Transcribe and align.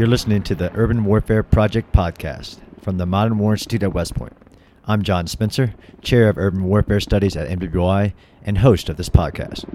You're 0.00 0.08
listening 0.08 0.42
to 0.44 0.54
the 0.54 0.74
Urban 0.74 1.04
Warfare 1.04 1.42
Project 1.42 1.92
podcast 1.92 2.58
from 2.80 2.96
the 2.96 3.04
Modern 3.04 3.36
War 3.36 3.52
Institute 3.52 3.82
at 3.82 3.92
West 3.92 4.14
Point. 4.14 4.32
I'm 4.86 5.02
John 5.02 5.26
Spencer, 5.26 5.74
Chair 6.00 6.30
of 6.30 6.38
Urban 6.38 6.64
Warfare 6.64 7.00
Studies 7.00 7.36
at 7.36 7.50
MWI 7.50 8.14
and 8.42 8.56
host 8.56 8.88
of 8.88 8.96
this 8.96 9.10
podcast. 9.10 9.68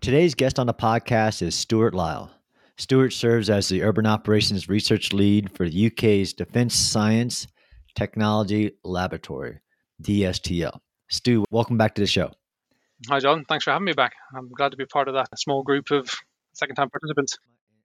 Today's 0.00 0.36
guest 0.36 0.60
on 0.60 0.68
the 0.68 0.72
podcast 0.72 1.42
is 1.42 1.56
Stuart 1.56 1.94
Lyle. 1.94 2.30
Stuart 2.76 3.12
serves 3.12 3.50
as 3.50 3.68
the 3.68 3.82
Urban 3.82 4.06
Operations 4.06 4.68
Research 4.68 5.12
Lead 5.12 5.50
for 5.56 5.68
the 5.68 5.86
UK's 5.88 6.32
Defence 6.32 6.76
Science 6.76 7.48
Technology 7.96 8.70
Laboratory, 8.84 9.58
DSTL. 10.00 10.78
Stu, 11.10 11.44
welcome 11.50 11.76
back 11.76 11.96
to 11.96 12.02
the 12.02 12.06
show. 12.06 12.30
Hi, 13.06 13.20
John. 13.20 13.44
Thanks 13.48 13.64
for 13.64 13.70
having 13.70 13.84
me 13.84 13.92
back. 13.92 14.12
I'm 14.36 14.48
glad 14.48 14.72
to 14.72 14.76
be 14.76 14.84
part 14.84 15.06
of 15.06 15.14
that 15.14 15.28
small 15.38 15.62
group 15.62 15.90
of 15.92 16.10
second 16.52 16.74
time 16.74 16.90
participants. 16.90 17.38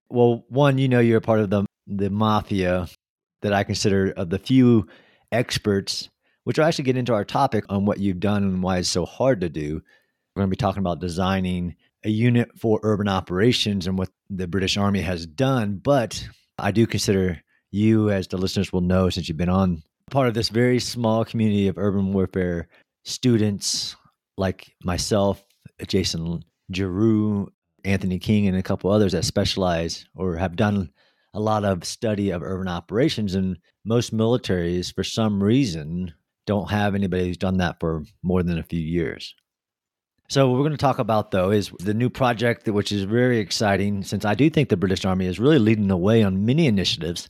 Well, 0.09 0.43
one, 0.49 0.79
you 0.79 0.87
know, 0.87 0.99
you're 0.99 1.19
a 1.19 1.21
part 1.21 1.39
of 1.39 1.51
the, 1.51 1.65
the 1.85 2.09
mafia 2.09 2.87
that 3.43 3.53
I 3.53 3.63
consider 3.63 4.11
of 4.17 4.31
the 4.31 4.39
few 4.39 4.87
experts, 5.31 6.09
which 6.45 6.57
will 6.57 6.65
actually 6.65 6.85
get 6.85 6.97
into 6.97 7.13
our 7.13 7.23
topic 7.23 7.63
on 7.69 7.85
what 7.85 7.99
you've 7.99 8.19
done 8.19 8.43
and 8.43 8.63
why 8.63 8.79
it's 8.79 8.89
so 8.89 9.05
hard 9.05 9.41
to 9.41 9.49
do. 9.49 9.81
We're 10.35 10.41
going 10.41 10.49
to 10.49 10.55
be 10.55 10.57
talking 10.57 10.79
about 10.79 10.99
designing 10.99 11.75
a 12.03 12.09
unit 12.09 12.49
for 12.59 12.79
urban 12.81 13.07
operations 13.07 13.85
and 13.85 13.97
what 13.97 14.09
the 14.31 14.47
British 14.47 14.77
Army 14.77 15.01
has 15.01 15.27
done. 15.27 15.75
But 15.75 16.27
I 16.57 16.71
do 16.71 16.87
consider 16.87 17.39
you, 17.69 18.09
as 18.09 18.27
the 18.27 18.37
listeners 18.37 18.73
will 18.73 18.81
know, 18.81 19.09
since 19.11 19.29
you've 19.29 19.37
been 19.37 19.47
on 19.47 19.83
part 20.09 20.27
of 20.27 20.33
this 20.33 20.49
very 20.49 20.79
small 20.79 21.23
community 21.23 21.67
of 21.67 21.77
urban 21.77 22.13
warfare 22.13 22.67
students 23.03 23.95
like 24.37 24.73
myself, 24.83 25.43
Jayson 25.81 26.43
Geroux, 26.71 27.47
Anthony 27.83 28.19
King, 28.19 28.47
and 28.47 28.57
a 28.57 28.63
couple 28.63 28.91
others 28.91 29.11
that 29.11 29.25
specialize 29.25 30.05
or 30.15 30.37
have 30.37 30.55
done 30.55 30.91
a 31.33 31.39
lot 31.39 31.65
of 31.65 31.83
study 31.83 32.29
of 32.29 32.43
urban 32.43 32.67
operations. 32.67 33.35
And 33.35 33.57
most 33.85 34.15
militaries, 34.15 34.93
for 34.93 35.03
some 35.03 35.43
reason, 35.43 36.13
don't 36.45 36.69
have 36.69 36.95
anybody 36.95 37.27
who's 37.27 37.37
done 37.37 37.57
that 37.57 37.79
for 37.79 38.03
more 38.21 38.43
than 38.43 38.57
a 38.57 38.63
few 38.63 38.79
years. 38.79 39.33
So, 40.29 40.47
what 40.47 40.55
we're 40.55 40.63
going 40.63 40.71
to 40.71 40.77
talk 40.77 40.99
about, 40.99 41.31
though, 41.31 41.51
is 41.51 41.71
the 41.79 41.93
new 41.93 42.09
project, 42.09 42.67
which 42.67 42.91
is 42.91 43.03
very 43.03 43.39
exciting 43.39 44.03
since 44.03 44.25
I 44.25 44.35
do 44.35 44.49
think 44.49 44.69
the 44.69 44.77
British 44.77 45.05
Army 45.05 45.27
is 45.27 45.39
really 45.39 45.59
leading 45.59 45.87
the 45.87 45.97
way 45.97 46.23
on 46.23 46.45
many 46.45 46.65
initiatives. 46.65 47.29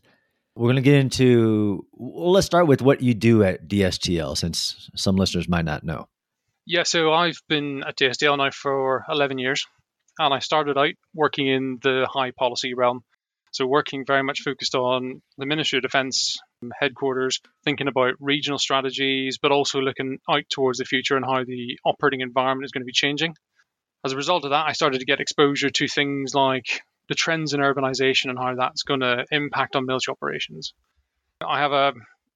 We're 0.55 0.67
going 0.67 0.75
to 0.75 0.83
get 0.83 0.99
into, 0.99 1.85
well, 1.93 2.31
let's 2.31 2.45
start 2.45 2.67
with 2.67 2.83
what 2.83 3.01
you 3.01 3.15
do 3.15 3.43
at 3.43 3.67
DSTL, 3.67 4.37
since 4.37 4.89
some 4.95 5.15
listeners 5.15 5.49
might 5.49 5.65
not 5.65 5.83
know. 5.83 6.07
Yeah, 6.66 6.83
so 6.83 7.11
I've 7.11 7.42
been 7.50 7.83
at 7.83 7.97
DSTL 7.97 8.38
now 8.38 8.50
for 8.52 9.03
11 9.09 9.38
years, 9.38 9.66
and 10.17 10.33
I 10.33 10.39
started 10.39 10.78
out 10.78 10.94
working 11.14 11.47
in 11.47 11.80
the 11.81 12.08
high 12.09 12.31
policy 12.31 12.73
realm. 12.73 13.03
So, 13.52 13.67
working 13.67 14.05
very 14.05 14.23
much 14.23 14.42
focused 14.42 14.73
on 14.73 15.22
the 15.38 15.45
Ministry 15.45 15.78
of 15.78 15.83
Defence 15.83 16.39
um, 16.64 16.72
headquarters, 16.80 17.39
thinking 17.66 17.88
about 17.88 18.16
regional 18.20 18.58
strategies, 18.58 19.38
but 19.38 19.52
also 19.52 19.80
looking 19.80 20.20
out 20.28 20.44
towards 20.50 20.80
the 20.80 20.86
future 20.86 21.17
and 21.17 21.25
how 21.25 21.44
the 21.44 21.78
operating 21.86 22.22
environment 22.22 22.66
is 22.66 22.72
going 22.72 22.81
to 22.81 22.86
be 22.86 22.94
changing. 22.94 23.36
As 24.05 24.14
a 24.14 24.17
result 24.17 24.45
of 24.45 24.52
that, 24.52 24.66
I 24.66 24.72
started 24.72 25.00
to 25.00 25.05
get 25.05 25.20
exposure 25.20 25.70
to 25.70 25.88
things 25.88 26.33
like 26.33 26.81
the 27.09 27.16
trends 27.16 27.53
in 27.53 27.59
urbanization 27.59 28.30
and 28.30 28.39
how 28.39 28.55
that's 28.55 28.83
going 28.83 29.02
to 29.02 29.25
impact 29.31 29.75
on 29.75 29.86
military 29.86 30.14
operations. 30.14 30.73
I 31.45 31.59
have 31.59 31.73
a 31.73 31.94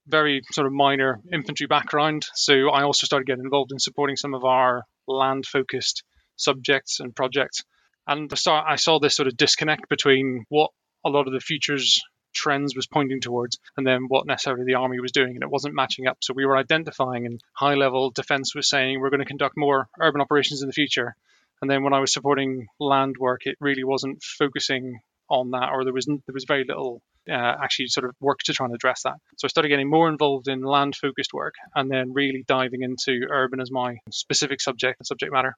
very 0.08 0.42
sort 0.52 0.68
of 0.68 0.74
minor 0.74 1.20
infantry 1.32 1.68
background. 1.68 2.26
So 2.34 2.70
I 2.70 2.84
also 2.84 3.06
started 3.06 3.28
getting 3.28 3.44
involved 3.44 3.72
in 3.72 3.80
supporting 3.80 4.16
some 4.16 4.34
of 4.34 4.44
our 4.44 4.84
land 5.08 5.46
focused 5.46 6.04
subjects 6.36 7.00
and 7.00 7.16
projects. 7.16 7.64
And 8.08 8.32
I 8.48 8.76
saw 8.76 9.00
this 9.00 9.16
sort 9.16 9.28
of 9.28 9.36
disconnect 9.36 9.90
between 9.90 10.46
what 10.50 10.72
a 11.06 11.10
lot 11.10 11.28
of 11.28 11.34
the 11.34 11.40
futures 11.40 12.02
trends 12.34 12.76
was 12.76 12.88
pointing 12.88 13.20
towards 13.20 13.58
and 13.76 13.86
then 13.86 14.06
what 14.08 14.28
necessarily 14.28 14.64
the 14.66 14.76
army 14.76 15.00
was 15.00 15.12
doing 15.12 15.32
and 15.34 15.44
it 15.44 15.50
wasn't 15.50 15.74
matching 15.74 16.08
up 16.08 16.18
so 16.22 16.34
we 16.34 16.46
were 16.46 16.58
identifying 16.58 17.26
and 17.26 17.42
high 17.54 17.74
level 17.74 18.12
defense 18.12 18.54
was 18.54 18.70
saying 18.70 19.00
we're 19.00 19.10
going 19.10 19.22
to 19.22 19.26
conduct 19.26 19.58
more 19.58 19.88
urban 20.00 20.22
operations 20.22 20.62
in 20.62 20.68
the 20.68 20.74
future 20.74 21.16
and 21.62 21.72
then 21.72 21.84
when 21.84 21.94
i 21.94 22.00
was 22.00 22.14
supporting 22.14 22.68
land 22.80 23.16
work 23.20 23.42
it 23.46 23.56
really 23.60 23.84
wasn't 23.84 24.22
focusing 24.22 25.00
on 25.30 25.52
that 25.52 25.70
or 25.72 25.84
there 25.84 25.94
was 25.94 26.06
there 26.06 26.34
was 26.34 26.46
very 26.48 26.64
little 26.68 27.02
uh, 27.30 27.56
actually 27.62 27.88
sort 27.88 28.06
of 28.06 28.16
work 28.20 28.40
to 28.40 28.54
try 28.54 28.66
and 28.66 28.76
address 28.76 29.04
that. 29.04 29.16
So 29.38 29.46
I 29.46 29.50
started 29.50 29.70
getting 29.70 29.90
more 29.90 30.10
involved 30.10 30.48
in 30.48 30.62
land 30.62 30.96
focused 30.96 31.34
work 31.34 31.56
and 31.76 31.90
then 31.92 32.14
really 32.14 32.44
diving 32.48 32.82
into 32.82 33.28
urban 33.30 33.60
as 33.60 33.72
my 33.72 33.98
specific 34.12 34.62
subject 34.62 35.00
and 35.00 35.08
subject 35.08 35.32
matter. 35.32 35.56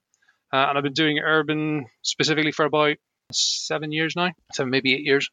Uh, 0.52 0.66
and 0.69 0.78
I've 0.78 0.84
been 0.84 0.94
doing 0.94 1.19
urban 1.19 1.85
specifically 2.02 2.52
for 2.52 2.66
about 2.66 2.97
seven 3.31 3.91
years 3.91 4.16
now, 4.16 4.31
seven 4.53 4.72
maybe 4.72 4.94
eight 4.94 5.06
years. 5.06 5.30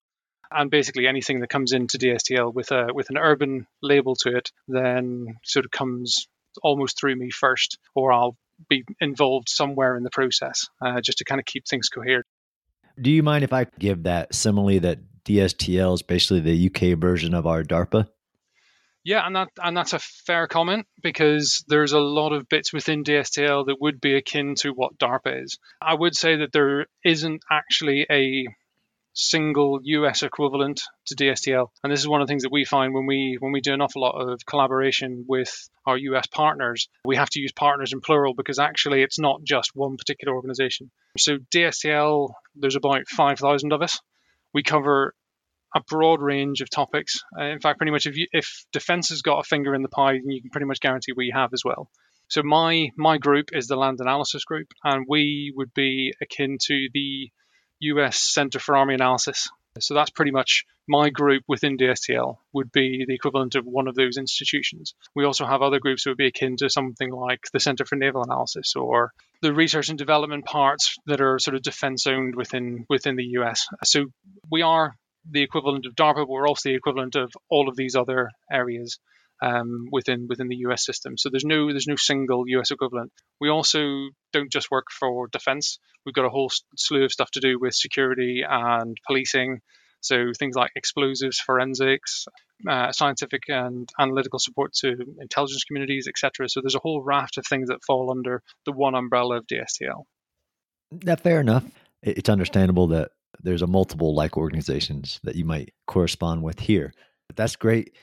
And 0.50 0.70
basically 0.70 1.08
anything 1.08 1.40
that 1.40 1.48
comes 1.48 1.72
into 1.72 1.98
DSTL 1.98 2.54
with 2.54 2.70
a 2.70 2.88
with 2.94 3.10
an 3.10 3.18
urban 3.18 3.66
label 3.82 4.14
to 4.16 4.36
it, 4.36 4.52
then 4.68 5.38
sort 5.42 5.64
of 5.64 5.72
comes 5.72 6.28
almost 6.62 6.98
through 7.00 7.16
me 7.16 7.30
first, 7.30 7.78
or 7.96 8.12
I'll 8.12 8.36
be 8.68 8.84
involved 9.00 9.48
somewhere 9.48 9.96
in 9.96 10.04
the 10.04 10.10
process, 10.10 10.68
uh, 10.80 11.00
just 11.00 11.18
to 11.18 11.24
kind 11.24 11.40
of 11.40 11.44
keep 11.44 11.66
things 11.66 11.88
coherent. 11.88 12.26
Do 13.00 13.10
you 13.10 13.22
mind 13.22 13.42
if 13.42 13.52
I 13.52 13.66
give 13.78 14.04
that 14.04 14.34
simile 14.34 14.80
that 14.80 14.98
DSTL 15.26 15.94
is 15.94 16.02
basically 16.02 16.40
the 16.40 16.66
UK 16.66 16.98
version 16.98 17.34
of 17.34 17.46
our 17.46 17.62
DARPA. 17.62 18.08
Yeah, 19.04 19.24
and 19.24 19.36
that 19.36 19.48
and 19.62 19.76
that's 19.76 19.92
a 19.92 20.00
fair 20.00 20.48
comment 20.48 20.86
because 21.00 21.64
there's 21.68 21.92
a 21.92 22.00
lot 22.00 22.32
of 22.32 22.48
bits 22.48 22.72
within 22.72 23.04
DSTL 23.04 23.66
that 23.66 23.80
would 23.80 24.00
be 24.00 24.16
akin 24.16 24.56
to 24.56 24.70
what 24.70 24.98
DARPA 24.98 25.44
is. 25.44 25.58
I 25.80 25.94
would 25.94 26.16
say 26.16 26.38
that 26.38 26.50
there 26.50 26.86
isn't 27.04 27.42
actually 27.48 28.06
a 28.10 28.48
single 29.16 29.80
US 29.82 30.22
equivalent 30.22 30.82
to 31.06 31.14
DSTL. 31.14 31.68
And 31.82 31.92
this 31.92 32.00
is 32.00 32.08
one 32.08 32.20
of 32.20 32.26
the 32.26 32.30
things 32.30 32.42
that 32.42 32.52
we 32.52 32.64
find 32.64 32.92
when 32.92 33.06
we 33.06 33.36
when 33.40 33.52
we 33.52 33.60
do 33.60 33.72
an 33.72 33.80
awful 33.80 34.02
lot 34.02 34.20
of 34.20 34.44
collaboration 34.44 35.24
with 35.26 35.68
our 35.86 35.96
US 35.96 36.26
partners. 36.26 36.88
We 37.04 37.16
have 37.16 37.30
to 37.30 37.40
use 37.40 37.52
partners 37.52 37.92
in 37.92 38.00
plural 38.00 38.34
because 38.34 38.58
actually 38.58 39.02
it's 39.02 39.18
not 39.18 39.42
just 39.42 39.70
one 39.74 39.96
particular 39.96 40.34
organization. 40.34 40.90
So 41.16 41.38
DSTL, 41.38 42.32
there's 42.56 42.76
about 42.76 43.08
5,000 43.08 43.72
of 43.72 43.82
us 43.82 44.00
we 44.54 44.62
cover 44.62 45.14
a 45.74 45.80
broad 45.88 46.22
range 46.22 46.60
of 46.60 46.70
topics. 46.70 47.20
Uh, 47.38 47.44
in 47.44 47.60
fact, 47.60 47.78
pretty 47.78 47.92
much 47.92 48.06
if, 48.06 48.16
you, 48.16 48.26
if 48.32 48.64
defense 48.72 49.10
has 49.10 49.22
got 49.22 49.40
a 49.40 49.44
finger 49.44 49.74
in 49.74 49.82
the 49.82 49.88
pie, 49.88 50.12
then 50.12 50.30
you 50.30 50.40
can 50.40 50.50
pretty 50.50 50.66
much 50.66 50.80
guarantee 50.80 51.12
we 51.14 51.32
have 51.34 51.50
as 51.52 51.62
well. 51.64 51.90
So 52.28 52.42
my 52.42 52.88
my 52.96 53.18
group 53.18 53.50
is 53.52 53.68
the 53.68 53.76
land 53.76 54.00
analysis 54.00 54.44
group, 54.44 54.66
and 54.82 55.06
we 55.08 55.52
would 55.54 55.72
be 55.74 56.12
akin 56.20 56.58
to 56.66 56.88
the 56.92 57.30
U.S. 57.80 58.32
Center 58.32 58.58
for 58.58 58.76
Army 58.76 58.94
Analysis. 58.94 59.48
So 59.80 59.94
that's 59.94 60.10
pretty 60.10 60.30
much 60.30 60.64
my 60.88 61.10
group 61.10 61.42
within 61.48 61.76
DSTL 61.76 62.36
would 62.52 62.70
be 62.72 63.04
the 63.06 63.14
equivalent 63.14 63.54
of 63.54 63.64
one 63.64 63.88
of 63.88 63.94
those 63.94 64.16
institutions. 64.16 64.94
We 65.14 65.24
also 65.24 65.46
have 65.46 65.62
other 65.62 65.80
groups 65.80 66.04
that 66.04 66.10
would 66.10 66.18
be 66.18 66.26
akin 66.26 66.56
to 66.58 66.70
something 66.70 67.10
like 67.10 67.40
the 67.52 67.60
Center 67.60 67.84
for 67.84 67.96
Naval 67.96 68.22
Analysis 68.22 68.74
or 68.76 69.12
the 69.42 69.52
research 69.52 69.88
and 69.88 69.98
development 69.98 70.44
parts 70.44 70.96
that 71.06 71.20
are 71.20 71.38
sort 71.38 71.56
of 71.56 71.62
defense 71.62 72.06
owned 72.06 72.36
within 72.36 72.86
within 72.88 73.16
the 73.16 73.24
US. 73.38 73.66
So 73.84 74.06
we 74.50 74.62
are 74.62 74.94
the 75.28 75.42
equivalent 75.42 75.86
of 75.86 75.94
DARPA, 75.94 76.14
but 76.14 76.28
we're 76.28 76.48
also 76.48 76.68
the 76.68 76.76
equivalent 76.76 77.16
of 77.16 77.32
all 77.48 77.68
of 77.68 77.76
these 77.76 77.96
other 77.96 78.30
areas 78.50 78.98
um, 79.42 79.88
within 79.90 80.26
within 80.28 80.48
the 80.48 80.56
US 80.66 80.84
system. 80.84 81.16
So 81.18 81.28
there's 81.30 81.44
no 81.44 81.70
there's 81.70 81.86
no 81.86 81.96
single 81.96 82.44
US 82.48 82.70
equivalent. 82.70 83.12
We 83.40 83.48
also 83.48 84.08
don't 84.32 84.50
just 84.50 84.70
work 84.70 84.86
for 84.90 85.28
defense. 85.28 85.78
We've 86.04 86.14
got 86.14 86.24
a 86.24 86.30
whole 86.30 86.50
slew 86.76 87.04
of 87.04 87.12
stuff 87.12 87.30
to 87.32 87.40
do 87.40 87.58
with 87.58 87.74
security 87.74 88.42
and 88.48 88.96
policing. 89.06 89.60
So 90.00 90.32
things 90.38 90.54
like 90.54 90.70
explosives, 90.76 91.40
forensics, 91.40 92.26
uh, 92.68 92.92
scientific 92.92 93.42
and 93.48 93.88
analytical 93.98 94.38
support 94.38 94.72
to 94.74 94.94
intelligence 95.20 95.64
communities, 95.64 96.06
etc. 96.06 96.48
So 96.48 96.60
there's 96.60 96.76
a 96.76 96.80
whole 96.80 97.02
raft 97.02 97.38
of 97.38 97.46
things 97.46 97.68
that 97.68 97.84
fall 97.84 98.10
under 98.10 98.42
the 98.64 98.72
one 98.72 98.94
umbrella 98.94 99.38
of 99.38 99.46
DSTL. 99.46 100.04
That 100.92 101.20
fair 101.20 101.40
enough. 101.40 101.64
It's 102.02 102.28
understandable 102.28 102.88
that 102.88 103.10
there's 103.42 103.62
a 103.62 103.66
multiple 103.66 104.14
like 104.14 104.36
organizations 104.36 105.20
that 105.24 105.34
you 105.34 105.44
might 105.44 105.72
correspond 105.86 106.42
with 106.42 106.60
here. 106.60 106.92
That's 107.34 107.56
great. 107.56 107.96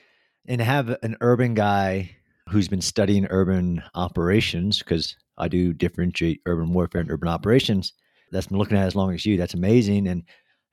And 0.47 0.61
have 0.61 0.97
an 1.03 1.15
urban 1.21 1.53
guy 1.53 2.15
who's 2.49 2.67
been 2.67 2.81
studying 2.81 3.27
urban 3.29 3.81
operations, 3.95 4.79
because 4.79 5.15
I 5.37 5.47
do 5.47 5.73
differentiate 5.73 6.41
urban 6.45 6.73
warfare 6.73 7.01
and 7.01 7.11
urban 7.11 7.29
operations, 7.29 7.93
that's 8.31 8.47
been 8.47 8.57
looking 8.57 8.77
at 8.77 8.85
as 8.85 8.95
long 8.95 9.13
as 9.13 9.25
you. 9.25 9.37
That's 9.37 9.53
amazing. 9.53 10.07
And, 10.07 10.23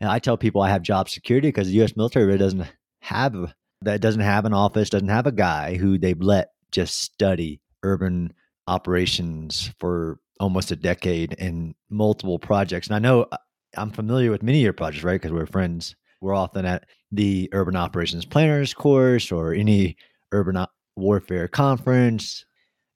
and 0.00 0.10
I 0.10 0.18
tell 0.18 0.36
people 0.36 0.62
I 0.62 0.70
have 0.70 0.82
job 0.82 1.08
security 1.08 1.48
because 1.48 1.68
the 1.68 1.74
U.S. 1.74 1.96
military 1.96 2.26
really 2.26 2.38
doesn't 2.38 2.66
have 3.00 3.54
that 3.82 4.00
doesn't 4.00 4.20
have 4.20 4.44
an 4.44 4.52
office, 4.52 4.90
doesn't 4.90 5.08
have 5.08 5.26
a 5.26 5.32
guy 5.32 5.76
who 5.76 5.98
they've 5.98 6.20
let 6.20 6.50
just 6.70 6.98
study 6.98 7.60
urban 7.82 8.32
operations 8.66 9.72
for 9.78 10.20
almost 10.38 10.70
a 10.70 10.76
decade 10.76 11.32
in 11.34 11.74
multiple 11.88 12.38
projects. 12.38 12.88
And 12.88 12.96
I 12.96 12.98
know 12.98 13.26
uh, 13.32 13.36
I'm 13.76 13.90
familiar 13.90 14.30
with 14.30 14.42
many 14.42 14.58
of 14.58 14.64
your 14.64 14.72
projects, 14.72 15.04
right? 15.04 15.20
Because 15.20 15.32
we're 15.32 15.46
friends. 15.46 15.96
We're 16.20 16.34
often 16.34 16.66
at 16.66 16.84
the 17.12 17.48
Urban 17.52 17.76
Operations 17.76 18.24
Planners 18.24 18.74
course 18.74 19.32
or 19.32 19.52
any 19.52 19.96
urban 20.32 20.64
warfare 20.96 21.48
conference. 21.48 22.44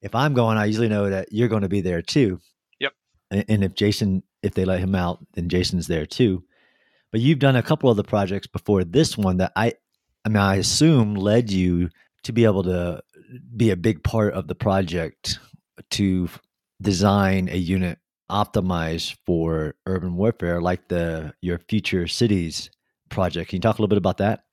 If 0.03 0.15
I'm 0.15 0.35
going, 0.35 0.59
I 0.59 0.67
usually 0.67 0.89
know 0.89 1.11
that 1.11 1.33
you're 1.33 1.49
going 1.49 1.63
to 1.63 1.69
be 1.69 1.81
there 1.81 2.03
too. 2.03 2.41
Yep. 2.79 2.93
And 3.31 3.65
if 3.65 3.75
Jayson, 3.75 4.23
if 4.43 4.55
they 4.55 4.65
let 4.65 4.81
him 4.81 4.95
out, 4.95 5.25
then 5.35 5.49
Jayson's 5.49 5.87
there 5.87 6.07
too. 6.07 6.45
But 7.11 7.21
you've 7.21 7.39
done 7.39 7.57
a 7.57 7.63
couple 7.63 7.91
of 7.91 7.97
the 7.97 8.05
projects 8.05 8.47
before 8.47 8.85
this 8.85 9.17
one 9.17 9.39
that 9.39 9.53
I, 9.57 9.75
I 10.25 10.29
mean, 10.29 10.39
I 10.39 10.57
assume 10.57 11.15
led 11.15 11.51
you 11.51 11.91
to 12.25 12.33
be 12.33 12.45
able 12.45 12.65
to 12.65 13.03
be 13.57 13.71
a 13.71 13.77
big 13.77 14.03
part 14.03 14.35
of 14.35 14.47
the 14.47 14.55
project 14.55 15.39
to 15.91 16.29
design 16.83 17.49
a 17.49 17.57
unit 17.57 17.99
optimized 18.31 19.17
for 19.25 19.75
urban 19.87 20.17
warfare, 20.17 20.61
like 20.61 20.89
the 20.89 21.35
your 21.41 21.59
future 21.59 22.07
cities 22.07 22.71
project. 23.15 23.51
Can 23.51 23.57
you 23.57 23.61
talk 23.61 23.79
a 23.79 23.83
little 23.83 23.89
bit 23.89 23.99
about 23.99 24.19
that? 24.19 24.45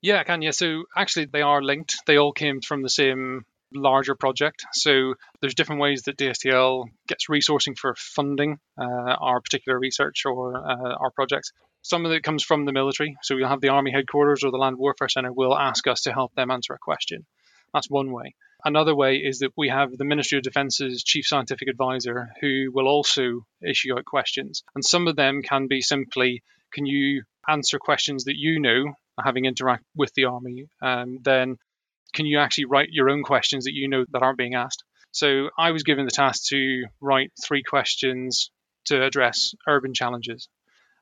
Yeah, 0.00 0.20
I 0.20 0.24
can. 0.24 0.42
Yeah. 0.42 0.50
So 0.52 0.84
actually, 0.96 1.26
they 1.26 1.42
are 1.42 1.62
linked. 1.62 1.96
They 2.06 2.16
all 2.16 2.32
came 2.32 2.60
from 2.60 2.82
the 2.82 2.90
same 2.90 3.44
larger 3.74 4.14
project. 4.14 4.64
So 4.72 5.14
there's 5.40 5.54
different 5.54 5.80
ways 5.80 6.02
that 6.02 6.16
DSTL 6.16 6.84
gets 7.08 7.26
resourcing 7.28 7.76
for 7.76 7.94
funding 7.96 8.58
uh, 8.78 8.84
our 8.84 9.40
particular 9.40 9.78
research 9.78 10.22
or 10.26 10.56
uh, 10.56 10.94
our 10.94 11.10
projects. 11.10 11.52
Some 11.82 12.06
of 12.06 12.12
it 12.12 12.22
comes 12.22 12.42
from 12.42 12.64
the 12.64 12.72
military. 12.72 13.16
So 13.22 13.34
we'll 13.34 13.48
have 13.48 13.60
the 13.60 13.68
Army 13.68 13.90
headquarters 13.92 14.44
or 14.44 14.50
the 14.50 14.58
Land 14.58 14.78
Warfare 14.78 15.08
Center 15.08 15.32
will 15.32 15.56
ask 15.56 15.86
us 15.86 16.02
to 16.02 16.12
help 16.12 16.34
them 16.34 16.50
answer 16.50 16.72
a 16.74 16.78
question. 16.78 17.26
That's 17.72 17.90
one 17.90 18.12
way. 18.12 18.34
Another 18.64 18.94
way 18.94 19.16
is 19.16 19.40
that 19.40 19.52
we 19.56 19.68
have 19.68 19.90
the 19.90 20.04
Ministry 20.04 20.38
of 20.38 20.44
Defence's 20.44 21.02
chief 21.02 21.26
scientific 21.26 21.68
advisor 21.68 22.30
who 22.40 22.70
will 22.72 22.88
also 22.88 23.44
issue 23.62 23.94
out 23.94 24.06
questions. 24.06 24.62
And 24.74 24.84
some 24.84 25.08
of 25.08 25.16
them 25.16 25.42
can 25.42 25.66
be 25.66 25.82
simply, 25.82 26.42
can 26.72 26.86
you 26.86 27.24
answer 27.48 27.78
questions 27.78 28.24
that 28.24 28.36
you 28.36 28.60
know, 28.60 28.94
having 29.22 29.44
interact 29.44 29.84
with 29.96 30.12
the 30.14 30.24
army? 30.24 30.66
And 30.80 31.22
then 31.22 31.56
can 32.14 32.26
you 32.26 32.38
actually 32.38 32.66
write 32.66 32.88
your 32.90 33.10
own 33.10 33.22
questions 33.22 33.64
that 33.64 33.74
you 33.74 33.88
know 33.88 34.04
that 34.12 34.22
aren't 34.22 34.38
being 34.38 34.54
asked? 34.54 34.84
So 35.12 35.50
I 35.58 35.70
was 35.70 35.84
given 35.84 36.06
the 36.06 36.10
task 36.10 36.48
to 36.50 36.84
write 37.00 37.32
three 37.44 37.62
questions 37.62 38.50
to 38.86 39.02
address 39.02 39.54
urban 39.68 39.94
challenges. 39.94 40.48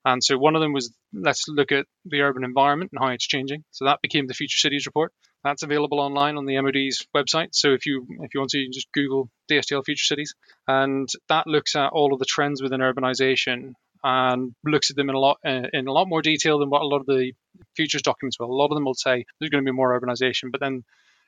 And 0.05 0.23
so 0.23 0.37
one 0.37 0.57
of 0.57 0.61
them 0.61 0.73
was 0.73 0.93
let's 1.13 1.47
look 1.49 1.71
at 1.73 1.87
the 2.05 2.21
urban 2.23 2.45
environment 2.45 2.91
and 2.93 3.03
how 3.03 3.13
it's 3.13 3.27
changing. 3.27 3.65
So 3.71 3.85
that 3.85 4.03
became 4.03 4.27
the 4.27 4.35
Future 4.35 4.59
Cities 4.59 4.87
report. 4.87 5.13
That's 5.45 5.63
available 5.63 6.01
online 6.01 6.37
on 6.37 6.47
the 6.47 6.61
MOD's 6.61 7.07
website. 7.17 7.49
So 7.53 7.73
if 7.73 7.87
you 7.87 8.07
if 8.21 8.35
you 8.35 8.41
want 8.41 8.51
to, 8.51 8.59
you 8.59 8.67
can 8.67 8.73
just 8.73 8.93
Google 8.93 9.29
DSTL 9.51 9.85
Future 9.85 10.05
Cities, 10.05 10.35
and 10.69 11.09
that 11.29 11.47
looks 11.47 11.75
at 11.75 11.93
all 11.93 12.13
of 12.13 12.19
the 12.19 12.27
trends 12.29 12.63
within 12.63 12.81
urbanization 12.81 13.73
and 14.03 14.55
looks 14.65 14.91
at 14.91 14.97
them 14.97 15.09
in 15.09 15.15
a 15.15 15.19
lot 15.19 15.39
uh, 15.45 15.69
in 15.73 15.87
a 15.87 15.93
lot 15.93 16.09
more 16.09 16.23
detail 16.23 16.59
than 16.59 16.71
what 16.71 16.83
a 16.83 16.87
lot 16.87 17.01
of 17.01 17.07
the 17.07 17.33
futures 17.77 18.03
documents 18.03 18.39
will. 18.39 18.51
A 18.51 18.53
lot 18.53 18.71
of 18.71 18.75
them 18.75 18.85
will 18.85 18.95
say 18.95 19.25
there's 19.39 19.51
going 19.51 19.65
to 19.65 19.71
be 19.71 19.75
more 19.75 19.99
urbanization, 19.99 20.51
but 20.51 20.61
then 20.61 20.85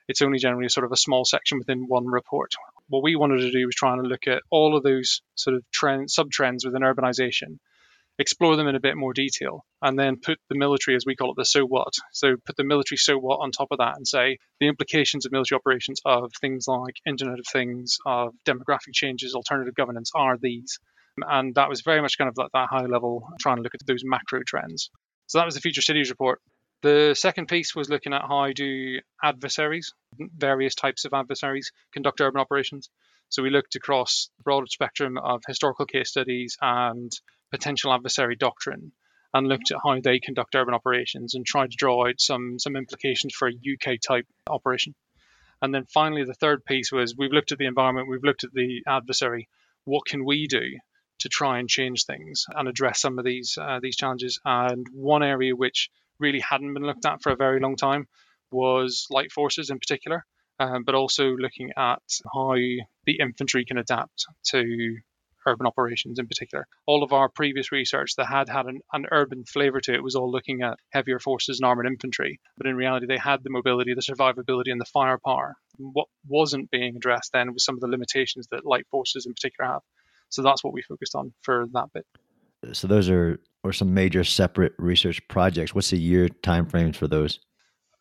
it's 0.07 0.21
only 0.21 0.37
generally 0.37 0.69
sort 0.69 0.85
of 0.85 0.91
a 0.91 0.97
small 0.97 1.25
section 1.25 1.57
within 1.57 1.87
one 1.87 2.05
report. 2.05 2.53
What 2.89 3.03
we 3.03 3.15
wanted 3.15 3.39
to 3.39 3.51
do 3.51 3.65
was 3.65 3.75
try 3.75 3.93
and 3.93 4.07
look 4.07 4.27
at 4.27 4.43
all 4.51 4.77
of 4.77 4.83
those 4.83 5.21
sort 5.35 5.55
of 5.55 5.63
trend 5.71 6.11
sub 6.11 6.29
trends 6.29 6.65
within 6.65 6.81
urbanization 6.81 7.57
explore 8.17 8.55
them 8.55 8.67
in 8.67 8.75
a 8.75 8.79
bit 8.79 8.95
more 8.95 9.13
detail, 9.13 9.65
and 9.81 9.99
then 9.99 10.17
put 10.17 10.39
the 10.49 10.57
military, 10.57 10.95
as 10.95 11.05
we 11.05 11.15
call 11.15 11.31
it, 11.31 11.35
the 11.35 11.45
so 11.45 11.65
what. 11.65 11.93
So 12.11 12.35
put 12.45 12.55
the 12.55 12.63
military 12.63 12.97
so 12.97 13.17
what 13.17 13.39
on 13.41 13.51
top 13.51 13.69
of 13.71 13.79
that 13.79 13.97
and 13.97 14.07
say 14.07 14.37
the 14.59 14.67
implications 14.67 15.25
of 15.25 15.31
military 15.31 15.57
operations 15.57 15.99
of 16.05 16.31
things 16.39 16.65
like 16.67 16.95
Internet 17.05 17.39
of 17.39 17.45
Things, 17.51 17.97
of 18.05 18.33
demographic 18.45 18.93
changes, 18.93 19.35
alternative 19.35 19.75
governance 19.75 20.11
are 20.15 20.37
these. 20.37 20.79
And 21.17 21.55
that 21.55 21.69
was 21.69 21.81
very 21.81 22.01
much 22.01 22.17
kind 22.17 22.27
of 22.27 22.37
like 22.37 22.51
that 22.53 22.67
high 22.69 22.85
level, 22.85 23.27
trying 23.39 23.57
to 23.57 23.61
look 23.61 23.75
at 23.75 23.85
those 23.85 24.03
macro 24.03 24.41
trends. 24.45 24.89
So 25.27 25.37
that 25.39 25.45
was 25.45 25.55
the 25.55 25.61
Future 25.61 25.81
Cities 25.81 26.09
report. 26.09 26.41
The 26.81 27.15
second 27.15 27.47
piece 27.47 27.73
was 27.73 27.89
looking 27.89 28.13
at 28.13 28.21
how 28.21 28.51
do 28.53 28.99
adversaries, 29.23 29.93
various 30.19 30.75
types 30.75 31.05
of 31.05 31.13
adversaries, 31.13 31.71
conduct 31.93 32.21
urban 32.21 32.41
operations. 32.41 32.89
So 33.29 33.41
we 33.41 33.49
looked 33.49 33.75
across 33.75 34.29
the 34.37 34.43
broad 34.43 34.69
spectrum 34.69 35.17
of 35.17 35.41
historical 35.47 35.85
case 35.85 36.09
studies 36.09 36.57
and 36.61 37.11
potential 37.49 37.93
adversary 37.93 38.35
doctrine 38.35 38.91
and 39.33 39.47
looked 39.47 39.71
at 39.71 39.79
how 39.83 39.99
they 39.99 40.19
conduct 40.19 40.55
urban 40.55 40.73
operations 40.73 41.33
and 41.33 41.45
tried 41.45 41.71
to 41.71 41.77
draw 41.77 42.07
out 42.07 42.19
some 42.19 42.59
some 42.59 42.75
implications 42.75 43.33
for 43.33 43.47
a 43.47 43.51
UK 43.51 43.97
type 44.05 44.27
operation. 44.49 44.93
And 45.61 45.73
then 45.73 45.85
finally, 45.93 46.23
the 46.23 46.33
third 46.33 46.65
piece 46.65 46.91
was 46.91 47.15
we've 47.17 47.31
looked 47.31 47.51
at 47.51 47.57
the 47.57 47.65
environment, 47.65 48.09
we've 48.09 48.23
looked 48.23 48.43
at 48.43 48.53
the 48.53 48.83
adversary. 48.87 49.47
What 49.85 50.05
can 50.05 50.23
we 50.23 50.47
do 50.47 50.61
to 51.25 51.29
try 51.29 51.59
and 51.59 51.67
change 51.67 52.05
things 52.05 52.45
and 52.55 52.67
address 52.67 53.01
some 53.01 53.19
of 53.19 53.25
these 53.25 53.57
uh, 53.59 53.79
these 53.81 53.97
challenges? 53.97 54.39
And 54.45 54.85
one 54.93 55.23
area 55.23 55.55
which 55.55 55.89
really 56.19 56.39
hadn't 56.39 56.73
been 56.73 56.85
looked 56.85 57.05
at 57.05 57.21
for 57.21 57.31
a 57.31 57.35
very 57.35 57.59
long 57.59 57.75
time 57.75 58.07
was 58.51 59.07
light 59.09 59.31
forces 59.31 59.69
in 59.69 59.79
particular, 59.79 60.25
um, 60.59 60.83
but 60.85 60.95
also 60.95 61.35
looking 61.35 61.71
at 61.75 62.01
how 62.33 62.53
the 63.05 63.19
infantry 63.19 63.65
can 63.65 63.77
adapt 63.77 64.25
to 64.51 64.97
urban 65.47 65.67
operations 65.67 66.19
in 66.19 66.27
particular. 66.27 66.67
All 66.85 67.03
of 67.03 67.13
our 67.13 67.29
previous 67.29 67.71
research 67.71 68.15
that 68.17 68.27
had 68.27 68.49
had 68.49 68.65
an, 68.65 68.79
an 68.93 69.05
urban 69.11 69.43
flavor 69.45 69.79
to 69.81 69.93
it 69.93 70.03
was 70.03 70.15
all 70.15 70.31
looking 70.31 70.61
at 70.61 70.79
heavier 70.89 71.19
forces 71.19 71.59
and 71.59 71.67
armored 71.67 71.87
infantry, 71.87 72.39
but 72.57 72.67
in 72.67 72.75
reality, 72.75 73.05
they 73.05 73.17
had 73.17 73.43
the 73.43 73.49
mobility, 73.49 73.93
the 73.93 74.01
survivability, 74.01 74.71
and 74.71 74.81
the 74.81 74.85
firepower. 74.85 75.55
What 75.77 76.07
wasn't 76.27 76.71
being 76.71 76.95
addressed 76.95 77.31
then 77.33 77.53
was 77.53 77.65
some 77.65 77.75
of 77.75 77.81
the 77.81 77.87
limitations 77.87 78.47
that 78.51 78.65
light 78.65 78.87
forces 78.89 79.25
in 79.25 79.33
particular 79.33 79.71
have. 79.71 79.81
So 80.29 80.41
that's 80.41 80.63
what 80.63 80.73
we 80.73 80.81
focused 80.81 81.15
on 81.15 81.33
for 81.41 81.65
that 81.73 81.89
bit. 81.93 82.05
So 82.73 82.87
those 82.87 83.09
are 83.09 83.39
or 83.63 83.73
some 83.73 83.93
major 83.93 84.23
separate 84.23 84.73
research 84.77 85.27
projects. 85.27 85.73
What's 85.73 85.89
the 85.89 85.97
year 85.97 86.29
timeframes 86.29 86.95
for 86.95 87.07
those? 87.07 87.39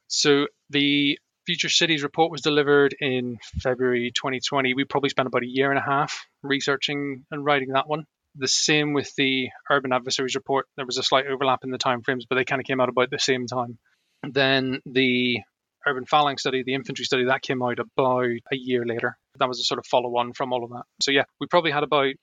So 0.09 0.47
the 0.71 1.19
Future 1.47 1.69
Cities 1.69 2.03
report 2.03 2.31
was 2.31 2.43
delivered 2.43 2.94
in 3.00 3.38
February 3.62 4.12
2020. 4.15 4.75
We 4.75 4.85
probably 4.85 5.11
spent 5.11 5.26
about 5.26 5.43
a 5.43 5.49
year 5.49 5.71
and 5.71 5.79
a 5.79 5.82
half 5.82 6.26
researching 6.43 7.25
and 7.31 7.44
writing 7.44 7.71
that 7.73 7.88
one. 7.88 8.05
The 8.37 8.49
same 8.49 8.93
with 8.93 9.15
the 9.17 9.49
Urban 9.71 9.93
Adversaries 9.93 10.35
report. 10.35 10.67
There 10.76 10.87
was 10.87 10.99
a 10.99 11.03
slight 11.03 11.26
overlap 11.26 11.61
in 11.65 11.71
the 11.71 11.79
timeframes, 11.79 12.23
but 12.29 12.37
they 12.37 12.44
kind 12.44 12.61
of 12.61 12.67
came 12.67 12.81
out 12.81 12.88
about 12.88 13.11
the 13.11 13.19
same 13.19 13.47
time. 13.47 13.79
Then 14.23 14.81
the 14.87 15.38
Urban 15.86 16.04
Phalanx 16.04 16.42
study, 16.42 16.62
the 16.62 16.75
infantry 16.75 17.04
study, 17.04 17.25
that 17.25 17.42
came 17.42 17.62
out 17.62 17.78
about 17.78 18.25
a 18.52 18.56
year 18.56 18.84
later. 18.84 19.16
That 19.38 19.48
was 19.48 19.60
a 19.60 19.64
sort 19.64 19.78
of 19.78 19.86
follow 19.86 20.16
on 20.16 20.32
from 20.32 20.52
all 20.52 20.64
of 20.64 20.70
that. 20.70 20.84
So, 21.00 21.10
yeah, 21.10 21.25
we 21.40 21.46
probably 21.46 21.70
had 21.70 21.82
about 21.82 22.14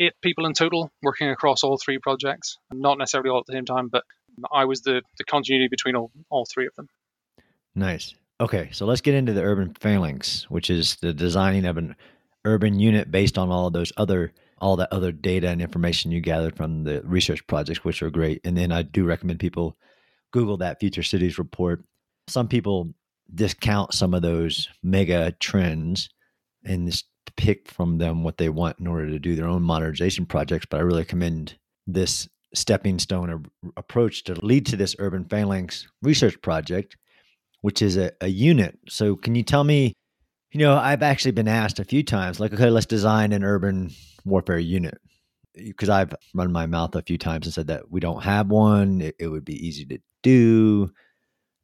eight 0.00 0.12
people 0.22 0.46
in 0.46 0.52
total 0.52 0.90
working 1.02 1.30
across 1.30 1.64
all 1.64 1.78
three 1.78 1.98
projects. 1.98 2.58
Not 2.72 2.98
necessarily 2.98 3.30
all 3.30 3.40
at 3.40 3.46
the 3.46 3.52
same 3.52 3.64
time, 3.64 3.88
but 3.88 4.04
I 4.52 4.64
was 4.64 4.82
the, 4.82 5.02
the 5.18 5.24
continuity 5.24 5.68
between 5.68 5.96
all, 5.96 6.10
all 6.30 6.46
three 6.46 6.66
of 6.66 6.74
them. 6.76 6.88
Nice. 7.74 8.14
Okay, 8.40 8.70
so 8.72 8.86
let's 8.86 9.00
get 9.00 9.14
into 9.14 9.32
the 9.32 9.42
urban 9.42 9.74
phalanx, 9.74 10.48
which 10.48 10.70
is 10.70 10.96
the 10.96 11.12
designing 11.12 11.64
of 11.64 11.76
an 11.76 11.96
urban 12.44 12.78
unit 12.78 13.10
based 13.10 13.36
on 13.36 13.50
all 13.50 13.66
of 13.66 13.72
those 13.72 13.92
other 13.96 14.32
all 14.60 14.76
that 14.76 14.92
other 14.92 15.12
data 15.12 15.48
and 15.48 15.62
information 15.62 16.10
you 16.10 16.20
gathered 16.20 16.56
from 16.56 16.82
the 16.82 17.00
research 17.04 17.46
projects, 17.46 17.84
which 17.84 18.02
are 18.02 18.10
great. 18.10 18.40
And 18.44 18.56
then 18.56 18.72
I 18.72 18.82
do 18.82 19.04
recommend 19.04 19.38
people 19.38 19.76
Google 20.32 20.56
that 20.58 20.80
Future 20.80 21.04
Cities 21.04 21.38
report. 21.38 21.84
Some 22.26 22.48
people 22.48 22.92
discount 23.34 23.94
some 23.94 24.14
of 24.14 24.22
those 24.22 24.68
mega 24.82 25.32
trends 25.32 26.08
and 26.64 26.90
just 26.90 27.06
pick 27.36 27.70
from 27.70 27.98
them 27.98 28.24
what 28.24 28.38
they 28.38 28.48
want 28.48 28.78
in 28.78 28.86
order 28.86 29.08
to 29.08 29.18
do 29.18 29.36
their 29.36 29.46
own 29.46 29.62
modernization 29.62 30.26
projects. 30.26 30.66
But 30.68 30.78
I 30.78 30.82
really 30.82 31.04
commend 31.04 31.56
this 31.86 32.28
stepping 32.54 32.98
stone 32.98 33.46
approach 33.76 34.24
to 34.24 34.34
lead 34.44 34.66
to 34.66 34.76
this 34.76 34.96
urban 34.98 35.24
phalanx 35.24 35.86
research 36.02 36.40
project 36.40 36.96
which 37.60 37.82
is 37.82 37.96
a, 37.96 38.12
a 38.20 38.28
unit. 38.28 38.78
So, 38.88 39.16
can 39.16 39.34
you 39.34 39.42
tell 39.42 39.64
me? 39.64 39.94
You 40.52 40.60
know, 40.60 40.76
I've 40.76 41.02
actually 41.02 41.32
been 41.32 41.48
asked 41.48 41.78
a 41.78 41.84
few 41.84 42.02
times, 42.02 42.40
like, 42.40 42.54
okay, 42.54 42.70
let's 42.70 42.86
design 42.86 43.32
an 43.32 43.44
urban 43.44 43.90
warfare 44.24 44.58
unit. 44.58 44.98
Because 45.54 45.88
I've 45.88 46.14
run 46.34 46.52
my 46.52 46.66
mouth 46.66 46.94
a 46.94 47.02
few 47.02 47.18
times 47.18 47.46
and 47.46 47.52
said 47.52 47.66
that 47.66 47.90
we 47.90 48.00
don't 48.00 48.22
have 48.22 48.48
one. 48.48 49.00
It, 49.00 49.16
it 49.18 49.28
would 49.28 49.44
be 49.44 49.66
easy 49.66 49.84
to 49.86 49.98
do. 50.22 50.90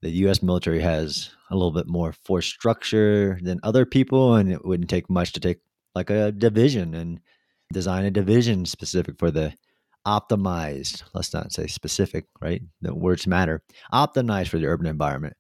The 0.04 0.10
U.S. 0.10 0.42
military 0.42 0.80
has 0.80 1.30
a 1.50 1.54
little 1.54 1.72
bit 1.72 1.88
more 1.88 2.12
force 2.12 2.46
structure 2.46 3.38
than 3.42 3.58
other 3.62 3.84
people, 3.86 4.34
and 4.34 4.52
it 4.52 4.64
wouldn't 4.64 4.90
take 4.90 5.10
much 5.10 5.32
to 5.32 5.40
take 5.40 5.58
like 5.94 6.10
a 6.10 6.30
division 6.30 6.94
and 6.94 7.20
design 7.72 8.04
a 8.04 8.10
division 8.10 8.66
specific 8.66 9.18
for 9.18 9.30
the 9.30 9.54
optimized. 10.06 11.02
Let's 11.14 11.32
not 11.32 11.52
say 11.52 11.66
specific, 11.66 12.26
right? 12.40 12.62
The 12.82 12.94
words 12.94 13.26
matter. 13.26 13.62
Optimized 13.92 14.48
for 14.48 14.58
the 14.58 14.66
urban 14.66 14.86
environment 14.86 15.36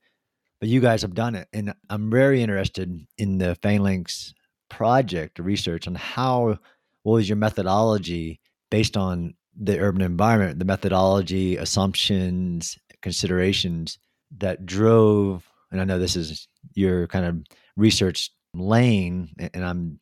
but 0.64 0.70
you 0.70 0.80
guys 0.80 1.02
have 1.02 1.12
done 1.12 1.34
it. 1.34 1.46
And 1.52 1.74
I'm 1.90 2.10
very 2.10 2.40
interested 2.42 3.06
in 3.18 3.36
the 3.36 3.54
Phalanx 3.56 4.32
project 4.70 5.38
research 5.38 5.86
on 5.86 5.94
how, 5.94 6.58
what 7.02 7.12
was 7.12 7.28
your 7.28 7.36
methodology 7.36 8.40
based 8.70 8.96
on 8.96 9.34
the 9.54 9.78
urban 9.78 10.00
environment, 10.00 10.58
the 10.58 10.64
methodology, 10.64 11.58
assumptions, 11.58 12.78
considerations 13.02 13.98
that 14.38 14.66
drove, 14.66 15.48
and 15.70 15.80
I 15.80 15.84
know 15.84 15.98
this 15.98 16.16
is 16.16 16.48
your 16.74 17.06
kind 17.06 17.24
of 17.26 17.42
research 17.76 18.30
lane, 18.54 19.30
and 19.52 19.64
I'm 19.64 20.00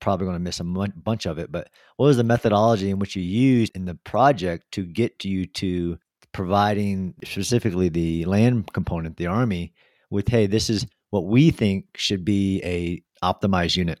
probably 0.00 0.24
going 0.26 0.36
to 0.36 0.40
miss 0.40 0.60
a 0.60 0.64
bunch 0.64 1.26
of 1.26 1.38
it, 1.38 1.52
but 1.52 1.68
what 1.96 2.06
was 2.06 2.16
the 2.16 2.24
methodology 2.24 2.90
in 2.90 2.98
which 2.98 3.16
you 3.16 3.22
used 3.22 3.74
in 3.76 3.84
the 3.84 3.94
project 3.94 4.72
to 4.72 4.84
get 4.84 5.24
you 5.24 5.46
to 5.46 5.98
providing 6.32 7.14
specifically 7.24 7.88
the 7.88 8.24
land 8.24 8.72
component, 8.72 9.16
the 9.16 9.26
army, 9.26 9.72
with 10.10 10.28
hey, 10.28 10.46
this 10.46 10.70
is 10.70 10.86
what 11.10 11.26
we 11.26 11.50
think 11.50 11.86
should 11.96 12.24
be 12.24 12.60
a 12.64 13.02
optimized 13.24 13.76
unit. 13.76 14.00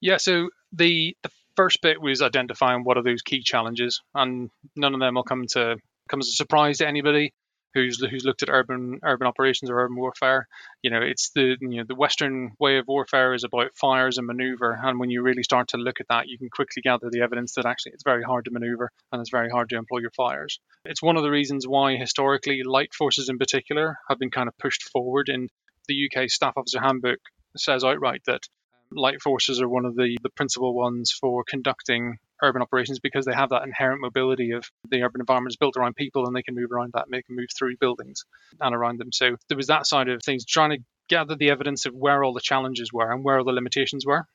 Yeah. 0.00 0.16
So 0.16 0.50
the 0.72 1.16
the 1.22 1.30
first 1.54 1.80
bit 1.82 2.00
was 2.00 2.22
identifying 2.22 2.84
what 2.84 2.96
are 2.96 3.02
those 3.02 3.22
key 3.22 3.42
challenges, 3.42 4.02
and 4.14 4.50
none 4.74 4.94
of 4.94 5.00
them 5.00 5.14
will 5.14 5.22
come 5.22 5.46
to 5.50 5.76
come 6.08 6.20
as 6.20 6.28
a 6.28 6.32
surprise 6.32 6.78
to 6.78 6.86
anybody 6.86 7.32
who's 7.76 8.02
who's 8.02 8.24
looked 8.24 8.42
at 8.42 8.48
urban 8.48 9.00
urban 9.02 9.26
operations 9.26 9.70
or 9.70 9.78
urban 9.78 9.96
warfare. 9.96 10.48
You 10.82 10.90
know, 10.90 11.00
it's 11.02 11.30
the 11.34 11.56
you 11.60 11.78
know 11.78 11.84
the 11.86 11.94
Western 11.94 12.52
way 12.58 12.78
of 12.78 12.88
warfare 12.88 13.34
is 13.34 13.44
about 13.44 13.76
fires 13.76 14.16
and 14.16 14.26
maneuver, 14.26 14.78
and 14.82 14.98
when 14.98 15.10
you 15.10 15.22
really 15.22 15.42
start 15.42 15.68
to 15.68 15.76
look 15.76 16.00
at 16.00 16.08
that, 16.08 16.28
you 16.28 16.38
can 16.38 16.48
quickly 16.48 16.82
gather 16.82 17.10
the 17.10 17.20
evidence 17.20 17.52
that 17.54 17.66
actually 17.66 17.92
it's 17.92 18.04
very 18.04 18.22
hard 18.22 18.46
to 18.46 18.50
maneuver 18.50 18.90
and 19.12 19.20
it's 19.20 19.30
very 19.30 19.50
hard 19.50 19.68
to 19.68 19.76
employ 19.76 19.98
your 19.98 20.10
fires. 20.16 20.58
It's 20.84 21.02
one 21.02 21.16
of 21.16 21.22
the 21.22 21.30
reasons 21.30 21.68
why 21.68 21.96
historically 21.96 22.62
light 22.62 22.94
forces 22.94 23.28
in 23.28 23.38
particular 23.38 23.98
have 24.08 24.18
been 24.18 24.30
kind 24.30 24.48
of 24.48 24.56
pushed 24.58 24.84
forward 24.84 25.28
in 25.28 25.48
the 25.86 26.08
UK 26.10 26.30
Staff 26.30 26.54
Officer 26.56 26.80
Handbook 26.80 27.20
says 27.56 27.84
outright 27.84 28.22
that 28.26 28.42
light 28.90 29.20
forces 29.20 29.60
are 29.60 29.68
one 29.68 29.84
of 29.84 29.96
the, 29.96 30.18
the 30.22 30.30
principal 30.30 30.74
ones 30.74 31.10
for 31.10 31.44
conducting 31.44 32.18
urban 32.42 32.62
operations 32.62 32.98
because 32.98 33.24
they 33.24 33.32
have 33.32 33.50
that 33.50 33.62
inherent 33.62 34.00
mobility 34.00 34.52
of 34.52 34.64
the 34.88 35.02
urban 35.02 35.20
environment 35.20 35.52
is 35.52 35.56
built 35.56 35.76
around 35.76 35.96
people 35.96 36.26
and 36.26 36.36
they 36.36 36.42
can 36.42 36.54
move 36.54 36.70
around 36.70 36.92
that, 36.92 37.06
they 37.10 37.22
can 37.22 37.36
move 37.36 37.48
through 37.56 37.76
buildings 37.78 38.24
and 38.60 38.74
around 38.74 38.98
them. 38.98 39.12
So 39.12 39.36
there 39.48 39.56
was 39.56 39.68
that 39.68 39.86
side 39.86 40.08
of 40.08 40.22
things, 40.22 40.44
trying 40.44 40.70
to 40.70 40.84
gather 41.08 41.36
the 41.36 41.50
evidence 41.50 41.86
of 41.86 41.94
where 41.94 42.22
all 42.22 42.32
the 42.32 42.40
challenges 42.40 42.92
were 42.92 43.10
and 43.10 43.24
where 43.24 43.38
all 43.38 43.44
the 43.44 43.52
limitations 43.52 44.04
were. 44.04 44.26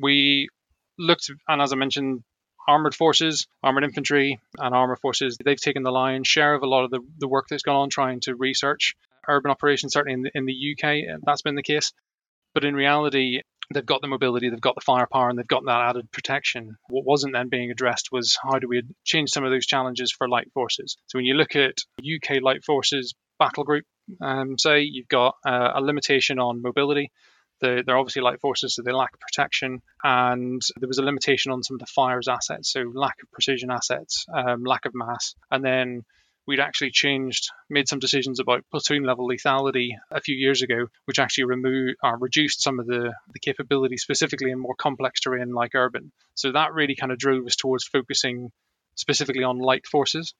We 0.00 0.48
looked, 0.98 1.30
and 1.48 1.60
as 1.60 1.72
I 1.72 1.76
mentioned, 1.76 2.22
armored 2.68 2.94
forces, 2.94 3.46
armored 3.62 3.84
infantry, 3.84 4.40
and 4.58 4.74
armored 4.74 5.00
forces, 5.00 5.38
they've 5.42 5.60
taken 5.60 5.82
the 5.82 5.90
lion's 5.90 6.28
share 6.28 6.54
of 6.54 6.62
a 6.62 6.66
lot 6.66 6.84
of 6.84 6.90
the, 6.90 7.00
the 7.18 7.28
work 7.28 7.46
that's 7.48 7.62
gone 7.62 7.76
on 7.76 7.90
trying 7.90 8.20
to 8.20 8.36
research 8.36 8.94
urban 9.28 9.50
operations, 9.50 9.92
certainly 9.92 10.14
in 10.14 10.22
the, 10.22 10.30
in 10.34 10.44
the 10.46 10.76
UK, 10.76 11.14
uh, 11.14 11.18
that's 11.22 11.42
been 11.42 11.54
the 11.54 11.62
case. 11.62 11.92
But 12.54 12.64
in 12.64 12.74
reality, 12.74 13.42
they've 13.72 13.84
got 13.84 14.00
the 14.00 14.08
mobility, 14.08 14.48
they've 14.48 14.60
got 14.60 14.74
the 14.74 14.80
firepower, 14.80 15.28
and 15.28 15.38
they've 15.38 15.46
got 15.46 15.64
that 15.66 15.88
added 15.90 16.10
protection. 16.10 16.76
What 16.88 17.04
wasn't 17.04 17.34
then 17.34 17.48
being 17.48 17.70
addressed 17.70 18.08
was 18.10 18.38
how 18.42 18.58
do 18.58 18.68
we 18.68 18.82
change 19.04 19.30
some 19.30 19.44
of 19.44 19.50
those 19.50 19.66
challenges 19.66 20.12
for 20.12 20.28
light 20.28 20.50
forces? 20.52 20.96
So 21.06 21.18
when 21.18 21.26
you 21.26 21.34
look 21.34 21.56
at 21.56 21.78
UK 22.00 22.40
light 22.42 22.64
forces 22.64 23.14
battle 23.38 23.64
group, 23.64 23.84
um, 24.20 24.58
say 24.58 24.80
you've 24.80 25.08
got 25.08 25.36
uh, 25.46 25.72
a 25.74 25.80
limitation 25.80 26.38
on 26.38 26.62
mobility. 26.62 27.10
They're, 27.60 27.82
they're 27.82 27.98
obviously 27.98 28.22
light 28.22 28.40
forces, 28.40 28.74
so 28.74 28.82
they 28.82 28.92
lack 28.92 29.18
protection, 29.18 29.82
and 30.04 30.62
there 30.78 30.88
was 30.88 30.98
a 30.98 31.02
limitation 31.02 31.50
on 31.52 31.62
some 31.62 31.74
of 31.74 31.80
the 31.80 31.86
fires 31.86 32.28
assets, 32.28 32.72
so 32.72 32.84
lack 32.94 33.16
of 33.22 33.30
precision 33.32 33.70
assets, 33.70 34.26
um, 34.32 34.62
lack 34.64 34.86
of 34.86 34.92
mass, 34.94 35.34
and 35.50 35.64
then 35.64 36.04
we'd 36.48 36.60
actually 36.60 36.90
changed, 36.90 37.50
made 37.68 37.88
some 37.88 37.98
decisions 37.98 38.40
about 38.40 38.64
platoon 38.70 39.04
level 39.04 39.28
lethality 39.28 39.90
a 40.10 40.20
few 40.22 40.34
years 40.34 40.62
ago, 40.62 40.86
which 41.04 41.18
actually 41.18 41.44
removed 41.44 41.96
or 42.02 42.14
uh, 42.14 42.16
reduced 42.16 42.62
some 42.62 42.80
of 42.80 42.86
the, 42.86 43.12
the 43.34 43.38
capability 43.38 43.98
specifically 43.98 44.50
in 44.50 44.58
more 44.58 44.74
complex 44.74 45.20
terrain 45.20 45.52
like 45.52 45.74
urban. 45.74 46.10
So 46.34 46.52
that 46.52 46.72
really 46.72 46.96
kind 46.96 47.12
of 47.12 47.18
drove 47.18 47.46
us 47.46 47.54
towards 47.54 47.86
focusing 47.86 48.50
specifically 48.94 49.44
on 49.44 49.58
light 49.58 49.86
forces. 49.86 50.32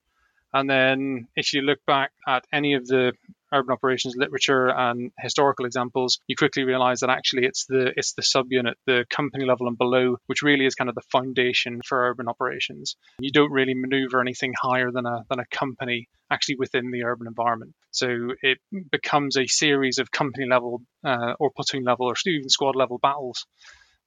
And 0.52 0.68
then 0.68 1.28
if 1.36 1.52
you 1.52 1.62
look 1.62 1.78
back 1.86 2.10
at 2.26 2.44
any 2.52 2.74
of 2.74 2.86
the 2.86 3.12
urban 3.52 3.72
operations 3.72 4.14
literature 4.16 4.68
and 4.68 5.10
historical 5.18 5.66
examples, 5.66 6.20
you 6.26 6.36
quickly 6.36 6.64
realize 6.64 7.00
that 7.00 7.10
actually 7.10 7.46
it's 7.46 7.66
the 7.66 7.92
it's 7.96 8.14
the 8.14 8.22
subunit, 8.22 8.74
the 8.86 9.04
company 9.10 9.44
level 9.44 9.68
and 9.68 9.78
below, 9.78 10.16
which 10.26 10.42
really 10.42 10.66
is 10.66 10.74
kind 10.74 10.88
of 10.88 10.94
the 10.94 11.02
foundation 11.12 11.80
for 11.84 12.08
urban 12.08 12.28
operations. 12.28 12.96
You 13.18 13.30
don't 13.30 13.52
really 13.52 13.74
maneuver 13.74 14.20
anything 14.20 14.54
higher 14.60 14.90
than 14.90 15.06
a 15.06 15.24
than 15.28 15.40
a 15.40 15.46
company 15.46 16.08
actually 16.30 16.56
within 16.58 16.90
the 16.90 17.04
urban 17.04 17.26
environment. 17.26 17.74
So 17.90 18.08
it 18.42 18.58
becomes 18.90 19.36
a 19.36 19.46
series 19.46 19.98
of 19.98 20.10
company 20.10 20.46
level 20.46 20.82
uh, 21.04 21.34
or 21.38 21.50
platoon 21.50 21.84
level 21.84 22.06
or 22.06 22.14
even 22.26 22.48
squad 22.48 22.76
level 22.76 22.98
battles 22.98 23.46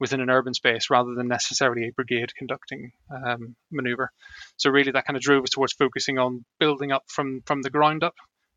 within 0.01 0.19
an 0.19 0.31
urban 0.31 0.53
space 0.55 0.89
rather 0.89 1.13
than 1.13 1.27
necessarily 1.27 1.87
a 1.87 1.91
brigade 1.91 2.33
conducting 2.35 2.91
um, 3.09 3.55
maneuver. 3.71 4.11
So 4.57 4.71
really, 4.71 4.91
that 4.91 5.05
kind 5.05 5.15
of 5.15 5.21
drove 5.21 5.43
us 5.43 5.51
towards 5.51 5.73
focusing 5.73 6.17
on 6.17 6.43
building 6.59 6.91
up 6.91 7.03
from 7.07 7.41
from 7.45 7.61
the 7.61 7.69
ground 7.69 8.03
up. 8.03 8.15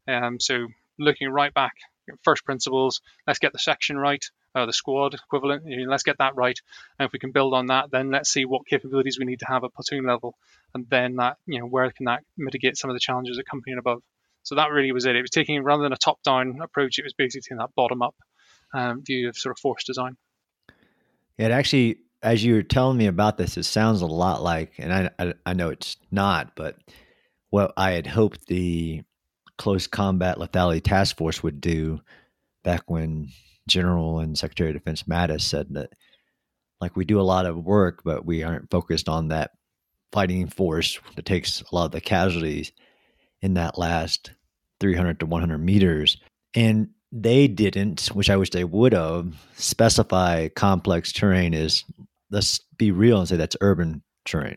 Um, 0.09 0.41
so 0.41 0.67
looking 0.99 1.29
right 1.29 1.53
back, 1.53 1.75
first 2.23 2.47
principles. 2.47 3.03
Let's 3.27 3.39
get 3.39 3.53
the 3.53 3.59
section 3.59 3.99
right, 3.99 4.25
uh, 4.55 4.65
the 4.65 4.73
squad 4.73 5.13
equivalent. 5.13 5.67
You 5.67 5.85
know, 5.85 5.91
let's 5.91 6.03
get 6.03 6.17
that 6.19 6.35
right, 6.35 6.59
and 6.99 7.07
if 7.07 7.13
we 7.13 7.19
can 7.19 7.31
build 7.31 7.53
on 7.53 7.67
that, 7.67 7.91
then 7.91 8.11
let's 8.11 8.31
see 8.31 8.47
what 8.47 8.67
capabilities 8.67 9.19
we 9.19 9.27
need 9.27 9.41
to 9.41 9.47
have 9.47 9.65
at 9.65 9.75
platoon 9.75 10.07
level, 10.07 10.35
and 10.75 10.87
then 10.89 11.17
that 11.17 11.37
you 11.47 11.61
know 11.61 11.67
where 11.67 11.91
can 11.91 12.07
that 12.07 12.25
mitigate 12.39 12.79
some 12.79 12.89
of 12.89 12.97
the 12.97 13.01
challenges 13.01 13.39
at 13.39 13.45
company 13.45 13.73
and 13.73 13.79
above. 13.79 14.03
So 14.45 14.55
that 14.55 14.71
really 14.71 14.93
was 14.93 15.05
it. 15.05 15.17
It 15.17 15.23
was 15.23 15.31
taking 15.31 15.63
rather 15.63 15.83
than 15.83 15.93
a 15.93 15.97
top-down 15.97 16.61
approach, 16.63 16.99
it 16.99 17.05
was 17.05 17.15
basically 17.15 17.43
taking 17.43 17.59
that 17.59 17.75
bottom-up 17.75 18.15
um, 18.75 19.03
view 19.03 19.29
of 19.29 19.39
sort 19.39 19.55
of 19.57 19.59
force 19.59 19.85
design. 19.85 20.17
It 21.39 21.51
actually, 21.51 21.99
as 22.23 22.45
you 22.45 22.55
were 22.55 22.63
telling 22.63 22.97
me 22.97 23.07
about 23.07 23.37
this, 23.39 23.57
it 23.57 23.65
sounds 23.65 24.03
a 24.03 24.07
lot 24.07 24.43
like, 24.43 24.73
and 24.79 24.93
I, 24.93 25.11
I, 25.19 25.35
I 25.47 25.53
know 25.55 25.71
it's 25.71 25.97
not, 26.11 26.55
but 26.55 26.77
what 27.51 27.73
I 27.77 27.93
had 27.93 28.07
hoped 28.07 28.47
the 28.47 29.03
Close 29.59 29.87
Combat 29.87 30.39
Lethality 30.39 30.83
Task 30.83 31.17
Force 31.17 31.43
would 31.43 31.61
do 31.61 32.01
back 32.63 32.91
when 32.91 33.29
General 33.69 34.19
and 34.21 34.37
Secretary 34.37 34.71
of 34.71 34.77
Defense 34.77 35.05
Mattis 35.05 35.43
said 35.43 35.69
that, 35.71 35.91
like, 36.81 36.97
we 36.97 37.05
do 37.05 37.21
a 37.21 37.23
lot 37.23 37.47
of 37.47 37.65
work, 37.65 38.03
but 38.05 38.25
we 38.25 38.43
aren't 38.43 38.71
focused 38.71 39.09
on 39.09 39.29
that 39.29 39.53
fighting 40.13 40.49
force 40.49 40.99
that 41.17 41.25
takes 41.25 41.61
a 41.61 41.75
lot 41.75 41.87
of 41.87 41.93
the 41.93 42.01
casualties 42.01 42.73
in 43.43 43.55
that 43.55 43.79
last 43.79 44.33
300 44.81 45.21
to 45.21 45.27
100 45.27 45.59
meters. 45.59 46.17
And 46.55 46.91
they 47.15 47.47
didn't, 47.47 48.09
which 48.09 48.29
I 48.29 48.37
wish 48.37 48.51
they 48.51 48.65
would 48.65 48.93
have, 48.93 49.33
specify 49.55 50.49
complex 50.49 51.13
terrain 51.13 51.55
as 51.55 51.85
let's 52.31 52.59
be 52.77 52.91
real 52.91 53.21
and 53.21 53.29
say 53.29 53.37
that's 53.37 53.57
urban 53.61 54.03
terrain. 54.25 54.57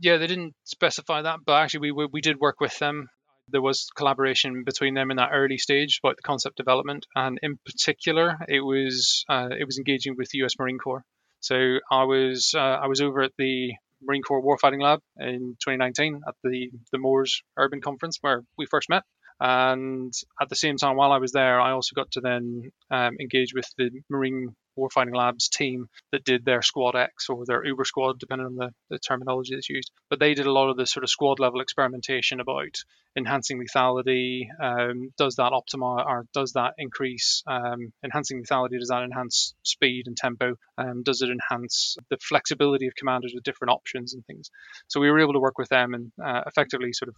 Yeah, 0.00 0.16
they 0.16 0.26
didn't 0.26 0.54
specify 0.64 1.22
that, 1.22 1.40
but 1.46 1.52
actually 1.52 1.92
we 1.92 2.06
we 2.12 2.20
did 2.20 2.40
work 2.40 2.60
with 2.60 2.76
them. 2.80 3.08
There 3.48 3.62
was 3.62 3.90
collaboration 3.96 4.64
between 4.64 4.94
them 4.94 5.12
in 5.12 5.18
that 5.18 5.30
early 5.32 5.58
stage 5.58 6.00
about 6.02 6.16
the 6.16 6.22
concept 6.22 6.56
development, 6.56 7.06
and 7.14 7.38
in 7.42 7.58
particular, 7.64 8.38
it 8.48 8.60
was 8.60 9.24
uh, 9.28 9.50
it 9.56 9.64
was 9.64 9.78
engaging 9.78 10.16
with 10.16 10.30
the 10.30 10.38
U.S. 10.38 10.58
Marine 10.58 10.78
Corps. 10.78 11.04
So 11.38 11.78
I 11.90 12.04
was 12.04 12.54
uh, 12.56 12.58
I 12.58 12.88
was 12.88 13.00
over 13.00 13.22
at 13.22 13.32
the 13.38 13.74
Marine 14.02 14.22
Corps 14.22 14.42
Warfighting 14.42 14.82
Lab 14.82 15.00
in 15.16 15.56
2019 15.60 16.22
at 16.26 16.34
the 16.42 16.70
the 16.90 16.98
Moors 16.98 17.42
Urban 17.56 17.80
Conference 17.80 18.18
where 18.20 18.42
we 18.58 18.66
first 18.66 18.88
met. 18.88 19.04
And 19.44 20.14
at 20.40 20.48
the 20.48 20.54
same 20.54 20.76
time, 20.76 20.94
while 20.94 21.10
I 21.10 21.18
was 21.18 21.32
there, 21.32 21.60
I 21.60 21.72
also 21.72 21.94
got 21.96 22.12
to 22.12 22.20
then 22.20 22.70
um, 22.92 23.16
engage 23.18 23.52
with 23.52 23.66
the 23.76 23.90
Marine 24.08 24.54
Warfighting 24.78 25.16
Labs 25.16 25.48
team 25.48 25.88
that 26.12 26.22
did 26.22 26.44
their 26.44 26.62
Squad 26.62 26.94
X 26.94 27.28
or 27.28 27.44
their 27.44 27.64
Uber 27.64 27.84
Squad, 27.84 28.20
depending 28.20 28.46
on 28.46 28.54
the, 28.54 28.70
the 28.88 29.00
terminology 29.00 29.56
that's 29.56 29.68
used. 29.68 29.90
But 30.08 30.20
they 30.20 30.34
did 30.34 30.46
a 30.46 30.52
lot 30.52 30.70
of 30.70 30.76
the 30.76 30.86
sort 30.86 31.02
of 31.02 31.10
squad 31.10 31.40
level 31.40 31.60
experimentation 31.60 32.38
about 32.38 32.76
enhancing 33.18 33.60
lethality. 33.60 34.46
Um, 34.62 35.12
does 35.18 35.34
that 35.34 35.50
optimize 35.50 36.06
or 36.06 36.24
does 36.32 36.52
that 36.52 36.74
increase 36.78 37.42
um, 37.48 37.92
enhancing 38.04 38.44
lethality? 38.44 38.78
Does 38.78 38.90
that 38.90 39.02
enhance 39.02 39.54
speed 39.64 40.06
and 40.06 40.16
tempo? 40.16 40.54
Um, 40.78 41.02
does 41.02 41.20
it 41.20 41.30
enhance 41.30 41.96
the 42.10 42.18
flexibility 42.18 42.86
of 42.86 42.94
commanders 42.94 43.32
with 43.34 43.42
different 43.42 43.72
options 43.72 44.14
and 44.14 44.24
things? 44.24 44.50
So 44.86 45.00
we 45.00 45.10
were 45.10 45.18
able 45.18 45.32
to 45.32 45.40
work 45.40 45.58
with 45.58 45.68
them 45.68 45.94
and 45.94 46.12
uh, 46.24 46.42
effectively 46.46 46.92
sort 46.92 47.08
of 47.08 47.16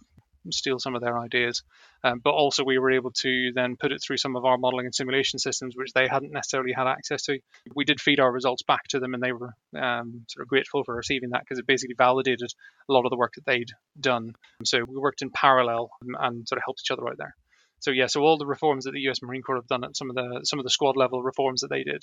steal 0.53 0.79
some 0.79 0.95
of 0.95 1.01
their 1.01 1.17
ideas. 1.17 1.63
Um, 2.03 2.19
but 2.23 2.31
also, 2.31 2.63
we 2.63 2.77
were 2.77 2.91
able 2.91 3.11
to 3.21 3.51
then 3.53 3.75
put 3.77 3.91
it 3.91 4.01
through 4.05 4.17
some 4.17 4.35
of 4.35 4.45
our 4.45 4.57
modeling 4.57 4.85
and 4.85 4.95
simulation 4.95 5.39
systems, 5.39 5.75
which 5.75 5.93
they 5.93 6.07
hadn't 6.07 6.31
necessarily 6.31 6.73
had 6.73 6.87
access 6.87 7.23
to. 7.23 7.39
We 7.75 7.85
did 7.85 8.01
feed 8.01 8.19
our 8.19 8.31
results 8.31 8.63
back 8.63 8.87
to 8.89 8.99
them, 8.99 9.13
and 9.13 9.23
they 9.23 9.31
were 9.31 9.53
um, 9.75 10.25
sort 10.29 10.43
of 10.43 10.47
grateful 10.47 10.83
for 10.83 10.95
receiving 10.95 11.29
that 11.29 11.41
because 11.41 11.59
it 11.59 11.67
basically 11.67 11.95
validated 11.97 12.51
a 12.89 12.93
lot 12.93 13.05
of 13.05 13.09
the 13.09 13.17
work 13.17 13.33
that 13.35 13.45
they'd 13.45 13.71
done. 13.99 14.33
So 14.63 14.79
we 14.87 14.97
worked 14.97 15.21
in 15.21 15.29
parallel 15.29 15.89
and 16.01 16.47
sort 16.47 16.57
of 16.57 16.63
helped 16.65 16.81
each 16.85 16.91
other 16.91 17.07
out 17.07 17.17
there. 17.17 17.35
So 17.79 17.91
yeah, 17.91 18.07
so 18.07 18.21
all 18.21 18.37
the 18.37 18.47
reforms 18.47 18.85
that 18.85 18.91
the 18.91 19.01
U.S. 19.01 19.21
Marine 19.21 19.41
Corps 19.41 19.57
have 19.57 19.67
done 19.67 19.83
at 19.83 19.95
some 19.95 20.09
of 20.09 20.15
the 20.15 20.41
some 20.43 20.59
of 20.59 20.63
the 20.63 20.71
squad 20.71 20.97
level 20.97 21.21
reforms 21.21 21.61
that 21.61 21.69
they 21.69 21.83
did 21.83 22.01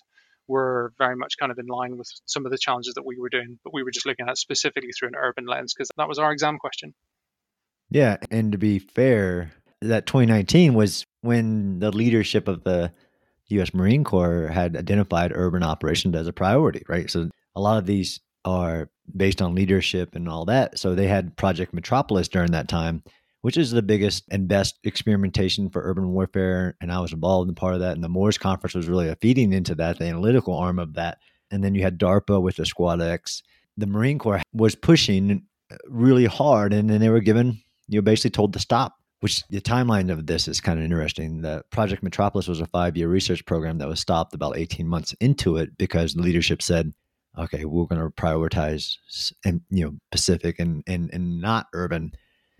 were 0.49 0.93
very 0.99 1.17
much 1.17 1.35
kind 1.39 1.53
of 1.53 1.59
in 1.59 1.67
line 1.67 1.97
with 1.97 2.09
some 2.27 2.45
of 2.45 2.53
the 2.53 2.59
challenges 2.59 2.95
that 2.95 3.07
we 3.07 3.19
were 3.19 3.29
doing, 3.29 3.59
but 3.65 3.73
we 3.73 3.83
were 3.83 3.91
just 3.91 4.07
looking 4.07 4.29
at 4.29 4.39
specifically 4.39 4.91
through 4.93 5.09
an 5.09 5.17
urban 5.17 5.47
lens 5.47 5.75
because 5.75 5.89
that 5.97 6.09
was 6.09 6.19
our 6.19 6.33
exam 6.33 6.59
question. 6.59 6.95
Yeah, 7.93 8.17
and 8.31 8.53
to 8.53 8.59
be 8.59 8.79
fair, 8.79 9.53
that 9.83 10.07
2019 10.07 10.73
was 10.73 11.05
when 11.21 11.79
the 11.79 11.91
leadership 11.91 12.49
of 12.49 12.65
the 12.65 12.91
U.S. 13.49 13.75
Marine 13.75 14.03
Corps 14.03 14.49
had 14.49 14.77
identified 14.77 15.33
urban 15.35 15.63
operations 15.63 16.17
as 16.17 16.27
a 16.27 16.33
priority, 16.33 16.83
right? 16.89 17.11
So 17.11 17.29
a 17.55 17.61
lot 17.61 17.77
of 17.77 17.85
these 17.85 18.21
are 18.47 18.89
based 19.15 19.43
on 19.43 19.55
leadership 19.55 20.15
and 20.15 20.27
all 20.27 20.47
that. 20.47 20.79
So 20.79 20.95
they 20.95 21.07
had 21.07 21.37
Project 21.37 21.75
Metropolis 21.75 22.29
during 22.29 22.53
that 22.53 22.67
time, 22.67 23.03
which 23.43 23.59
is 23.59 23.71
the 23.71 23.83
biggest 23.83 24.25
and 24.31 24.49
best 24.49 24.79
experimentation 24.85 25.69
for 25.69 25.83
urban 25.83 26.13
warfare. 26.13 26.77
And 26.81 26.91
I 26.91 27.01
was 27.01 27.13
involved 27.13 27.51
in 27.51 27.55
part 27.55 27.75
of 27.75 27.81
that. 27.81 27.95
And 27.95 28.03
the 28.03 28.09
Moors 28.09 28.39
Conference 28.39 28.75
was 28.75 28.89
really 28.89 29.09
a 29.09 29.17
feeding 29.17 29.53
into 29.53 29.75
that, 29.75 29.99
the 29.99 30.07
analytical 30.07 30.57
arm 30.57 30.79
of 30.79 30.95
that. 30.95 31.19
And 31.51 31.63
then 31.63 31.75
you 31.75 31.83
had 31.83 31.99
DARPA 31.99 32.41
with 32.41 32.57
the 32.57 32.65
Squad 32.65 33.03
X. 33.03 33.43
The 33.77 33.87
Marine 33.87 34.19
Corps 34.19 34.41
was 34.55 34.75
pushing 34.75 35.43
really 35.85 36.27
hard, 36.27 36.73
and 36.73 36.89
then 36.89 37.01
they 37.01 37.11
were 37.11 37.21
given 37.21 37.61
you're 37.93 38.03
basically 38.03 38.31
told 38.31 38.53
to 38.55 38.59
stop. 38.59 38.97
Which 39.21 39.47
the 39.51 39.61
timeline 39.61 40.11
of 40.11 40.27
this 40.27 40.49
is 40.49 40.61
kind 40.61 40.81
of 40.81 40.85
interesting. 40.85 41.43
The 41.43 41.63
Project 41.71 42.03
Metropolis 42.03 42.49
was 42.49 42.61
a 42.61 42.67
five 42.67 42.97
year 42.97 43.07
research 43.07 43.47
program 43.47 43.79
that 43.79 43.87
was 43.87 44.01
stopped 44.01 44.35
about 44.35 44.59
18 44.59 44.89
months 44.89 45.15
into 45.21 45.59
it 45.59 45.79
because 45.79 46.15
the 46.15 46.23
leadership 46.23 46.61
said, 46.61 46.93
okay, 47.39 47.65
we're 47.65 47.87
going 47.87 48.01
to 48.01 48.11
prioritize 48.11 48.97
and 49.45 49.61
you 49.71 49.85
know 49.85 49.97
Pacific 50.11 50.59
and 50.59 50.83
and 50.89 51.09
and 51.13 51.41
not 51.41 51.69
urban. 51.73 52.13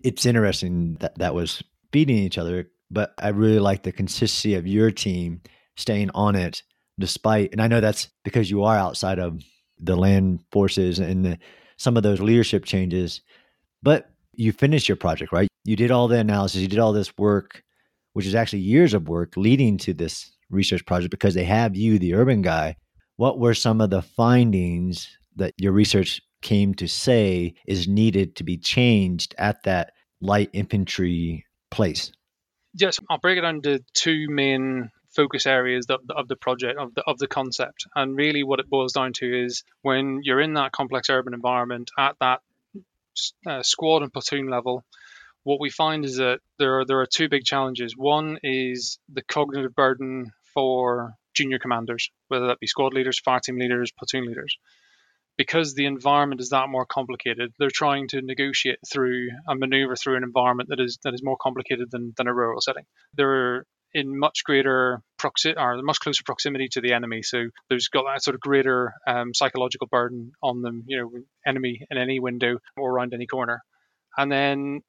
It's 0.05 0.25
interesting 0.25 0.95
that 1.01 1.17
that 1.19 1.35
was 1.35 1.61
beating 1.91 2.17
each 2.17 2.37
other, 2.37 2.69
but 2.89 3.13
I 3.17 3.29
really 3.29 3.59
like 3.59 3.83
the 3.83 3.91
consistency 3.91 4.55
of 4.55 4.65
your 4.65 4.89
team 4.89 5.41
staying 5.75 6.11
on 6.13 6.35
it 6.35 6.63
despite. 6.99 7.51
And 7.51 7.61
I 7.61 7.67
know 7.67 7.81
that's 7.81 8.09
because 8.23 8.49
you 8.49 8.63
are 8.63 8.77
outside 8.77 9.19
of 9.19 9.41
the 9.79 9.95
land 9.95 10.41
forces 10.51 10.99
and 10.99 11.25
the, 11.25 11.39
some 11.77 11.97
of 11.97 12.03
those 12.03 12.21
leadership 12.21 12.65
changes, 12.65 13.21
but 13.81 14.12
you 14.35 14.51
finished 14.51 14.89
your 14.89 14.95
project, 14.95 15.31
right? 15.31 15.47
You 15.63 15.75
did 15.75 15.91
all 15.91 16.07
the 16.07 16.17
analysis, 16.17 16.61
you 16.61 16.67
did 16.67 16.79
all 16.79 16.93
this 16.93 17.15
work, 17.17 17.63
which 18.13 18.25
is 18.25 18.35
actually 18.35 18.59
years 18.59 18.93
of 18.93 19.07
work 19.07 19.37
leading 19.37 19.77
to 19.79 19.93
this 19.93 20.31
research 20.49 20.85
project 20.85 21.11
because 21.11 21.33
they 21.33 21.45
have 21.45 21.75
you, 21.75 21.99
the 21.99 22.13
urban 22.13 22.41
guy. 22.41 22.75
What 23.15 23.39
were 23.39 23.53
some 23.53 23.81
of 23.81 23.89
the 23.89 24.01
findings 24.01 25.17
that 25.35 25.53
your 25.57 25.71
research 25.71 26.21
came 26.41 26.73
to 26.75 26.87
say 26.87 27.53
is 27.65 27.87
needed 27.87 28.35
to 28.35 28.43
be 28.43 28.57
changed 28.57 29.33
at 29.37 29.63
that 29.63 29.93
light 30.21 30.49
infantry 30.53 31.45
place? 31.71 32.11
Yes, 32.73 32.99
I'll 33.09 33.19
break 33.19 33.37
it 33.37 33.63
to 33.63 33.83
two 33.93 34.27
main 34.29 34.89
focus 35.15 35.45
areas 35.45 35.85
of 35.89 36.27
the 36.27 36.35
project 36.35 36.79
of 36.79 36.93
the 36.95 37.03
of 37.03 37.19
the 37.19 37.27
concept. 37.27 37.85
And 37.95 38.15
really, 38.15 38.43
what 38.43 38.59
it 38.59 38.69
boils 38.69 38.93
down 38.93 39.13
to 39.17 39.45
is 39.45 39.63
when 39.81 40.21
you're 40.23 40.41
in 40.41 40.55
that 40.55 40.71
complex 40.71 41.09
urban 41.09 41.33
environment 41.33 41.91
at 41.97 42.15
that 42.19 42.41
uh, 43.47 43.63
squad 43.63 44.01
and 44.01 44.11
platoon 44.11 44.49
level, 44.49 44.83
what 45.43 45.59
we 45.59 45.69
find 45.69 46.05
is 46.05 46.17
that 46.17 46.39
there 46.57 46.79
are 46.79 46.85
there 46.85 46.99
are 46.99 47.05
two 47.05 47.29
big 47.29 47.43
challenges. 47.43 47.95
One 47.95 48.39
is 48.43 48.99
the 49.09 49.23
cognitive 49.23 49.75
burden 49.75 50.31
for 50.53 51.13
junior 51.33 51.59
commanders, 51.59 52.09
whether 52.27 52.47
that 52.47 52.59
be 52.59 52.67
squad 52.67 52.93
leaders, 52.93 53.19
fire 53.19 53.39
team 53.39 53.57
leaders, 53.57 53.91
platoon 53.97 54.27
leaders. 54.27 54.57
Because 55.35 55.73
the 55.73 55.87
environment 55.87 56.41
is 56.41 56.49
that 56.49 56.69
more 56.69 56.85
complicated, 56.85 57.51
they're 57.57 57.71
trying 57.73 58.07
to 58.09 58.21
negotiate 58.21 58.77
through 58.91 59.29
and 59.47 59.59
maneuver 59.59 59.95
through 59.95 60.15
an 60.15 60.23
environment 60.23 60.69
that 60.69 60.79
is 60.79 60.99
that 61.03 61.13
is 61.13 61.23
more 61.23 61.37
complicated 61.41 61.89
than, 61.91 62.13
than 62.17 62.27
a 62.27 62.33
rural 62.33 62.61
setting. 62.61 62.85
They're 63.15 63.65
in 63.93 64.17
much 64.17 64.43
greater 64.43 65.01
proximity 65.17 65.59
or 65.59 65.81
much 65.83 65.99
closer 65.99 66.23
proximity 66.25 66.67
to 66.69 66.81
the 66.81 66.93
enemy, 66.93 67.21
so 67.21 67.45
there's 67.69 67.89
got 67.89 68.05
that 68.05 68.23
sort 68.23 68.35
of 68.35 68.41
greater 68.41 68.93
um, 69.07 69.33
psychological 69.33 69.87
burden 69.87 70.31
on 70.41 70.61
them. 70.61 70.83
You 70.87 70.97
know, 70.97 71.11
enemy 71.45 71.85
in 71.89 71.97
any 71.97 72.19
window 72.19 72.57
or 72.77 72.91
around 72.91 73.13
any 73.13 73.27
corner, 73.27 73.61
and 74.17 74.31
then 74.31 74.81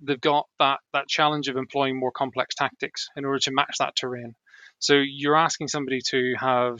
they've 0.00 0.20
got 0.20 0.46
that 0.58 0.80
that 0.92 1.08
challenge 1.08 1.48
of 1.48 1.56
employing 1.56 1.98
more 1.98 2.12
complex 2.12 2.54
tactics 2.54 3.08
in 3.16 3.24
order 3.24 3.38
to 3.40 3.52
match 3.52 3.76
that 3.78 3.96
terrain. 3.96 4.34
So 4.78 4.94
you're 4.94 5.36
asking 5.36 5.68
somebody 5.68 6.00
to 6.10 6.34
have 6.38 6.78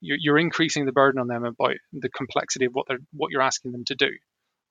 you're, 0.00 0.16
you're 0.18 0.38
increasing 0.38 0.86
the 0.86 0.92
burden 0.92 1.20
on 1.20 1.28
them 1.28 1.44
about 1.44 1.76
the 1.92 2.08
complexity 2.08 2.64
of 2.64 2.72
what 2.72 2.86
they're 2.88 3.04
what 3.12 3.30
you're 3.30 3.42
asking 3.42 3.72
them 3.72 3.84
to 3.86 3.94
do. 3.94 4.10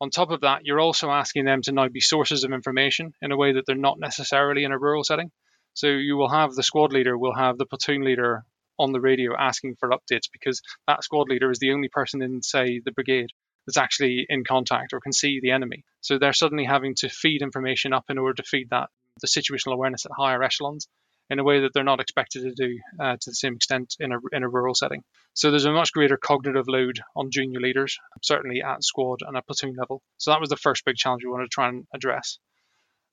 On 0.01 0.09
top 0.09 0.31
of 0.31 0.41
that, 0.41 0.61
you're 0.65 0.79
also 0.79 1.11
asking 1.11 1.45
them 1.45 1.61
to 1.61 1.71
now 1.71 1.87
be 1.87 1.99
sources 1.99 2.43
of 2.43 2.51
information 2.51 3.13
in 3.21 3.31
a 3.31 3.37
way 3.37 3.53
that 3.53 3.67
they're 3.67 3.75
not 3.75 3.99
necessarily 3.99 4.63
in 4.63 4.71
a 4.71 4.79
rural 4.79 5.03
setting. 5.03 5.31
So 5.73 5.87
you 5.87 6.17
will 6.17 6.29
have 6.29 6.53
the 6.53 6.63
squad 6.63 6.93
leader 6.93 7.17
will 7.17 7.35
have 7.35 7.57
the 7.57 7.65
platoon 7.65 8.03
leader 8.03 8.43
on 8.77 8.91
the 8.91 9.01
radio 9.01 9.35
asking 9.37 9.75
for 9.79 9.89
updates 9.89 10.29
because 10.31 10.61
that 10.87 11.03
squad 11.03 11.29
leader 11.29 11.51
is 11.51 11.59
the 11.59 11.71
only 11.71 11.87
person 11.89 12.21
in, 12.21 12.41
say, 12.41 12.81
the 12.83 12.91
brigade 12.91 13.29
that's 13.65 13.77
actually 13.77 14.25
in 14.27 14.43
contact 14.43 14.93
or 14.93 14.99
can 14.99 15.13
see 15.13 15.39
the 15.39 15.51
enemy. 15.51 15.83
So 16.01 16.17
they're 16.17 16.33
suddenly 16.33 16.65
having 16.65 16.95
to 16.95 17.09
feed 17.09 17.41
information 17.41 17.93
up 17.93 18.05
in 18.09 18.17
order 18.17 18.41
to 18.41 18.43
feed 18.43 18.69
that 18.71 18.89
the 19.21 19.27
situational 19.27 19.73
awareness 19.73 20.05
at 20.05 20.11
higher 20.17 20.41
echelons 20.41 20.87
in 21.29 21.39
a 21.39 21.43
way 21.43 21.61
that 21.61 21.71
they're 21.73 21.83
not 21.83 22.01
expected 22.01 22.43
to 22.43 22.53
do 22.53 22.77
uh, 22.99 23.13
to 23.13 23.29
the 23.29 23.35
same 23.35 23.55
extent 23.55 23.95
in 23.99 24.11
a, 24.11 24.17
in 24.33 24.43
a 24.43 24.49
rural 24.49 24.75
setting. 24.75 25.03
So 25.33 25.49
there's 25.49 25.65
a 25.65 25.71
much 25.71 25.93
greater 25.93 26.17
cognitive 26.17 26.67
load 26.67 26.99
on 27.15 27.31
junior 27.31 27.61
leaders, 27.61 27.97
certainly 28.21 28.61
at 28.61 28.83
squad 28.83 29.19
and 29.25 29.37
at 29.37 29.47
platoon 29.47 29.75
level. 29.77 30.01
So 30.17 30.31
that 30.31 30.41
was 30.41 30.49
the 30.49 30.57
first 30.57 30.83
big 30.83 30.97
challenge 30.97 31.23
we 31.23 31.31
wanted 31.31 31.45
to 31.45 31.49
try 31.49 31.69
and 31.69 31.85
address. 31.93 32.37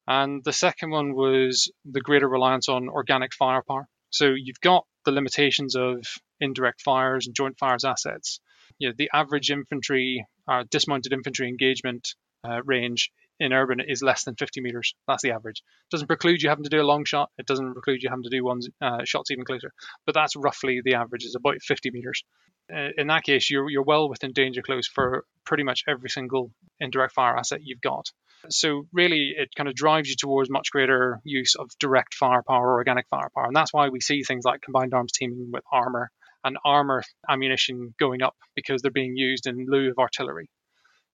And 0.08 0.42
the 0.42 0.54
second 0.54 0.90
one 0.90 1.14
was 1.14 1.70
the 1.84 2.00
greater 2.00 2.26
reliance 2.26 2.70
on 2.70 2.88
organic 2.88 3.34
firepower. 3.34 3.86
So 4.08 4.32
you've 4.34 4.60
got 4.62 4.86
the 5.04 5.12
limitations 5.12 5.76
of 5.76 6.02
indirect 6.40 6.80
fires 6.80 7.26
and 7.26 7.36
joint 7.36 7.58
fires 7.58 7.84
assets. 7.84 8.40
You 8.78 8.88
know, 8.88 8.94
the 8.96 9.10
average 9.12 9.50
infantry, 9.50 10.26
uh, 10.50 10.64
dismounted 10.70 11.12
infantry 11.12 11.46
engagement 11.46 12.08
uh, 12.42 12.62
range 12.64 13.10
in 13.38 13.52
urban 13.52 13.80
is 13.86 14.02
less 14.02 14.24
than 14.24 14.34
50 14.34 14.62
meters. 14.62 14.94
That's 15.06 15.22
the 15.22 15.32
average. 15.32 15.58
It 15.58 15.90
doesn't 15.90 16.06
preclude 16.06 16.40
you 16.40 16.48
having 16.48 16.64
to 16.64 16.70
do 16.70 16.80
a 16.80 16.90
long 16.90 17.04
shot. 17.04 17.28
It 17.36 17.46
doesn't 17.46 17.74
preclude 17.74 18.02
you 18.02 18.08
having 18.08 18.24
to 18.24 18.30
do 18.30 18.42
one 18.42 18.60
uh, 18.80 19.04
shots 19.04 19.30
even 19.30 19.44
closer. 19.44 19.72
But 20.06 20.14
that's 20.14 20.36
roughly 20.36 20.80
the 20.82 20.94
average 20.94 21.24
is 21.24 21.34
about 21.34 21.60
50 21.60 21.90
meters. 21.90 22.24
Uh, 22.72 22.90
in 22.96 23.06
that 23.06 23.22
case, 23.22 23.50
you're 23.50 23.68
you're 23.70 23.82
well 23.82 24.08
within 24.08 24.32
danger 24.32 24.62
close 24.62 24.86
for 24.86 25.24
pretty 25.44 25.62
much 25.62 25.84
every 25.88 26.10
single 26.10 26.50
indirect 26.80 27.14
fire 27.14 27.36
asset 27.36 27.60
you've 27.62 27.80
got. 27.80 28.10
So 28.50 28.86
really, 28.92 29.34
it 29.36 29.48
kind 29.56 29.68
of 29.68 29.74
drives 29.74 30.08
you 30.08 30.16
towards 30.16 30.50
much 30.50 30.70
greater 30.70 31.20
use 31.24 31.54
of 31.56 31.70
direct 31.80 32.14
firepower, 32.14 32.66
or 32.66 32.74
organic 32.74 33.06
firepower, 33.08 33.46
and 33.46 33.56
that's 33.56 33.72
why 33.72 33.88
we 33.88 34.00
see 34.00 34.22
things 34.22 34.44
like 34.44 34.60
combined 34.60 34.94
arms 34.94 35.12
teaming 35.12 35.50
with 35.52 35.64
armor 35.72 36.10
and 36.44 36.56
armor 36.64 37.02
ammunition 37.28 37.94
going 37.98 38.22
up 38.22 38.36
because 38.54 38.80
they're 38.80 38.90
being 38.90 39.16
used 39.16 39.46
in 39.46 39.66
lieu 39.68 39.90
of 39.90 39.98
artillery. 39.98 40.48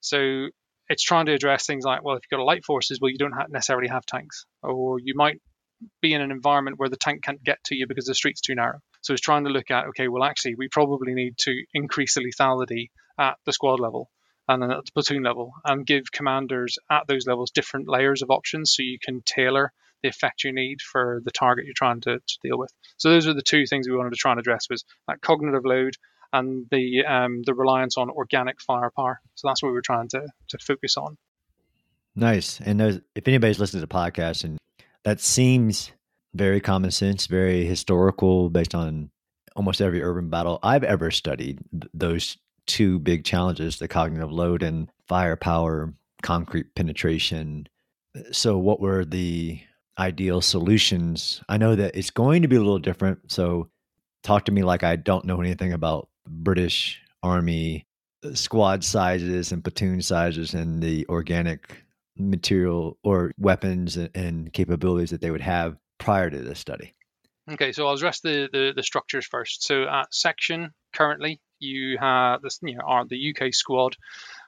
So 0.00 0.48
it's 0.88 1.02
trying 1.02 1.26
to 1.26 1.32
address 1.32 1.66
things 1.66 1.84
like, 1.84 2.04
well, 2.04 2.16
if 2.16 2.24
you've 2.24 2.36
got 2.36 2.42
a 2.42 2.44
light 2.44 2.64
forces, 2.64 2.98
well, 3.00 3.10
you 3.10 3.16
don't 3.16 3.32
have 3.32 3.50
necessarily 3.50 3.88
have 3.88 4.04
tanks, 4.04 4.44
or 4.62 4.98
you 5.00 5.14
might 5.16 5.40
be 6.02 6.12
in 6.12 6.20
an 6.20 6.30
environment 6.30 6.78
where 6.78 6.88
the 6.88 6.96
tank 6.96 7.22
can't 7.22 7.42
get 7.42 7.58
to 7.64 7.74
you 7.74 7.86
because 7.86 8.04
the 8.04 8.14
street's 8.14 8.40
too 8.40 8.54
narrow. 8.54 8.80
So 9.04 9.12
it's 9.12 9.20
trying 9.20 9.44
to 9.44 9.50
look 9.50 9.70
at, 9.70 9.88
okay, 9.88 10.08
well, 10.08 10.24
actually, 10.24 10.54
we 10.54 10.68
probably 10.68 11.12
need 11.12 11.36
to 11.40 11.54
increase 11.74 12.14
the 12.14 12.22
lethality 12.22 12.88
at 13.18 13.36
the 13.44 13.52
squad 13.52 13.78
level 13.78 14.10
and 14.48 14.62
then 14.62 14.70
at 14.70 14.86
the 14.86 14.92
platoon 14.92 15.22
level 15.22 15.52
and 15.62 15.86
give 15.86 16.10
commanders 16.10 16.78
at 16.90 17.06
those 17.06 17.26
levels 17.26 17.50
different 17.50 17.86
layers 17.86 18.22
of 18.22 18.30
options 18.30 18.72
so 18.74 18.82
you 18.82 18.98
can 18.98 19.20
tailor 19.26 19.72
the 20.02 20.08
effect 20.08 20.42
you 20.42 20.54
need 20.54 20.80
for 20.80 21.20
the 21.22 21.30
target 21.30 21.66
you're 21.66 21.74
trying 21.76 22.00
to, 22.00 22.18
to 22.18 22.38
deal 22.42 22.58
with. 22.58 22.72
So 22.96 23.10
those 23.10 23.26
are 23.26 23.34
the 23.34 23.42
two 23.42 23.66
things 23.66 23.86
we 23.86 23.94
wanted 23.94 24.14
to 24.14 24.16
try 24.16 24.32
and 24.32 24.40
address 24.40 24.68
was 24.70 24.86
that 25.06 25.20
cognitive 25.20 25.66
load 25.66 25.92
and 26.32 26.66
the 26.70 27.04
um, 27.04 27.42
the 27.44 27.52
reliance 27.52 27.98
on 27.98 28.08
organic 28.08 28.58
firepower. 28.62 29.20
So 29.34 29.48
that's 29.48 29.62
what 29.62 29.68
we 29.68 29.74
were 29.74 29.82
trying 29.82 30.08
to 30.08 30.26
to 30.48 30.58
focus 30.58 30.96
on. 30.96 31.18
Nice. 32.16 32.58
And 32.60 32.80
if 33.14 33.28
anybody's 33.28 33.58
listening 33.58 33.82
to 33.82 33.86
the 33.86 33.94
podcast, 33.94 34.44
and 34.44 34.56
that 35.04 35.20
seems 35.20 35.92
very 36.34 36.60
common 36.60 36.90
sense, 36.90 37.26
very 37.26 37.64
historical, 37.64 38.50
based 38.50 38.74
on 38.74 39.10
almost 39.56 39.80
every 39.80 40.02
urban 40.02 40.28
battle 40.28 40.58
I've 40.62 40.84
ever 40.84 41.10
studied. 41.10 41.60
Those 41.92 42.36
two 42.66 42.98
big 42.98 43.24
challenges: 43.24 43.78
the 43.78 43.88
cognitive 43.88 44.32
load 44.32 44.62
and 44.62 44.90
firepower, 45.08 45.94
concrete 46.22 46.74
penetration. 46.74 47.68
So, 48.32 48.58
what 48.58 48.80
were 48.80 49.04
the 49.04 49.60
ideal 49.98 50.40
solutions? 50.40 51.42
I 51.48 51.56
know 51.56 51.74
that 51.76 51.96
it's 51.96 52.10
going 52.10 52.42
to 52.42 52.48
be 52.48 52.56
a 52.56 52.60
little 52.60 52.78
different. 52.78 53.30
So, 53.30 53.70
talk 54.22 54.44
to 54.46 54.52
me 54.52 54.62
like 54.62 54.82
I 54.82 54.96
don't 54.96 55.24
know 55.24 55.40
anything 55.40 55.72
about 55.72 56.08
British 56.26 57.00
Army 57.22 57.86
uh, 58.24 58.34
squad 58.34 58.84
sizes 58.84 59.52
and 59.52 59.62
platoon 59.62 60.02
sizes 60.02 60.54
and 60.54 60.82
the 60.82 61.06
organic 61.08 61.84
material 62.16 62.96
or 63.02 63.32
weapons 63.38 63.96
and 63.96 64.52
capabilities 64.52 65.10
that 65.10 65.20
they 65.20 65.30
would 65.30 65.40
have 65.40 65.76
prior 66.04 66.28
to 66.28 66.38
this 66.38 66.58
study. 66.58 66.94
Okay, 67.50 67.72
so 67.72 67.86
I'll 67.86 67.94
address 67.94 68.20
the, 68.20 68.48
the, 68.52 68.72
the 68.76 68.82
structures 68.82 69.26
first. 69.26 69.64
So 69.64 69.84
at 69.84 70.14
section 70.14 70.72
currently, 70.94 71.40
you 71.58 71.96
have 71.98 72.42
this, 72.42 72.58
you 72.62 72.76
know, 72.76 73.04
the 73.08 73.34
UK 73.34 73.52
squad 73.52 73.96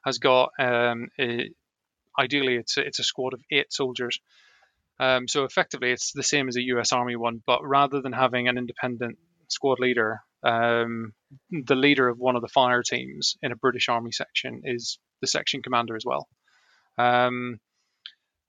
has 0.04 0.18
got 0.18 0.50
um, 0.58 1.08
a, 1.18 1.50
ideally 2.18 2.56
it's 2.56 2.76
a, 2.76 2.86
it's 2.86 2.98
a 2.98 3.04
squad 3.04 3.34
of 3.34 3.40
eight 3.50 3.72
soldiers. 3.72 4.20
Um, 4.98 5.28
so 5.28 5.44
effectively, 5.44 5.92
it's 5.92 6.12
the 6.12 6.22
same 6.22 6.48
as 6.48 6.56
a 6.56 6.62
US 6.62 6.92
Army 6.92 7.16
one, 7.16 7.42
but 7.46 7.66
rather 7.66 8.00
than 8.00 8.12
having 8.12 8.48
an 8.48 8.58
independent 8.58 9.18
squad 9.48 9.78
leader, 9.78 10.20
um, 10.42 11.12
the 11.50 11.74
leader 11.74 12.08
of 12.08 12.18
one 12.18 12.36
of 12.36 12.42
the 12.42 12.48
fire 12.48 12.82
teams 12.82 13.36
in 13.42 13.52
a 13.52 13.56
British 13.56 13.88
Army 13.88 14.12
section 14.12 14.62
is 14.64 14.98
the 15.20 15.26
section 15.26 15.62
commander 15.62 15.96
as 15.96 16.04
well. 16.04 16.28
Um, 16.98 17.60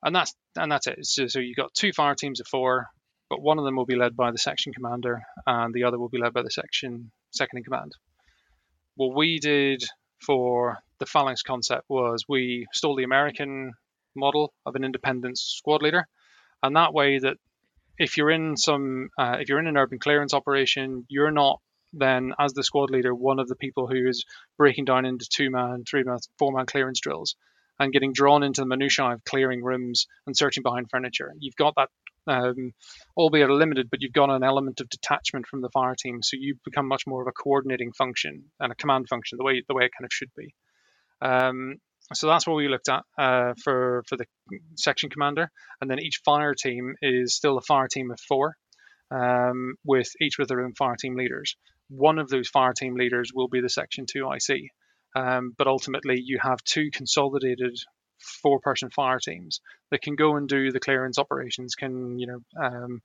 and 0.03 0.15
that's 0.15 0.35
and 0.55 0.71
that's 0.71 0.87
it. 0.87 1.05
So, 1.05 1.27
so 1.27 1.39
you've 1.39 1.57
got 1.57 1.73
two 1.73 1.91
fire 1.91 2.15
teams 2.15 2.39
of 2.39 2.47
four, 2.47 2.87
but 3.29 3.41
one 3.41 3.59
of 3.59 3.65
them 3.65 3.75
will 3.75 3.85
be 3.85 3.95
led 3.95 4.15
by 4.15 4.31
the 4.31 4.37
section 4.37 4.73
commander, 4.73 5.23
and 5.45 5.73
the 5.73 5.83
other 5.83 5.99
will 5.99 6.09
be 6.09 6.19
led 6.19 6.33
by 6.33 6.41
the 6.41 6.51
section 6.51 7.11
second 7.31 7.57
in 7.57 7.63
command. 7.63 7.93
What 8.95 9.15
we 9.15 9.39
did 9.39 9.83
for 10.25 10.77
the 10.99 11.05
phalanx 11.05 11.43
concept 11.43 11.85
was 11.89 12.25
we 12.27 12.65
stole 12.73 12.95
the 12.95 13.03
American 13.03 13.73
model 14.15 14.53
of 14.65 14.75
an 14.75 14.83
independent 14.83 15.37
squad 15.37 15.81
leader, 15.81 16.07
and 16.63 16.75
that 16.75 16.93
way 16.93 17.19
that 17.19 17.37
if 17.97 18.17
you're 18.17 18.31
in 18.31 18.57
some 18.57 19.09
uh, 19.17 19.37
if 19.39 19.49
you're 19.49 19.59
in 19.59 19.67
an 19.67 19.77
urban 19.77 19.99
clearance 19.99 20.33
operation, 20.33 21.05
you're 21.09 21.31
not 21.31 21.59
then 21.93 22.33
as 22.37 22.53
the 22.53 22.63
squad 22.63 22.89
leader 22.89 23.13
one 23.15 23.39
of 23.39 23.47
the 23.47 23.55
people 23.55 23.87
who 23.87 24.07
is 24.07 24.25
breaking 24.57 24.85
down 24.85 25.05
into 25.05 25.25
two 25.29 25.49
man, 25.49 25.83
three 25.89 26.03
man, 26.03 26.17
four 26.37 26.51
man 26.51 26.65
clearance 26.65 26.99
drills 26.99 27.35
and 27.79 27.93
getting 27.93 28.13
drawn 28.13 28.43
into 28.43 28.61
the 28.61 28.67
minutiae 28.67 29.13
of 29.13 29.23
clearing 29.23 29.63
rooms 29.63 30.07
and 30.25 30.35
searching 30.35 30.63
behind 30.63 30.89
furniture. 30.89 31.33
You've 31.39 31.55
got 31.55 31.75
that 31.75 31.89
um, 32.27 32.73
albeit 33.15 33.49
limited, 33.49 33.89
but 33.89 34.01
you've 34.01 34.13
got 34.13 34.29
an 34.29 34.43
element 34.43 34.81
of 34.81 34.89
detachment 34.89 35.47
from 35.47 35.61
the 35.61 35.69
fire 35.69 35.95
team, 35.95 36.21
so 36.21 36.37
you 36.39 36.55
become 36.63 36.87
much 36.87 37.07
more 37.07 37.21
of 37.21 37.27
a 37.27 37.31
coordinating 37.31 37.93
function 37.93 38.45
and 38.59 38.71
a 38.71 38.75
command 38.75 39.07
function, 39.09 39.37
the 39.37 39.43
way 39.43 39.63
the 39.67 39.73
way 39.73 39.85
it 39.85 39.91
kind 39.97 40.05
of 40.05 40.13
should 40.13 40.31
be. 40.35 40.53
Um, 41.21 41.77
so 42.13 42.27
that's 42.27 42.47
what 42.47 42.55
we 42.55 42.67
looked 42.67 42.89
at 42.89 43.03
uh, 43.17 43.53
for 43.63 44.03
for 44.07 44.17
the 44.17 44.25
section 44.75 45.09
commander, 45.09 45.49
and 45.81 45.89
then 45.89 45.99
each 45.99 46.21
fire 46.23 46.53
team 46.53 46.95
is 47.01 47.35
still 47.35 47.57
a 47.57 47.61
fire 47.61 47.87
team 47.87 48.11
of 48.11 48.19
four, 48.19 48.55
um, 49.11 49.75
with 49.85 50.09
each 50.21 50.37
with 50.37 50.49
their 50.49 50.61
own 50.61 50.73
fire 50.73 50.95
team 50.95 51.15
leaders. 51.15 51.55
One 51.89 52.19
of 52.19 52.29
those 52.29 52.49
fire 52.49 52.73
team 52.73 52.95
leaders 52.95 53.31
will 53.33 53.47
be 53.47 53.61
the 53.61 53.69
section 53.69 54.05
two 54.05 54.29
IC, 54.29 54.71
um, 55.15 55.53
but 55.57 55.67
ultimately 55.67 56.21
you 56.21 56.39
have 56.41 56.63
two 56.63 56.91
consolidated 56.91 57.77
four 58.19 58.59
person 58.59 58.89
fire 58.89 59.19
teams 59.19 59.61
that 59.91 60.01
can 60.01 60.15
go 60.15 60.35
and 60.35 60.47
do 60.47 60.71
the 60.71 60.79
clearance 60.79 61.17
operations, 61.19 61.75
can 61.75 62.19
you 62.19 62.27
know 62.27 62.39
um, 62.61 63.01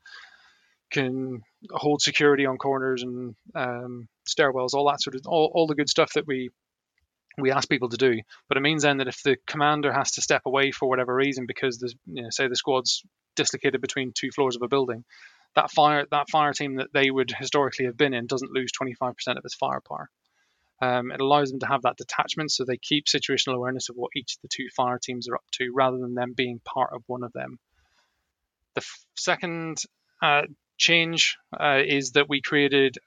can 0.90 1.42
hold 1.70 2.02
security 2.02 2.46
on 2.46 2.58
corners 2.58 3.02
and 3.02 3.34
um, 3.54 4.08
stairwells, 4.28 4.74
all 4.74 4.88
that 4.90 5.00
sort 5.00 5.16
of 5.16 5.22
all, 5.26 5.50
all 5.54 5.66
the 5.66 5.74
good 5.74 5.88
stuff 5.88 6.12
that 6.14 6.26
we 6.26 6.50
we 7.38 7.50
ask 7.50 7.68
people 7.68 7.88
to 7.88 7.96
do. 7.96 8.20
But 8.48 8.58
it 8.58 8.62
means 8.62 8.82
then 8.82 8.98
that 8.98 9.08
if 9.08 9.22
the 9.22 9.36
commander 9.46 9.92
has 9.92 10.12
to 10.12 10.22
step 10.22 10.42
away 10.44 10.70
for 10.70 10.88
whatever 10.88 11.14
reason, 11.14 11.46
because 11.46 11.78
the 11.78 11.92
you 12.06 12.22
know, 12.22 12.28
say 12.30 12.46
the 12.46 12.56
squad's 12.56 13.02
dislocated 13.34 13.80
between 13.80 14.12
two 14.14 14.30
floors 14.30 14.56
of 14.56 14.62
a 14.62 14.68
building, 14.68 15.04
that 15.54 15.70
fire 15.70 16.06
that 16.10 16.30
fire 16.30 16.52
team 16.52 16.76
that 16.76 16.92
they 16.92 17.10
would 17.10 17.32
historically 17.36 17.86
have 17.86 17.96
been 17.96 18.14
in 18.14 18.26
doesn't 18.26 18.52
lose 18.52 18.70
25% 18.80 19.14
of 19.28 19.44
its 19.44 19.54
firepower. 19.54 20.10
Um, 20.82 21.12
it 21.12 21.20
allows 21.20 21.50
them 21.50 21.60
to 21.60 21.68
have 21.68 21.82
that 21.82 21.96
detachment, 21.96 22.50
so 22.50 22.64
they 22.64 22.76
keep 22.76 23.06
situational 23.06 23.54
awareness 23.54 23.88
of 23.88 23.94
what 23.94 24.10
each 24.16 24.34
of 24.34 24.42
the 24.42 24.48
two 24.48 24.66
fire 24.74 24.98
teams 24.98 25.28
are 25.28 25.36
up 25.36 25.44
to, 25.52 25.72
rather 25.72 25.96
than 25.96 26.14
them 26.14 26.32
being 26.36 26.60
part 26.64 26.90
of 26.92 27.04
one 27.06 27.22
of 27.22 27.32
them. 27.32 27.60
The 28.74 28.80
f- 28.80 29.04
second 29.14 29.80
uh, 30.20 30.42
change 30.78 31.38
uh, 31.56 31.82
is 31.86 32.12
that 32.12 32.28
we 32.28 32.40
created, 32.40 32.98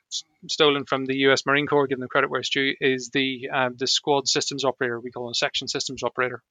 stolen 0.48 0.86
from 0.86 1.06
the 1.06 1.18
U.S. 1.18 1.46
Marine 1.46 1.68
Corps, 1.68 1.88
given 1.88 2.00
the 2.00 2.08
credit 2.08 2.30
where 2.30 2.40
it's 2.40 2.50
due, 2.50 2.76
is 2.80 3.10
the 3.10 3.50
uh, 3.54 3.70
the 3.76 3.88
squad 3.88 4.30
systems 4.30 4.64
operator. 4.64 4.98
We 4.98 5.12
call 5.12 5.28
it 5.28 5.32
a 5.32 5.36
section 5.36 5.68
systems 5.68 6.02
operator, 6.02 6.42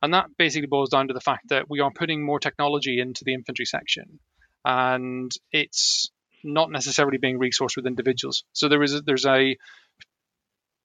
and 0.00 0.14
that 0.14 0.26
basically 0.38 0.68
boils 0.68 0.90
down 0.90 1.08
to 1.08 1.14
the 1.14 1.20
fact 1.20 1.48
that 1.48 1.68
we 1.68 1.80
are 1.80 1.90
putting 1.90 2.24
more 2.24 2.38
technology 2.38 3.00
into 3.00 3.24
the 3.24 3.34
infantry 3.34 3.64
section, 3.64 4.20
and 4.64 5.32
it's 5.50 6.12
not 6.44 6.70
necessarily 6.70 7.18
being 7.18 7.40
resourced 7.40 7.74
with 7.74 7.88
individuals. 7.88 8.44
So 8.52 8.68
there 8.68 8.84
is 8.84 8.94
a, 8.94 9.00
there's 9.00 9.26
a 9.26 9.56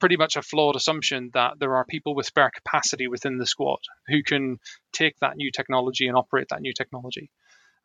pretty 0.01 0.17
much 0.17 0.35
a 0.35 0.41
flawed 0.41 0.75
assumption 0.75 1.29
that 1.33 1.53
there 1.59 1.77
are 1.77 1.85
people 1.85 2.13
with 2.15 2.25
spare 2.25 2.51
capacity 2.53 3.07
within 3.07 3.37
the 3.37 3.45
squad 3.45 3.79
who 4.07 4.21
can 4.23 4.57
take 4.91 5.15
that 5.19 5.37
new 5.37 5.51
technology 5.51 6.07
and 6.07 6.17
operate 6.17 6.47
that 6.49 6.59
new 6.59 6.73
technology. 6.73 7.29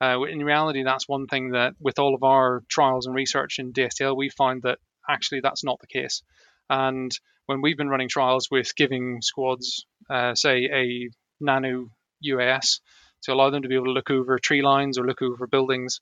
Uh, 0.00 0.22
in 0.22 0.42
reality, 0.42 0.83
that's 0.83 1.09
one 1.09 1.26
thing 1.26 1.50
that 1.50 1.74
with 1.79 1.98
all 1.98 2.14
of 2.14 2.22
our 2.22 2.62
trials 2.68 3.07
and 3.07 3.14
research 3.14 3.59
in 3.59 3.72
DSTL, 3.72 4.16
we 4.16 4.31
find 4.31 4.62
that 4.62 4.79
actually 5.09 5.40
that's 5.40 5.62
not 5.62 5.79
the 5.81 5.87
case. 5.87 6.22
And 6.68 7.12
when 7.46 7.62
we've 7.62 7.76
been 7.76 7.88
running 7.88 8.09
trials 8.09 8.48
with 8.50 8.74
giving 8.74 9.22
squads, 9.22 9.87
uh, 10.11 10.35
say, 10.35 10.68
a 10.72 11.11
nano 11.38 11.90
UAS 12.24 12.81
to 13.22 13.33
allow 13.33 13.50
them 13.50 13.62
to 13.62 13.68
be 13.68 13.74
able 13.74 13.87
to 13.87 13.92
look 13.92 14.11
over 14.11 14.38
tree 14.38 14.62
lines 14.62 14.98
or 14.98 15.07
look 15.07 15.22
over 15.22 15.46
buildings, 15.46 16.00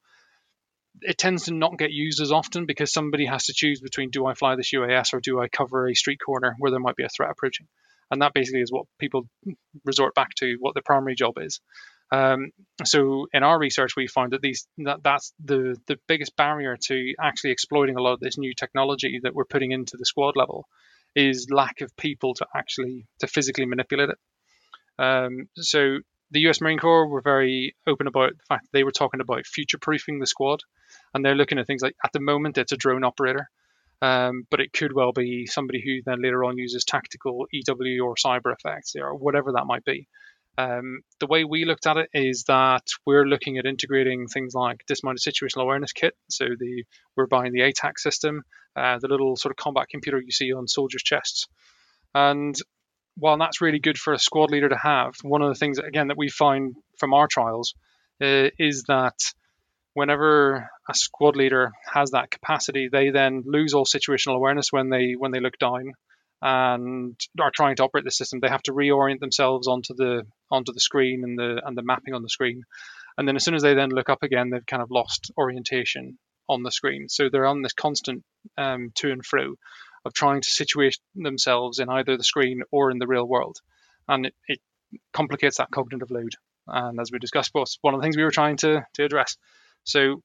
it 1.00 1.18
tends 1.18 1.44
to 1.44 1.54
not 1.54 1.78
get 1.78 1.90
used 1.90 2.20
as 2.20 2.32
often 2.32 2.66
because 2.66 2.92
somebody 2.92 3.26
has 3.26 3.44
to 3.46 3.52
choose 3.54 3.80
between 3.80 4.10
do 4.10 4.26
I 4.26 4.34
fly 4.34 4.56
this 4.56 4.72
UAS 4.72 5.12
or 5.12 5.20
do 5.20 5.40
I 5.40 5.48
cover 5.48 5.88
a 5.88 5.94
street 5.94 6.20
corner 6.24 6.54
where 6.58 6.70
there 6.70 6.80
might 6.80 6.96
be 6.96 7.04
a 7.04 7.08
threat 7.08 7.30
approaching? 7.30 7.66
And 8.10 8.22
that 8.22 8.34
basically 8.34 8.60
is 8.60 8.70
what 8.70 8.86
people 8.98 9.28
resort 9.84 10.14
back 10.14 10.30
to, 10.36 10.56
what 10.60 10.74
the 10.74 10.82
primary 10.82 11.14
job 11.14 11.34
is. 11.38 11.60
Um, 12.12 12.52
so 12.84 13.26
in 13.32 13.42
our 13.42 13.58
research, 13.58 13.96
we 13.96 14.06
found 14.06 14.32
that 14.32 14.42
these 14.42 14.68
that, 14.78 15.02
that's 15.02 15.32
the 15.42 15.76
the 15.86 15.98
biggest 16.06 16.36
barrier 16.36 16.76
to 16.88 17.14
actually 17.20 17.50
exploiting 17.50 17.96
a 17.96 18.02
lot 18.02 18.12
of 18.12 18.20
this 18.20 18.38
new 18.38 18.54
technology 18.54 19.20
that 19.22 19.34
we're 19.34 19.46
putting 19.46 19.72
into 19.72 19.96
the 19.96 20.04
squad 20.04 20.36
level 20.36 20.68
is 21.16 21.48
lack 21.50 21.80
of 21.80 21.96
people 21.96 22.34
to 22.34 22.46
actually 22.54 23.06
to 23.20 23.26
physically 23.26 23.64
manipulate 23.64 24.10
it. 24.10 24.18
Um, 24.98 25.48
so 25.56 25.98
the 26.30 26.40
U.S. 26.40 26.60
Marine 26.60 26.78
Corps 26.78 27.08
were 27.08 27.20
very 27.20 27.76
open 27.86 28.06
about 28.06 28.30
the 28.30 28.44
fact 28.48 28.68
they 28.72 28.84
were 28.84 28.92
talking 28.92 29.20
about 29.20 29.46
future-proofing 29.46 30.18
the 30.18 30.26
squad, 30.26 30.60
and 31.12 31.24
they're 31.24 31.34
looking 31.34 31.58
at 31.58 31.66
things 31.66 31.82
like 31.82 31.96
at 32.04 32.12
the 32.12 32.20
moment 32.20 32.58
it's 32.58 32.72
a 32.72 32.76
drone 32.76 33.04
operator, 33.04 33.48
um, 34.02 34.46
but 34.50 34.60
it 34.60 34.72
could 34.72 34.92
well 34.92 35.12
be 35.12 35.46
somebody 35.46 35.82
who 35.84 36.02
then 36.04 36.22
later 36.22 36.44
on 36.44 36.58
uses 36.58 36.84
tactical 36.84 37.46
EW 37.52 38.04
or 38.04 38.14
cyber 38.14 38.52
effects 38.52 38.94
or 38.96 39.14
whatever 39.14 39.52
that 39.52 39.66
might 39.66 39.84
be. 39.84 40.08
Um, 40.56 41.00
the 41.18 41.26
way 41.26 41.44
we 41.44 41.64
looked 41.64 41.86
at 41.86 41.96
it 41.96 42.10
is 42.14 42.44
that 42.44 42.86
we're 43.04 43.26
looking 43.26 43.58
at 43.58 43.66
integrating 43.66 44.28
things 44.28 44.54
like 44.54 44.84
dismounted 44.86 45.22
situational 45.22 45.62
awareness 45.62 45.92
kit. 45.92 46.14
So 46.30 46.46
the 46.58 46.84
we're 47.16 47.26
buying 47.26 47.52
the 47.52 47.62
ATAK 47.62 47.98
system, 47.98 48.42
uh, 48.76 48.98
the 49.00 49.08
little 49.08 49.36
sort 49.36 49.50
of 49.52 49.56
combat 49.56 49.88
computer 49.90 50.20
you 50.20 50.30
see 50.30 50.52
on 50.52 50.68
soldiers' 50.68 51.02
chests, 51.02 51.48
and 52.14 52.54
while 53.16 53.38
that's 53.38 53.60
really 53.60 53.78
good 53.78 53.98
for 53.98 54.12
a 54.12 54.18
squad 54.18 54.50
leader 54.50 54.68
to 54.68 54.76
have, 54.76 55.14
one 55.22 55.42
of 55.42 55.48
the 55.48 55.58
things 55.58 55.78
again 55.78 56.08
that 56.08 56.18
we 56.18 56.28
find 56.28 56.74
from 56.98 57.14
our 57.14 57.28
trials 57.28 57.74
uh, 58.22 58.48
is 58.58 58.84
that 58.88 59.18
whenever 59.94 60.68
a 60.88 60.94
squad 60.94 61.36
leader 61.36 61.72
has 61.92 62.10
that 62.10 62.30
capacity, 62.30 62.88
they 62.90 63.10
then 63.10 63.42
lose 63.46 63.74
all 63.74 63.86
situational 63.86 64.36
awareness 64.36 64.72
when 64.72 64.90
they 64.90 65.14
when 65.16 65.30
they 65.30 65.40
look 65.40 65.58
down 65.58 65.92
and 66.42 67.18
are 67.40 67.52
trying 67.54 67.76
to 67.76 67.84
operate 67.84 68.04
the 68.04 68.10
system, 68.10 68.40
they 68.40 68.48
have 68.48 68.62
to 68.62 68.72
reorient 68.72 69.20
themselves 69.20 69.66
onto 69.66 69.94
the 69.94 70.24
onto 70.50 70.72
the 70.72 70.80
screen 70.80 71.22
and 71.24 71.38
the 71.38 71.62
and 71.64 71.76
the 71.76 71.82
mapping 71.82 72.14
on 72.14 72.22
the 72.22 72.28
screen. 72.28 72.62
And 73.16 73.26
then 73.26 73.36
as 73.36 73.44
soon 73.44 73.54
as 73.54 73.62
they 73.62 73.74
then 73.74 73.90
look 73.90 74.10
up 74.10 74.22
again, 74.22 74.50
they've 74.50 74.66
kind 74.66 74.82
of 74.82 74.90
lost 74.90 75.30
orientation 75.38 76.18
on 76.48 76.62
the 76.62 76.72
screen. 76.72 77.08
So 77.08 77.28
they're 77.30 77.46
on 77.46 77.62
this 77.62 77.72
constant 77.72 78.24
um, 78.58 78.90
to 78.96 79.12
and 79.12 79.24
fro 79.24 79.54
of 80.04 80.12
trying 80.12 80.40
to 80.40 80.50
situate 80.50 80.98
themselves 81.14 81.78
in 81.78 81.88
either 81.88 82.16
the 82.16 82.24
screen 82.24 82.62
or 82.70 82.90
in 82.90 82.98
the 82.98 83.06
real 83.06 83.26
world, 83.26 83.58
and 84.08 84.26
it, 84.26 84.34
it 84.48 84.60
complicates 85.12 85.58
that 85.58 85.70
cognitive 85.70 86.10
load. 86.10 86.34
And 86.66 87.00
as 87.00 87.10
we 87.12 87.18
discussed, 87.18 87.52
was 87.54 87.78
one 87.82 87.94
of 87.94 88.00
the 88.00 88.04
things 88.04 88.16
we 88.16 88.24
were 88.24 88.30
trying 88.30 88.56
to 88.58 88.86
to 88.94 89.04
address. 89.04 89.36
So 89.84 90.22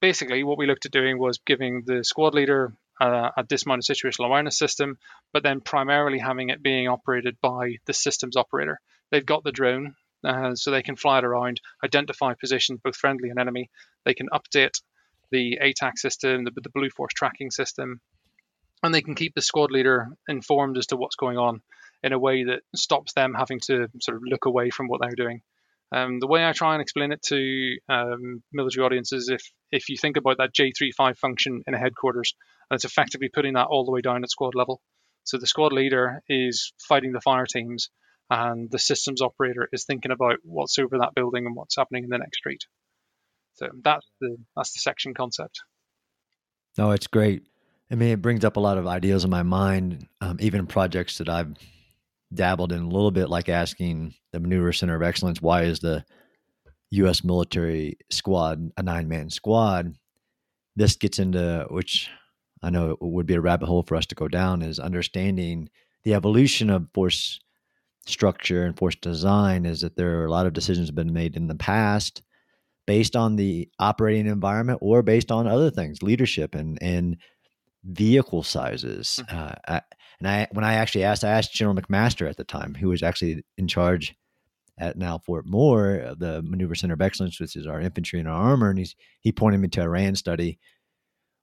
basically, 0.00 0.44
what 0.44 0.58
we 0.58 0.66
looked 0.66 0.86
at 0.86 0.92
doing 0.92 1.18
was 1.18 1.38
giving 1.46 1.82
the 1.86 2.04
squad 2.04 2.34
leader 2.34 2.72
uh, 3.00 3.30
a 3.36 3.42
dismounted 3.44 3.84
situational 3.84 4.26
awareness 4.26 4.58
system, 4.58 4.98
but 5.32 5.42
then 5.42 5.60
primarily 5.60 6.18
having 6.18 6.50
it 6.50 6.62
being 6.62 6.88
operated 6.88 7.36
by 7.40 7.76
the 7.86 7.92
systems 7.92 8.36
operator. 8.36 8.80
They've 9.10 9.26
got 9.26 9.44
the 9.44 9.52
drone, 9.52 9.94
uh, 10.24 10.54
so 10.54 10.70
they 10.70 10.82
can 10.82 10.96
fly 10.96 11.18
it 11.18 11.24
around, 11.24 11.60
identify 11.84 12.34
positions, 12.34 12.80
both 12.82 12.96
friendly 12.96 13.30
and 13.30 13.38
enemy. 13.38 13.70
They 14.04 14.14
can 14.14 14.28
update 14.28 14.80
the 15.30 15.58
ATAK 15.62 15.96
system, 15.96 16.44
the, 16.44 16.52
the 16.54 16.70
Blue 16.70 16.90
Force 16.90 17.12
tracking 17.14 17.50
system, 17.50 18.00
and 18.82 18.94
they 18.94 19.02
can 19.02 19.14
keep 19.14 19.34
the 19.34 19.42
squad 19.42 19.70
leader 19.70 20.08
informed 20.28 20.76
as 20.78 20.86
to 20.88 20.96
what's 20.96 21.16
going 21.16 21.38
on 21.38 21.62
in 22.02 22.12
a 22.12 22.18
way 22.18 22.44
that 22.44 22.62
stops 22.74 23.12
them 23.12 23.34
having 23.34 23.60
to 23.60 23.88
sort 24.00 24.16
of 24.16 24.22
look 24.24 24.46
away 24.46 24.70
from 24.70 24.88
what 24.88 25.00
they're 25.00 25.14
doing. 25.16 25.42
Um, 25.94 26.20
the 26.20 26.26
way 26.26 26.44
I 26.44 26.52
try 26.52 26.72
and 26.72 26.80
explain 26.82 27.12
it 27.12 27.22
to 27.24 27.76
um, 27.88 28.42
military 28.52 28.84
audiences, 28.84 29.28
if 29.28 29.42
if 29.70 29.90
you 29.90 29.96
think 29.96 30.16
about 30.16 30.38
that 30.38 30.54
J35 30.54 31.18
function 31.18 31.62
in 31.66 31.74
a 31.74 31.78
headquarters, 31.78 32.34
and 32.70 32.76
it's 32.76 32.86
effectively 32.86 33.28
putting 33.28 33.54
that 33.54 33.66
all 33.66 33.84
the 33.84 33.92
way 33.92 34.00
down 34.00 34.24
at 34.24 34.30
squad 34.30 34.54
level. 34.54 34.80
So 35.24 35.36
the 35.36 35.46
squad 35.46 35.72
leader 35.72 36.22
is 36.28 36.72
fighting 36.88 37.12
the 37.12 37.20
fire 37.20 37.46
teams, 37.46 37.90
and 38.30 38.70
the 38.70 38.78
systems 38.78 39.20
operator 39.20 39.68
is 39.70 39.84
thinking 39.84 40.12
about 40.12 40.38
what's 40.42 40.78
over 40.78 40.98
that 40.98 41.14
building 41.14 41.44
and 41.44 41.54
what's 41.54 41.76
happening 41.76 42.04
in 42.04 42.10
the 42.10 42.18
next 42.18 42.38
street. 42.38 42.64
So 43.54 43.68
that's 43.84 44.06
the 44.20 44.38
that's 44.56 44.72
the 44.72 44.80
section 44.80 45.12
concept. 45.12 45.60
No, 46.78 46.92
it's 46.92 47.06
great. 47.06 47.42
I 47.92 47.94
mean, 47.94 48.08
it 48.08 48.22
brings 48.22 48.42
up 48.42 48.56
a 48.56 48.60
lot 48.60 48.78
of 48.78 48.86
ideas 48.86 49.22
in 49.22 49.30
my 49.30 49.42
mind, 49.42 50.06
um, 50.22 50.38
even 50.40 50.66
projects 50.66 51.18
that 51.18 51.28
I've 51.28 51.54
dabbled 52.32 52.72
in 52.72 52.80
a 52.80 52.88
little 52.88 53.10
bit, 53.10 53.28
like 53.28 53.50
asking 53.50 54.14
the 54.32 54.40
Maneuver 54.40 54.72
Center 54.72 54.96
of 54.96 55.02
Excellence, 55.02 55.42
why 55.42 55.64
is 55.64 55.80
the 55.80 56.02
U.S. 56.92 57.22
military 57.22 57.98
squad 58.10 58.70
a 58.78 58.82
nine 58.82 59.08
man 59.08 59.28
squad? 59.28 59.94
This 60.74 60.96
gets 60.96 61.18
into 61.18 61.66
which 61.68 62.08
I 62.62 62.70
know 62.70 62.92
it 62.92 62.98
would 63.02 63.26
be 63.26 63.34
a 63.34 63.40
rabbit 63.42 63.66
hole 63.66 63.82
for 63.82 63.96
us 63.96 64.06
to 64.06 64.14
go 64.14 64.26
down 64.26 64.62
is 64.62 64.78
understanding 64.78 65.68
the 66.04 66.14
evolution 66.14 66.70
of 66.70 66.88
force 66.94 67.40
structure 68.06 68.64
and 68.64 68.76
force 68.76 68.96
design 68.96 69.66
is 69.66 69.82
that 69.82 69.96
there 69.96 70.20
are 70.20 70.24
a 70.24 70.30
lot 70.30 70.46
of 70.46 70.54
decisions 70.54 70.88
have 70.88 70.94
been 70.94 71.12
made 71.12 71.36
in 71.36 71.46
the 71.46 71.54
past 71.54 72.22
based 72.86 73.14
on 73.14 73.36
the 73.36 73.68
operating 73.78 74.26
environment 74.26 74.78
or 74.80 75.02
based 75.02 75.30
on 75.30 75.46
other 75.46 75.70
things 75.70 76.02
leadership 76.02 76.54
and 76.54 76.78
and 76.80 77.18
vehicle 77.84 78.42
sizes 78.42 79.20
mm-hmm. 79.22 79.36
uh, 79.36 79.54
I, 79.66 79.82
and 80.18 80.28
i 80.28 80.48
when 80.52 80.64
i 80.64 80.74
actually 80.74 81.04
asked 81.04 81.24
i 81.24 81.30
asked 81.30 81.52
general 81.52 81.76
mcmaster 81.76 82.28
at 82.28 82.36
the 82.36 82.44
time 82.44 82.74
who 82.74 82.88
was 82.88 83.02
actually 83.02 83.44
in 83.58 83.68
charge 83.68 84.14
at 84.78 84.96
now 84.96 85.18
fort 85.18 85.46
moore 85.46 85.96
of 85.96 86.18
the 86.18 86.42
maneuver 86.42 86.74
center 86.74 86.94
of 86.94 87.02
excellence 87.02 87.40
which 87.40 87.56
is 87.56 87.66
our 87.66 87.80
infantry 87.80 88.18
and 88.18 88.28
our 88.28 88.50
armor 88.50 88.70
and 88.70 88.78
he's 88.78 88.94
he 89.20 89.32
pointed 89.32 89.60
me 89.60 89.68
to 89.68 89.82
a 89.82 89.88
rand 89.88 90.16
study 90.16 90.58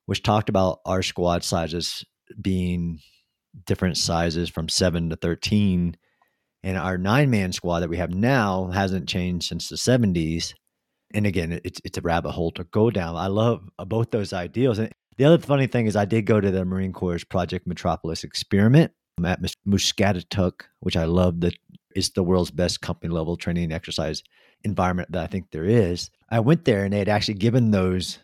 which 0.06 0.24
talked 0.24 0.50
about 0.50 0.80
our 0.86 1.04
squad 1.04 1.44
sizes 1.44 2.04
being 2.42 3.00
different 3.66 3.98
sizes 3.98 4.50
from 4.50 4.70
seven 4.70 5.10
to 5.10 5.16
13. 5.16 5.96
And 6.64 6.78
our 6.78 6.98
nine 6.98 7.30
man 7.30 7.54
squad 7.54 7.82
that 7.82 7.90
we 7.90 7.98
have 7.98 8.10
now 8.10 8.68
hasn't 8.68 9.08
changed 9.08 9.48
since 9.48 9.70
the 9.70 9.76
70s. 9.76 10.54
And 11.14 11.26
again, 11.26 11.60
it's 11.64 11.80
it's 11.84 11.98
a 11.98 12.02
rabbit 12.02 12.32
hole 12.32 12.52
to 12.52 12.66
go 12.66 12.92
down. 12.92 13.16
I 13.16 13.28
love 13.28 13.68
uh, 13.80 13.86
both 13.86 14.12
those 14.12 14.34
ideals. 14.34 14.78
And 14.78 14.92
the 15.20 15.26
other 15.26 15.38
funny 15.38 15.68
thing 15.68 15.86
is, 15.86 15.98
I 15.98 16.06
did 16.06 16.26
go 16.26 16.40
to 16.40 16.50
the 16.50 16.64
Marine 16.64 16.94
Corps 16.94 17.26
Project 17.26 17.68
Metropolis 17.68 18.24
experiment 18.24 18.94
at 19.26 19.42
Muscatatuck, 19.68 20.62
which 20.80 20.96
I 20.96 21.04
love. 21.04 21.42
That 21.42 21.56
is 21.94 22.12
the 22.12 22.24
world's 22.24 22.52
best 22.52 22.80
company 22.80 23.14
level 23.14 23.36
training 23.36 23.66
and 23.66 23.74
exercise 23.74 24.24
environment 24.64 25.12
that 25.12 25.22
I 25.22 25.28
think 25.28 25.52
there 25.52 25.66
is. 25.66 26.10
I 26.30 26.40
went 26.40 26.64
there 26.64 26.86
and 26.86 26.94
they 26.94 27.00
had 27.00 27.10
actually 27.10 27.34
given 27.34 27.72
those 27.72 28.20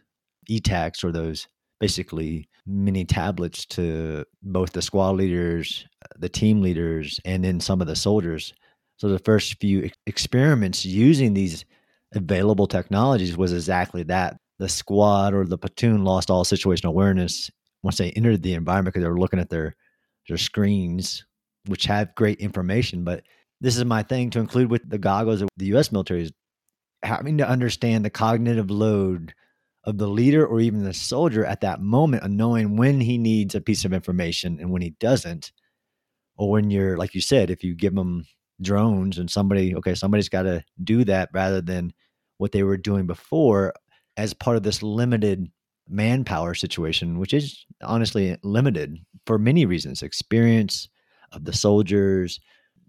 ETACs 0.49 1.03
or 1.03 1.11
those 1.11 1.47
basically 1.81 2.47
mini 2.65 3.03
tablets 3.03 3.65
to 3.65 4.23
both 4.41 4.71
the 4.71 4.81
squad 4.81 5.17
leaders, 5.17 5.85
the 6.17 6.29
team 6.29 6.61
leaders, 6.61 7.19
and 7.25 7.43
then 7.43 7.59
some 7.59 7.81
of 7.81 7.87
the 7.87 7.95
soldiers. 7.97 8.53
So 8.95 9.09
the 9.09 9.19
first 9.19 9.59
few 9.59 9.89
experiments 10.07 10.85
using 10.85 11.33
these 11.33 11.65
available 12.13 12.67
technologies 12.67 13.35
was 13.35 13.51
exactly 13.51 14.03
that. 14.03 14.37
The 14.59 14.69
squad 14.69 15.33
or 15.33 15.45
the 15.45 15.57
platoon 15.57 16.03
lost 16.03 16.29
all 16.29 16.45
situational 16.45 16.89
awareness 16.89 17.51
once 17.83 17.97
they 17.97 18.11
entered 18.11 18.41
the 18.41 18.53
environment 18.53 18.93
because 18.93 19.03
they 19.03 19.09
were 19.09 19.19
looking 19.19 19.39
at 19.39 19.49
their 19.49 19.75
their 20.27 20.37
screens, 20.37 21.25
which 21.67 21.85
have 21.85 22.15
great 22.15 22.39
information. 22.39 23.03
But 23.03 23.23
this 23.61 23.77
is 23.77 23.85
my 23.85 24.03
thing 24.03 24.29
to 24.31 24.39
include 24.39 24.71
with 24.71 24.89
the 24.89 24.97
goggles 24.97 25.41
of 25.41 25.49
the 25.57 25.65
U.S. 25.67 25.91
military 25.91 26.23
is 26.23 26.31
having 27.03 27.37
to 27.37 27.47
understand 27.47 28.03
the 28.03 28.09
cognitive 28.09 28.71
load 28.71 29.33
of 29.83 29.97
the 29.97 30.07
leader 30.07 30.45
or 30.45 30.59
even 30.59 30.83
the 30.83 30.93
soldier 30.93 31.45
at 31.45 31.61
that 31.61 31.79
moment 31.79 32.23
of 32.23 32.31
knowing 32.31 32.75
when 32.75 32.99
he 32.99 33.17
needs 33.17 33.53
a 33.53 33.61
piece 33.61 33.85
of 33.85 33.93
information 33.93 34.57
and 34.59 34.71
when 34.71 34.81
he 34.81 34.91
doesn't 34.99 35.51
or 36.37 36.49
when 36.49 36.71
you're 36.71 36.97
like 36.97 37.13
you 37.13 37.21
said 37.21 37.51
if 37.51 37.63
you 37.63 37.75
give 37.75 37.93
them 37.93 38.25
drones 38.61 39.19
and 39.19 39.29
somebody 39.29 39.75
okay 39.75 39.93
somebody's 39.93 40.29
got 40.29 40.43
to 40.43 40.63
do 40.83 41.03
that 41.03 41.29
rather 41.33 41.61
than 41.61 41.93
what 42.37 42.51
they 42.51 42.63
were 42.63 42.77
doing 42.77 43.05
before 43.05 43.73
as 44.17 44.33
part 44.33 44.57
of 44.57 44.63
this 44.63 44.81
limited 44.81 45.49
manpower 45.87 46.55
situation 46.55 47.19
which 47.19 47.33
is 47.33 47.65
honestly 47.83 48.35
limited 48.43 48.97
for 49.27 49.37
many 49.37 49.65
reasons 49.65 50.01
experience 50.01 50.89
of 51.31 51.45
the 51.45 51.53
soldiers 51.53 52.39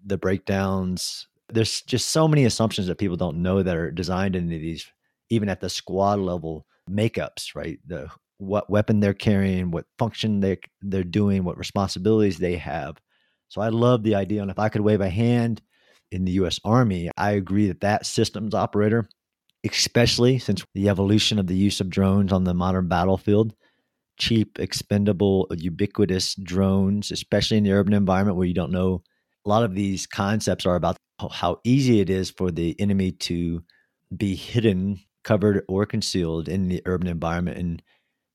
the 0.04 0.16
breakdowns 0.16 1.28
there's 1.48 1.82
just 1.82 2.08
so 2.08 2.26
many 2.26 2.44
assumptions 2.44 2.86
that 2.86 2.98
people 2.98 3.16
don't 3.16 3.42
know 3.42 3.62
that 3.62 3.76
are 3.76 3.90
designed 3.90 4.34
into 4.34 4.58
these 4.58 4.90
even 5.30 5.48
at 5.48 5.60
the 5.60 5.68
squad 5.68 6.18
level 6.18 6.66
makeups, 6.90 7.54
right? 7.54 7.78
The 7.86 8.08
what 8.38 8.68
weapon 8.68 9.00
they're 9.00 9.14
carrying, 9.14 9.70
what 9.70 9.86
function 9.98 10.40
they 10.40 10.58
they're 10.82 11.04
doing, 11.04 11.44
what 11.44 11.58
responsibilities 11.58 12.38
they 12.38 12.56
have. 12.56 12.96
So 13.48 13.60
I 13.60 13.68
love 13.68 14.02
the 14.02 14.14
idea, 14.14 14.42
and 14.42 14.50
if 14.50 14.58
I 14.58 14.68
could 14.68 14.82
wave 14.82 15.00
a 15.00 15.08
hand 15.08 15.62
in 16.10 16.24
the 16.24 16.32
U.S. 16.32 16.60
Army, 16.64 17.10
I 17.16 17.32
agree 17.32 17.68
that 17.68 17.80
that 17.80 18.06
systems 18.06 18.54
operator, 18.54 19.08
especially 19.72 20.38
since 20.38 20.64
the 20.74 20.88
evolution 20.88 21.38
of 21.38 21.46
the 21.46 21.56
use 21.56 21.80
of 21.80 21.90
drones 21.90 22.32
on 22.32 22.44
the 22.44 22.54
modern 22.54 22.88
battlefield, 22.88 23.54
cheap, 24.18 24.58
expendable, 24.58 25.46
ubiquitous 25.56 26.34
drones, 26.36 27.10
especially 27.10 27.56
in 27.56 27.64
the 27.64 27.72
urban 27.72 27.92
environment 27.92 28.36
where 28.36 28.46
you 28.46 28.54
don't 28.54 28.72
know. 28.72 29.02
A 29.44 29.48
lot 29.48 29.62
of 29.62 29.74
these 29.74 30.06
concepts 30.06 30.66
are 30.66 30.76
about 30.76 30.96
how 31.30 31.60
easy 31.64 32.00
it 32.00 32.10
is 32.10 32.30
for 32.30 32.50
the 32.50 32.78
enemy 32.80 33.12
to 33.12 33.62
be 34.16 34.34
hidden 34.34 35.00
covered 35.24 35.64
or 35.68 35.86
concealed 35.86 36.48
in 36.48 36.68
the 36.68 36.82
urban 36.86 37.08
environment. 37.08 37.58
And 37.58 37.82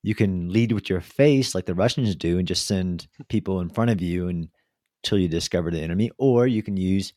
you 0.04 0.16
can 0.16 0.52
lead 0.52 0.72
with 0.72 0.90
your 0.90 1.02
face 1.02 1.54
like 1.54 1.66
the 1.66 1.76
Russians 1.76 2.16
do 2.16 2.38
and 2.40 2.48
just 2.48 2.68
send 2.68 3.08
people 3.30 3.62
in 3.62 3.70
front 3.70 3.92
of 3.92 4.02
you 4.02 4.28
until 4.28 5.18
you 5.18 5.28
discover 5.28 5.72
the 5.72 5.82
enemy. 5.82 6.12
Or 6.18 6.48
you 6.48 6.64
can 6.64 6.78
use 6.78 7.14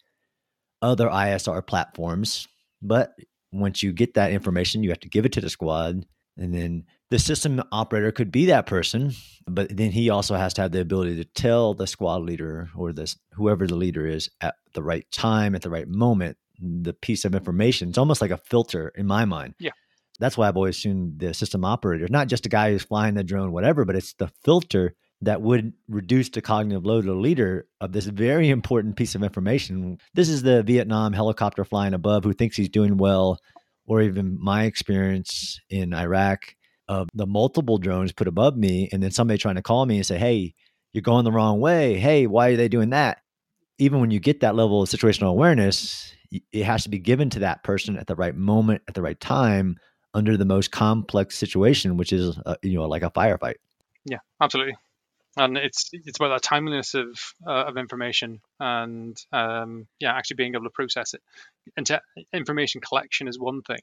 other 0.82 1.08
ISR 1.08 1.66
platforms. 1.66 2.46
But 2.82 3.14
once 3.54 3.82
you 3.82 3.92
get 3.92 4.14
that 4.14 4.32
information, 4.32 4.82
you 4.82 4.90
have 4.90 5.00
to 5.00 5.08
give 5.08 5.24
it 5.24 5.32
to 5.32 5.40
the 5.40 5.50
squad. 5.50 6.04
And 6.36 6.52
then 6.52 6.84
the 7.10 7.18
system 7.18 7.62
operator 7.70 8.10
could 8.10 8.32
be 8.32 8.46
that 8.46 8.66
person, 8.66 9.12
but 9.46 9.76
then 9.76 9.92
he 9.92 10.10
also 10.10 10.34
has 10.34 10.52
to 10.54 10.62
have 10.62 10.72
the 10.72 10.80
ability 10.80 11.16
to 11.16 11.24
tell 11.24 11.74
the 11.74 11.86
squad 11.86 12.22
leader 12.22 12.70
or 12.76 12.92
this 12.92 13.16
whoever 13.34 13.66
the 13.66 13.76
leader 13.76 14.06
is 14.06 14.28
at 14.40 14.56
the 14.72 14.82
right 14.82 15.08
time, 15.12 15.54
at 15.54 15.62
the 15.62 15.70
right 15.70 15.86
moment, 15.86 16.36
the 16.58 16.92
piece 16.92 17.24
of 17.24 17.34
information. 17.34 17.88
It's 17.88 17.98
almost 17.98 18.20
like 18.20 18.32
a 18.32 18.36
filter 18.36 18.92
in 18.96 19.06
my 19.06 19.24
mind. 19.24 19.54
Yeah. 19.60 19.70
That's 20.18 20.36
why 20.36 20.48
I've 20.48 20.56
always 20.56 20.76
assumed 20.76 21.20
the 21.20 21.34
system 21.34 21.64
operator, 21.64 22.08
not 22.08 22.28
just 22.28 22.46
a 22.46 22.48
guy 22.48 22.70
who's 22.70 22.84
flying 22.84 23.14
the 23.14 23.24
drone, 23.24 23.52
whatever, 23.52 23.84
but 23.84 23.96
it's 23.96 24.14
the 24.14 24.28
filter 24.44 24.94
that 25.22 25.40
would 25.40 25.72
reduce 25.88 26.28
the 26.28 26.42
cognitive 26.42 26.84
load 26.84 27.00
of 27.00 27.06
the 27.06 27.14
leader 27.14 27.66
of 27.80 27.92
this 27.92 28.06
very 28.06 28.50
important 28.50 28.96
piece 28.96 29.14
of 29.14 29.22
information. 29.22 29.98
This 30.14 30.28
is 30.28 30.42
the 30.42 30.62
Vietnam 30.62 31.12
helicopter 31.12 31.64
flying 31.64 31.94
above 31.94 32.24
who 32.24 32.32
thinks 32.32 32.56
he's 32.56 32.68
doing 32.68 32.96
well, 32.96 33.38
or 33.86 34.02
even 34.02 34.38
my 34.40 34.64
experience 34.64 35.60
in 35.70 35.94
Iraq 35.94 36.54
of 36.88 37.08
the 37.14 37.26
multiple 37.26 37.78
drones 37.78 38.12
put 38.12 38.28
above 38.28 38.56
me, 38.56 38.88
and 38.92 39.02
then 39.02 39.10
somebody 39.10 39.38
trying 39.38 39.54
to 39.54 39.62
call 39.62 39.86
me 39.86 39.96
and 39.96 40.06
say, 40.06 40.18
Hey, 40.18 40.54
you're 40.92 41.02
going 41.02 41.24
the 41.24 41.32
wrong 41.32 41.60
way. 41.60 41.98
Hey, 41.98 42.26
why 42.26 42.50
are 42.50 42.56
they 42.56 42.68
doing 42.68 42.90
that? 42.90 43.18
Even 43.78 44.00
when 44.00 44.10
you 44.10 44.20
get 44.20 44.40
that 44.40 44.54
level 44.54 44.82
of 44.82 44.88
situational 44.88 45.30
awareness, 45.30 46.14
it 46.52 46.64
has 46.64 46.82
to 46.84 46.88
be 46.88 46.98
given 46.98 47.30
to 47.30 47.40
that 47.40 47.62
person 47.62 47.96
at 47.96 48.06
the 48.06 48.14
right 48.14 48.34
moment 48.34 48.82
at 48.88 48.94
the 48.94 49.02
right 49.02 49.18
time 49.20 49.76
under 50.14 50.36
the 50.36 50.44
most 50.44 50.70
complex 50.70 51.36
situation 51.36 51.96
which 51.96 52.12
is 52.12 52.38
uh, 52.46 52.56
you 52.62 52.74
know 52.74 52.86
like 52.86 53.02
a 53.02 53.10
firefight 53.10 53.54
yeah 54.04 54.18
absolutely 54.40 54.74
and 55.36 55.56
it's 55.56 55.90
it's 55.92 56.18
about 56.18 56.28
that 56.28 56.42
timeliness 56.42 56.94
of 56.94 57.08
uh, 57.46 57.64
of 57.64 57.76
information 57.76 58.40
and 58.60 59.16
um, 59.32 59.86
yeah 60.00 60.12
actually 60.14 60.36
being 60.36 60.54
able 60.54 60.64
to 60.64 60.70
process 60.70 61.14
it. 61.14 61.22
And 61.76 61.86
to, 61.86 62.00
information 62.32 62.80
collection 62.80 63.28
is 63.28 63.38
one 63.38 63.62
thing. 63.62 63.80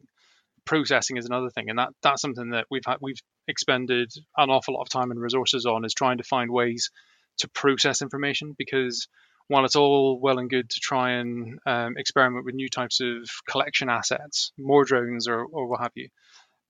Processing 0.66 1.18
is 1.18 1.26
another 1.26 1.50
thing. 1.50 1.70
And 1.70 1.80
that 1.80 1.90
that's 2.02 2.22
something 2.22 2.52
that 2.52 2.66
we've 2.70 2.86
had 2.86 2.98
we've 3.02 3.22
expended 3.48 4.12
an 4.38 4.50
awful 4.50 4.76
lot 4.76 4.82
of 4.82 4.90
time 4.90 5.12
and 5.12 5.20
resources 5.20 5.66
on 5.66 5.86
is 5.86 5.94
trying 5.94 6.18
to 6.18 6.24
find 6.24 6.52
ways 6.52 6.92
to 7.40 7.50
process 7.50 8.02
information 8.02 8.56
because 8.58 9.08
while 9.48 9.66
it's 9.66 9.76
all 9.76 10.20
well 10.20 10.40
and 10.40 10.50
good 10.50 10.70
to 10.70 10.80
try 10.80 11.12
and 11.14 11.60
um, 11.66 11.98
experiment 11.98 12.46
with 12.46 12.56
new 12.56 12.70
types 12.70 13.02
of 13.02 13.30
collection 13.50 13.90
assets, 13.90 14.54
more 14.58 14.86
drones 14.86 15.28
or, 15.28 15.44
or 15.44 15.68
what 15.68 15.82
have 15.82 15.92
you, 15.96 16.08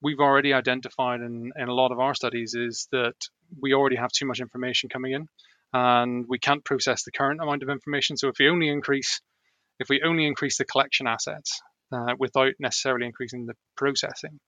we've 0.01 0.19
already 0.19 0.53
identified 0.53 1.21
in, 1.21 1.51
in 1.55 1.67
a 1.67 1.73
lot 1.73 1.91
of 1.91 1.99
our 1.99 2.15
studies 2.15 2.55
is 2.55 2.87
that 2.91 3.13
we 3.59 3.73
already 3.73 3.95
have 3.95 4.11
too 4.11 4.25
much 4.25 4.39
information 4.39 4.89
coming 4.89 5.13
in 5.13 5.27
and 5.73 6.25
we 6.27 6.39
can't 6.39 6.65
process 6.65 7.03
the 7.03 7.11
current 7.11 7.41
amount 7.41 7.63
of 7.63 7.69
information. 7.69 8.17
So 8.17 8.27
if 8.27 8.35
we 8.39 8.49
only 8.49 8.69
increase 8.69 9.21
if 9.79 9.89
we 9.89 10.01
only 10.03 10.27
increase 10.27 10.57
the 10.57 10.65
collection 10.65 11.07
assets 11.07 11.59
uh, 11.91 12.13
without 12.19 12.53
necessarily 12.59 13.07
increasing 13.07 13.45
the 13.45 13.55
processing, 13.75 14.39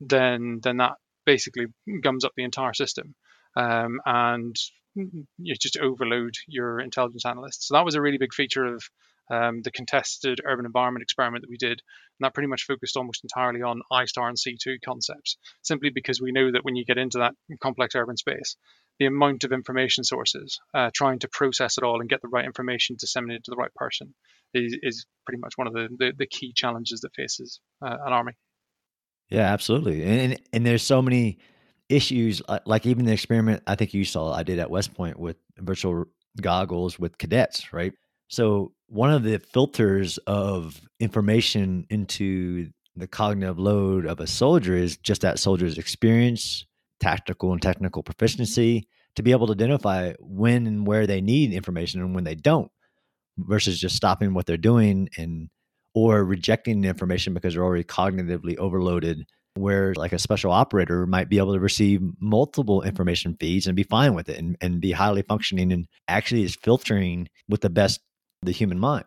then 0.00 0.60
then 0.62 0.78
that 0.78 0.92
basically 1.24 1.66
gums 2.02 2.24
up 2.24 2.32
the 2.36 2.44
entire 2.44 2.74
system. 2.74 3.14
Um, 3.56 4.00
and 4.04 4.56
you 4.94 5.54
just 5.54 5.78
overload 5.78 6.34
your 6.46 6.80
intelligence 6.80 7.24
analysts. 7.24 7.68
So 7.68 7.74
that 7.74 7.84
was 7.84 7.94
a 7.94 8.00
really 8.00 8.18
big 8.18 8.34
feature 8.34 8.64
of 8.64 8.82
um, 9.32 9.62
the 9.62 9.70
contested 9.70 10.40
urban 10.44 10.66
environment 10.66 11.02
experiment 11.02 11.42
that 11.42 11.50
we 11.50 11.56
did. 11.56 11.80
And 11.80 12.26
that 12.26 12.34
pretty 12.34 12.48
much 12.48 12.64
focused 12.64 12.96
almost 12.96 13.24
entirely 13.24 13.62
on 13.62 13.80
ISTAR 13.90 14.28
and 14.28 14.36
C2 14.36 14.76
concepts, 14.84 15.38
simply 15.62 15.90
because 15.90 16.20
we 16.20 16.32
know 16.32 16.52
that 16.52 16.64
when 16.64 16.76
you 16.76 16.84
get 16.84 16.98
into 16.98 17.18
that 17.18 17.34
complex 17.60 17.94
urban 17.94 18.16
space, 18.16 18.56
the 18.98 19.06
amount 19.06 19.44
of 19.44 19.52
information 19.52 20.04
sources, 20.04 20.60
uh, 20.74 20.90
trying 20.94 21.18
to 21.20 21.28
process 21.28 21.78
it 21.78 21.84
all 21.84 22.00
and 22.00 22.10
get 22.10 22.20
the 22.20 22.28
right 22.28 22.44
information 22.44 22.96
disseminated 22.98 23.44
to 23.44 23.50
the 23.50 23.56
right 23.56 23.74
person 23.74 24.14
is, 24.52 24.76
is 24.82 25.06
pretty 25.24 25.40
much 25.40 25.54
one 25.56 25.66
of 25.66 25.72
the, 25.72 25.88
the, 25.98 26.12
the 26.18 26.26
key 26.26 26.52
challenges 26.54 27.00
that 27.00 27.14
faces 27.14 27.58
uh, 27.84 27.96
an 28.04 28.12
army. 28.12 28.32
Yeah, 29.30 29.50
absolutely. 29.50 30.04
And, 30.04 30.38
and 30.52 30.66
there's 30.66 30.82
so 30.82 31.00
many 31.00 31.38
issues 31.88 32.42
like 32.66 32.86
even 32.86 33.06
the 33.06 33.12
experiment 33.12 33.62
I 33.66 33.74
think 33.74 33.94
you 33.94 34.04
saw 34.04 34.32
I 34.32 34.42
did 34.42 34.58
at 34.58 34.70
West 34.70 34.94
Point 34.94 35.18
with 35.18 35.36
virtual 35.58 36.04
goggles 36.40 36.98
with 36.98 37.18
cadets, 37.18 37.72
right? 37.72 37.92
So 38.32 38.72
one 38.88 39.12
of 39.12 39.24
the 39.24 39.38
filters 39.38 40.16
of 40.26 40.80
information 40.98 41.84
into 41.90 42.70
the 42.96 43.06
cognitive 43.06 43.58
load 43.58 44.06
of 44.06 44.20
a 44.20 44.26
soldier 44.26 44.74
is 44.74 44.96
just 44.96 45.20
that 45.20 45.38
soldier's 45.38 45.76
experience, 45.76 46.64
tactical 46.98 47.52
and 47.52 47.60
technical 47.60 48.02
mm-hmm. 48.02 48.10
proficiency 48.10 48.88
to 49.16 49.22
be 49.22 49.32
able 49.32 49.48
to 49.48 49.52
identify 49.52 50.14
when 50.18 50.66
and 50.66 50.86
where 50.86 51.06
they 51.06 51.20
need 51.20 51.52
information 51.52 52.00
and 52.00 52.14
when 52.14 52.24
they 52.24 52.34
don't 52.34 52.70
versus 53.36 53.78
just 53.78 53.96
stopping 53.96 54.32
what 54.32 54.46
they're 54.46 54.56
doing 54.56 55.10
and 55.18 55.50
or 55.94 56.24
rejecting 56.24 56.80
the 56.80 56.88
information 56.88 57.34
because 57.34 57.52
they're 57.52 57.64
already 57.64 57.84
cognitively 57.84 58.56
overloaded 58.56 59.26
where 59.56 59.92
like 59.96 60.14
a 60.14 60.18
special 60.18 60.50
operator 60.50 61.06
might 61.06 61.28
be 61.28 61.36
able 61.36 61.52
to 61.52 61.60
receive 61.60 62.00
multiple 62.18 62.80
information 62.80 63.36
feeds 63.38 63.66
and 63.66 63.76
be 63.76 63.82
fine 63.82 64.14
with 64.14 64.30
it 64.30 64.38
and, 64.38 64.56
and 64.62 64.80
be 64.80 64.92
highly 64.92 65.20
functioning 65.20 65.70
and 65.70 65.86
actually 66.08 66.42
is 66.42 66.56
filtering 66.56 67.28
with 67.46 67.60
the 67.60 67.68
best 67.68 68.00
the 68.42 68.52
human 68.52 68.78
mind. 68.78 69.04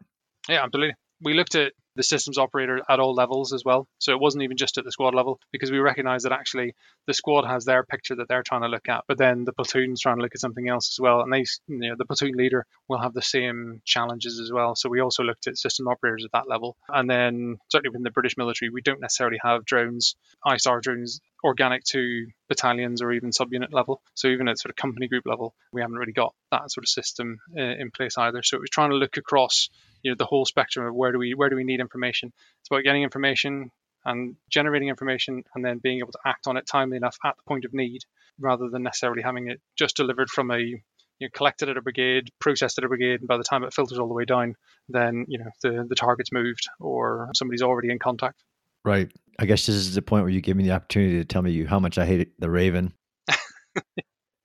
Yeah 0.47 0.63
absolutely. 0.63 0.95
We 1.21 1.33
looked 1.33 1.55
at 1.55 1.73
the 1.95 2.03
systems 2.03 2.37
operator 2.37 2.81
at 2.89 2.99
all 2.99 3.13
levels 3.13 3.53
as 3.53 3.63
well. 3.63 3.87
So 3.99 4.11
it 4.11 4.19
wasn't 4.19 4.43
even 4.43 4.57
just 4.57 4.77
at 4.77 4.83
the 4.83 4.91
squad 4.91 5.15
level 5.15 5.39
because 5.51 5.71
we 5.71 5.79
recognize 5.79 6.23
that 6.23 6.31
actually 6.31 6.75
the 7.07 7.13
squad 7.13 7.45
has 7.45 7.65
their 7.65 7.83
picture 7.83 8.15
that 8.15 8.27
they're 8.27 8.43
trying 8.43 8.61
to 8.61 8.67
look 8.67 8.89
at, 8.89 9.03
but 9.07 9.17
then 9.17 9.45
the 9.45 9.53
platoon's 9.53 10.01
trying 10.01 10.17
to 10.17 10.21
look 10.21 10.35
at 10.35 10.41
something 10.41 10.67
else 10.67 10.93
as 10.93 10.99
well. 10.99 11.21
And 11.21 11.31
they, 11.31 11.45
you 11.67 11.89
know, 11.89 11.95
the 11.97 12.05
platoon 12.05 12.33
leader 12.35 12.65
will 12.87 12.99
have 12.99 13.13
the 13.13 13.21
same 13.21 13.81
challenges 13.85 14.39
as 14.39 14.51
well. 14.51 14.75
So 14.75 14.89
we 14.89 15.01
also 15.01 15.23
looked 15.23 15.47
at 15.47 15.57
system 15.57 15.87
operators 15.87 16.25
at 16.25 16.31
that 16.33 16.49
level. 16.49 16.75
And 16.89 17.09
then 17.09 17.57
certainly 17.71 17.89
within 17.89 18.03
the 18.03 18.11
British 18.11 18.37
military, 18.37 18.69
we 18.69 18.81
don't 18.81 19.01
necessarily 19.01 19.39
have 19.41 19.65
drones, 19.65 20.15
ISTAR 20.45 20.81
drones 20.81 21.21
organic 21.43 21.83
to 21.83 22.27
battalions 22.49 23.01
or 23.01 23.11
even 23.11 23.29
subunit 23.29 23.71
level. 23.71 24.01
So 24.15 24.27
even 24.27 24.47
at 24.47 24.59
sort 24.59 24.71
of 24.71 24.75
company 24.75 25.07
group 25.07 25.25
level, 25.25 25.53
we 25.71 25.81
haven't 25.81 25.97
really 25.97 26.13
got 26.13 26.33
that 26.51 26.71
sort 26.71 26.83
of 26.83 26.89
system 26.89 27.37
uh, 27.57 27.61
in 27.61 27.91
place 27.91 28.17
either. 28.17 28.41
So 28.43 28.57
it 28.57 28.61
was 28.61 28.69
trying 28.69 28.89
to 28.89 28.95
look 28.95 29.17
across 29.17 29.69
you 30.05 30.11
know 30.11 30.15
the 30.17 30.25
whole 30.25 30.45
spectrum 30.45 30.85
of 30.85 30.93
where 30.93 31.11
do 31.11 31.17
we 31.17 31.33
where 31.33 31.49
do 31.49 31.55
we 31.55 31.63
need 31.63 31.79
information. 31.79 32.31
It's 32.59 32.69
about 32.69 32.83
getting 32.83 33.01
information 33.01 33.71
and 34.05 34.35
generating 34.51 34.87
information 34.87 35.43
and 35.55 35.65
then 35.65 35.79
being 35.79 35.97
able 35.97 36.11
to 36.11 36.19
act 36.23 36.45
on 36.45 36.57
it 36.57 36.67
timely 36.67 36.95
enough 36.95 37.17
at 37.25 37.35
the 37.35 37.41
point 37.47 37.65
of 37.65 37.73
need 37.73 38.01
rather 38.39 38.69
than 38.69 38.83
necessarily 38.83 39.23
having 39.23 39.49
it 39.49 39.59
just 39.75 39.95
delivered 39.95 40.29
from 40.29 40.51
a 40.51 40.59
you 40.59 40.81
know, 41.21 41.27
collected 41.33 41.69
at 41.69 41.77
a 41.77 41.81
brigade, 41.81 42.29
processed 42.39 42.77
at 42.77 42.83
a 42.83 42.87
brigade, 42.87 43.21
and 43.21 43.27
by 43.27 43.37
the 43.37 43.43
time 43.43 43.63
it 43.63 43.73
filters 43.73 43.97
all 43.97 44.07
the 44.07 44.13
way 44.13 44.25
down, 44.25 44.53
then 44.89 45.25
you 45.27 45.39
know 45.39 45.49
the 45.63 45.85
the 45.89 45.95
target's 45.95 46.31
moved 46.31 46.69
or 46.79 47.29
somebody's 47.33 47.63
already 47.63 47.89
in 47.89 47.97
contact. 47.97 48.43
Right. 48.83 49.11
I 49.39 49.45
guess 49.47 49.65
this 49.65 49.75
is 49.75 49.95
the 49.95 50.03
point 50.03 50.23
where 50.23 50.31
you 50.31 50.39
give 50.39 50.55
me 50.55 50.63
the 50.63 50.71
opportunity 50.71 51.17
to 51.17 51.25
tell 51.25 51.41
me 51.41 51.51
you 51.51 51.65
how 51.65 51.79
much 51.79 51.97
I 51.97 52.05
hate 52.05 52.39
the 52.39 52.49
Raven. 52.49 52.93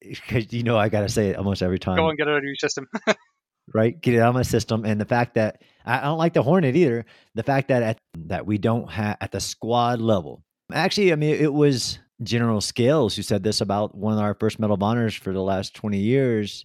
Because 0.01 0.51
you 0.51 0.63
know 0.63 0.79
I 0.79 0.89
got 0.89 1.03
to 1.03 1.11
say 1.11 1.29
it 1.29 1.37
almost 1.37 1.63
every 1.63 1.79
time. 1.79 1.97
Go 1.97 2.09
and 2.09 2.17
get 2.17 2.27
it 2.27 2.31
out 2.31 2.39
of 2.39 2.45
your 2.45 2.55
system. 2.57 2.89
right? 3.75 4.01
Get 4.01 4.15
it 4.15 4.21
out 4.21 4.31
of 4.31 4.35
my 4.35 4.43
system. 4.43 4.85
And 4.85 5.01
the 5.01 5.05
fact 5.05 5.35
that 5.35 5.63
I 5.85 6.01
don't 6.01 6.19
like 6.19 6.35
the 6.35 6.43
Hornet 6.43 6.77
either. 6.77 7.05
The 7.35 7.43
fact 7.43 7.69
that 7.69 7.83
at, 7.83 7.99
that 8.27 8.47
we 8.47 8.59
don't 8.59 8.91
have 8.91 9.17
at 9.21 9.33
the 9.33 9.41
squad 9.41 10.01
level. 10.01 10.43
Actually, 10.73 11.13
I 11.13 11.17
mean, 11.17 11.37
it 11.37 11.53
was 11.53 11.99
General 12.23 12.61
Scales 12.61 13.17
who 13.17 13.23
said 13.23 13.43
this 13.43 13.61
about 13.61 13.97
one 13.97 14.13
of 14.13 14.21
our 14.21 14.35
first 14.35 14.59
Medal 14.59 14.75
of 14.75 14.83
Honors 14.83 15.15
for 15.15 15.33
the 15.33 15.43
last 15.43 15.75
20 15.75 15.99
years 15.99 16.65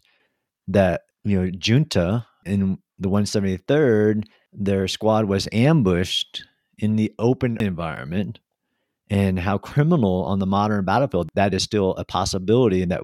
that, 0.67 1.01
you 1.23 1.41
know, 1.41 1.49
Giunta 1.51 2.25
in 2.45 2.77
the 2.99 3.09
173rd, 3.09 4.25
their 4.53 4.87
squad 4.87 5.25
was 5.25 5.47
ambushed 5.51 6.45
in 6.77 6.95
the 6.95 7.13
open 7.17 7.57
environment 7.61 8.39
and 9.09 9.39
how 9.39 9.57
criminal 9.57 10.23
on 10.25 10.39
the 10.39 10.45
modern 10.45 10.83
battlefield 10.83 11.29
that 11.35 11.53
is 11.53 11.63
still 11.63 11.91
a 11.95 12.05
possibility 12.05 12.81
and 12.81 12.91
that 12.91 13.03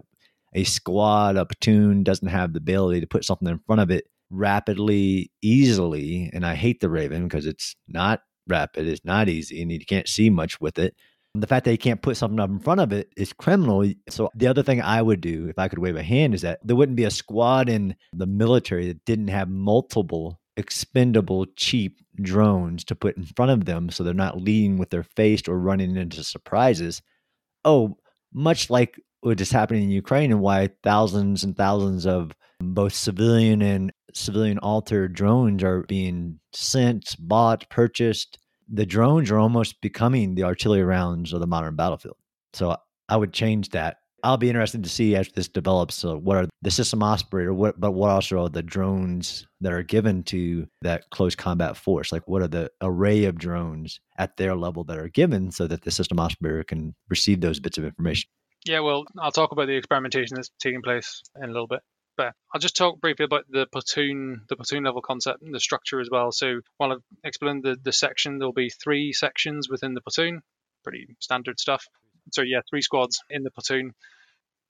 a 0.53 0.63
squad, 0.63 1.37
a 1.37 1.45
platoon 1.45 2.03
doesn't 2.03 2.27
have 2.27 2.53
the 2.53 2.57
ability 2.57 3.01
to 3.01 3.07
put 3.07 3.25
something 3.25 3.47
in 3.47 3.59
front 3.59 3.81
of 3.81 3.89
it 3.91 4.05
rapidly, 4.29 5.31
easily. 5.41 6.29
And 6.33 6.45
I 6.45 6.55
hate 6.55 6.79
the 6.79 6.89
Raven 6.89 7.23
because 7.23 7.45
it's 7.45 7.75
not 7.87 8.21
rapid, 8.47 8.87
it's 8.87 9.05
not 9.05 9.29
easy, 9.29 9.61
and 9.61 9.71
you 9.71 9.79
can't 9.85 10.07
see 10.07 10.29
much 10.29 10.59
with 10.59 10.79
it. 10.79 10.95
The 11.33 11.47
fact 11.47 11.63
that 11.63 11.71
you 11.71 11.77
can't 11.77 12.01
put 12.01 12.17
something 12.17 12.39
up 12.39 12.49
in 12.49 12.59
front 12.59 12.81
of 12.81 12.91
it 12.91 13.09
is 13.15 13.31
criminal. 13.31 13.89
So 14.09 14.29
the 14.35 14.47
other 14.47 14.63
thing 14.63 14.81
I 14.81 15.01
would 15.01 15.21
do 15.21 15.47
if 15.47 15.57
I 15.57 15.69
could 15.69 15.79
wave 15.79 15.95
a 15.95 16.03
hand 16.03 16.33
is 16.33 16.41
that 16.41 16.59
there 16.63 16.75
wouldn't 16.75 16.97
be 16.97 17.05
a 17.05 17.11
squad 17.11 17.69
in 17.69 17.95
the 18.11 18.25
military 18.25 18.87
that 18.87 19.05
didn't 19.05 19.29
have 19.29 19.47
multiple 19.49 20.41
expendable 20.57 21.45
cheap 21.55 21.99
drones 22.21 22.83
to 22.83 22.95
put 22.95 23.15
in 23.15 23.23
front 23.23 23.51
of 23.51 23.63
them 23.63 23.89
so 23.89 24.03
they're 24.03 24.13
not 24.13 24.41
leading 24.41 24.77
with 24.77 24.89
their 24.89 25.03
face 25.03 25.47
or 25.47 25.57
running 25.57 25.95
into 25.95 26.21
surprises. 26.23 27.01
Oh, 27.63 27.97
much 28.33 28.69
like 28.69 28.99
what 29.21 29.39
is 29.39 29.51
happening 29.51 29.84
in 29.84 29.89
Ukraine 29.91 30.31
and 30.31 30.41
why 30.41 30.69
thousands 30.84 31.43
and 31.43 31.55
thousands 31.55 32.05
of 32.05 32.31
both 32.60 32.93
civilian 32.93 33.62
and 33.62 33.91
civilian 34.13 34.57
altered 34.60 35.13
drones 35.13 35.63
are 35.63 35.84
being 35.84 36.39
sent, 36.53 37.15
bought, 37.19 37.69
purchased. 37.69 38.38
The 38.71 38.86
drones 38.86 39.31
are 39.31 39.38
almost 39.38 39.81
becoming 39.81 40.36
the 40.36 40.43
artillery 40.43 40.84
rounds 40.84 41.34
of 41.34 41.39
the 41.39 41.47
modern 41.47 41.75
battlefield. 41.75 42.17
So 42.53 42.75
I 43.10 43.17
would 43.17 43.34
change 43.34 43.69
that. 43.69 43.97
I'll 44.23 44.38
be 44.38 44.49
interested 44.49 44.84
to 44.84 44.89
see 44.89 45.15
as 45.15 45.29
this 45.29 45.47
develops. 45.47 45.95
So 45.95 46.17
what 46.17 46.38
are 46.38 46.47
the 46.62 46.69
system 46.69 47.01
operator? 47.01 47.53
What, 47.53 47.79
but 47.79 47.91
what 47.91 48.12
also 48.12 48.43
are 48.43 48.49
the 48.49 48.62
drones 48.62 49.47
that 49.62 49.73
are 49.73 49.81
given 49.81 50.21
to 50.25 50.67
that 50.84 51.10
close 51.10 51.36
combat 51.36 51.75
force? 51.75 52.12
Like 52.12 52.27
what 52.27 52.43
are 52.43 52.47
the 52.47 52.69
array 52.81 53.25
of 53.25 53.39
drones 53.39 53.99
at 54.19 54.38
their 54.38 54.55
level 54.55 54.84
that 54.84 54.99
are 54.99 55.10
given 55.10 55.51
so 55.51 55.65
that 55.67 55.81
the 55.81 55.91
system 55.91 56.19
operator 56.19 56.63
can 56.63 56.93
receive 57.10 57.41
those 57.41 57.60
bits 57.60 57.79
of 57.79 57.86
information? 57.86 58.29
Yeah, 58.65 58.82
well, 58.82 59.06
I'll 59.19 59.32
talk 59.32 59.52
about 59.52 59.67
the 59.67 59.76
experimentation 59.76 60.36
that's 60.36 60.52
taking 60.60 60.82
place 60.82 61.24
in 61.36 61.43
a 61.43 61.47
little 61.47 61.67
bit. 61.67 61.82
But 62.17 62.36
I'll 62.54 62.60
just 62.60 62.76
talk 62.76 63.00
briefly 63.00 63.26
about 63.26 63.45
the 63.50 63.65
platoon, 63.65 64.41
the 64.50 64.56
platoon 64.56 64.84
level 64.84 65.02
concept 65.02 65.41
and 65.41 65.54
the 65.54 65.60
structure 65.60 66.00
as 66.00 66.10
well. 66.12 66.32
So 66.32 66.62
while 66.78 66.91
I've 66.91 67.04
explained 67.24 67.63
the, 67.63 67.78
the 67.82 67.93
section, 67.93 68.38
there'll 68.38 68.54
be 68.54 68.69
three 68.69 69.13
sections 69.13 69.69
within 69.69 69.93
the 69.93 70.02
platoon, 70.02 70.43
pretty 70.84 71.15
standard 71.19 71.60
stuff. 71.60 71.88
So 72.32 72.43
yeah, 72.43 72.60
three 72.69 72.82
squads 72.82 73.24
in 73.30 73.43
the 73.43 73.52
platoon. 73.52 73.93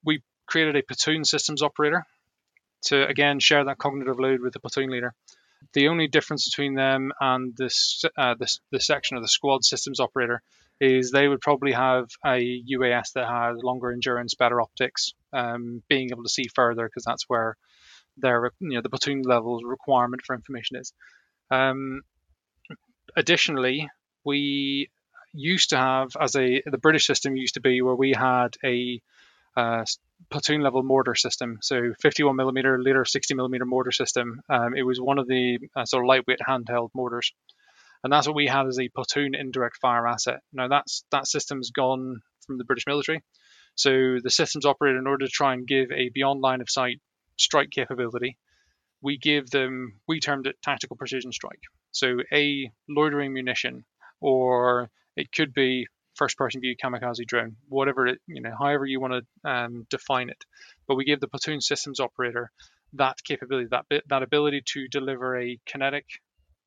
We 0.05 0.21
created 0.45 0.75
a 0.77 0.83
platoon 0.83 1.25
systems 1.25 1.61
operator 1.61 2.05
to 2.83 3.07
again 3.07 3.39
share 3.39 3.65
that 3.65 3.77
cognitive 3.77 4.19
load 4.19 4.41
with 4.41 4.53
the 4.53 4.59
platoon 4.59 4.89
leader. 4.89 5.13
The 5.73 5.89
only 5.89 6.07
difference 6.07 6.49
between 6.49 6.75
them 6.75 7.11
and 7.19 7.55
this, 7.57 8.03
uh, 8.17 8.35
this, 8.39 8.61
this 8.71 8.87
section 8.87 9.17
of 9.17 9.23
the 9.23 9.27
squad 9.27 9.63
systems 9.63 9.99
operator 9.99 10.41
is 10.81 11.11
they 11.11 11.27
would 11.27 11.41
probably 11.41 11.71
have 11.71 12.07
a 12.25 12.63
UAS 12.73 13.13
that 13.13 13.27
has 13.27 13.61
longer 13.61 13.91
endurance, 13.91 14.33
better 14.33 14.59
optics, 14.59 15.13
um, 15.31 15.83
being 15.87 16.09
able 16.11 16.23
to 16.23 16.29
see 16.29 16.47
further 16.55 16.87
because 16.87 17.05
that's 17.05 17.25
where 17.27 17.55
their 18.17 18.51
you 18.59 18.71
know 18.71 18.81
the 18.81 18.89
platoon 18.89 19.21
level 19.21 19.61
requirement 19.63 20.23
for 20.25 20.35
information 20.35 20.77
is. 20.77 20.91
Um, 21.51 22.01
additionally, 23.15 23.89
we 24.25 24.89
used 25.33 25.69
to 25.69 25.77
have 25.77 26.09
as 26.19 26.35
a 26.35 26.63
the 26.65 26.79
British 26.79 27.05
system 27.05 27.35
used 27.35 27.53
to 27.53 27.61
be 27.61 27.83
where 27.83 27.95
we 27.95 28.13
had 28.13 28.55
a 28.65 28.99
uh, 29.55 29.85
platoon 30.31 30.61
level 30.61 30.81
mortar 30.81 31.13
system. 31.13 31.59
So 31.61 31.93
51 32.01 32.35
millimeter, 32.35 32.81
later 32.81 33.05
60 33.05 33.35
millimeter 33.35 33.65
mortar 33.65 33.91
system. 33.91 34.41
Um, 34.49 34.75
it 34.75 34.83
was 34.83 34.99
one 34.99 35.19
of 35.19 35.27
the 35.27 35.59
uh, 35.75 35.85
sort 35.85 36.05
of 36.05 36.07
lightweight 36.07 36.39
handheld 36.47 36.89
mortars 36.93 37.33
and 38.03 38.11
that's 38.11 38.27
what 38.27 38.35
we 38.35 38.47
had 38.47 38.67
as 38.67 38.79
a 38.79 38.89
platoon 38.89 39.35
indirect 39.35 39.77
fire 39.77 40.07
asset. 40.07 40.39
Now 40.53 40.67
that's 40.67 41.03
that 41.11 41.27
system's 41.27 41.71
gone 41.71 42.21
from 42.45 42.57
the 42.57 42.63
British 42.63 42.87
military. 42.87 43.23
So 43.75 44.17
the 44.21 44.29
systems 44.29 44.65
operator, 44.65 44.97
in 44.97 45.07
order 45.07 45.25
to 45.25 45.31
try 45.31 45.53
and 45.53 45.67
give 45.67 45.91
a 45.91 46.09
beyond 46.13 46.41
line 46.41 46.61
of 46.61 46.69
sight 46.69 46.99
strike 47.37 47.69
capability, 47.71 48.37
we 49.01 49.17
give 49.17 49.49
them 49.49 49.99
we 50.07 50.19
termed 50.19 50.47
it 50.47 50.55
tactical 50.61 50.95
precision 50.95 51.31
strike. 51.31 51.61
So 51.91 52.17
a 52.33 52.71
loitering 52.89 53.33
munition, 53.33 53.85
or 54.19 54.89
it 55.15 55.31
could 55.31 55.53
be 55.53 55.87
first 56.15 56.37
person 56.37 56.61
view 56.61 56.75
kamikaze 56.75 57.25
drone, 57.25 57.55
whatever 57.69 58.07
it 58.07 58.19
you 58.27 58.41
know, 58.41 58.53
however 58.57 58.85
you 58.85 58.99
want 58.99 59.13
to 59.13 59.49
um, 59.49 59.85
define 59.89 60.29
it. 60.29 60.43
But 60.87 60.95
we 60.95 61.05
give 61.05 61.19
the 61.19 61.27
platoon 61.27 61.61
systems 61.61 61.99
operator 61.99 62.51
that 62.93 63.17
capability, 63.23 63.67
that 63.71 63.85
bit, 63.89 64.03
that 64.09 64.23
ability 64.23 64.63
to 64.73 64.87
deliver 64.89 65.39
a 65.39 65.57
kinetic 65.65 66.05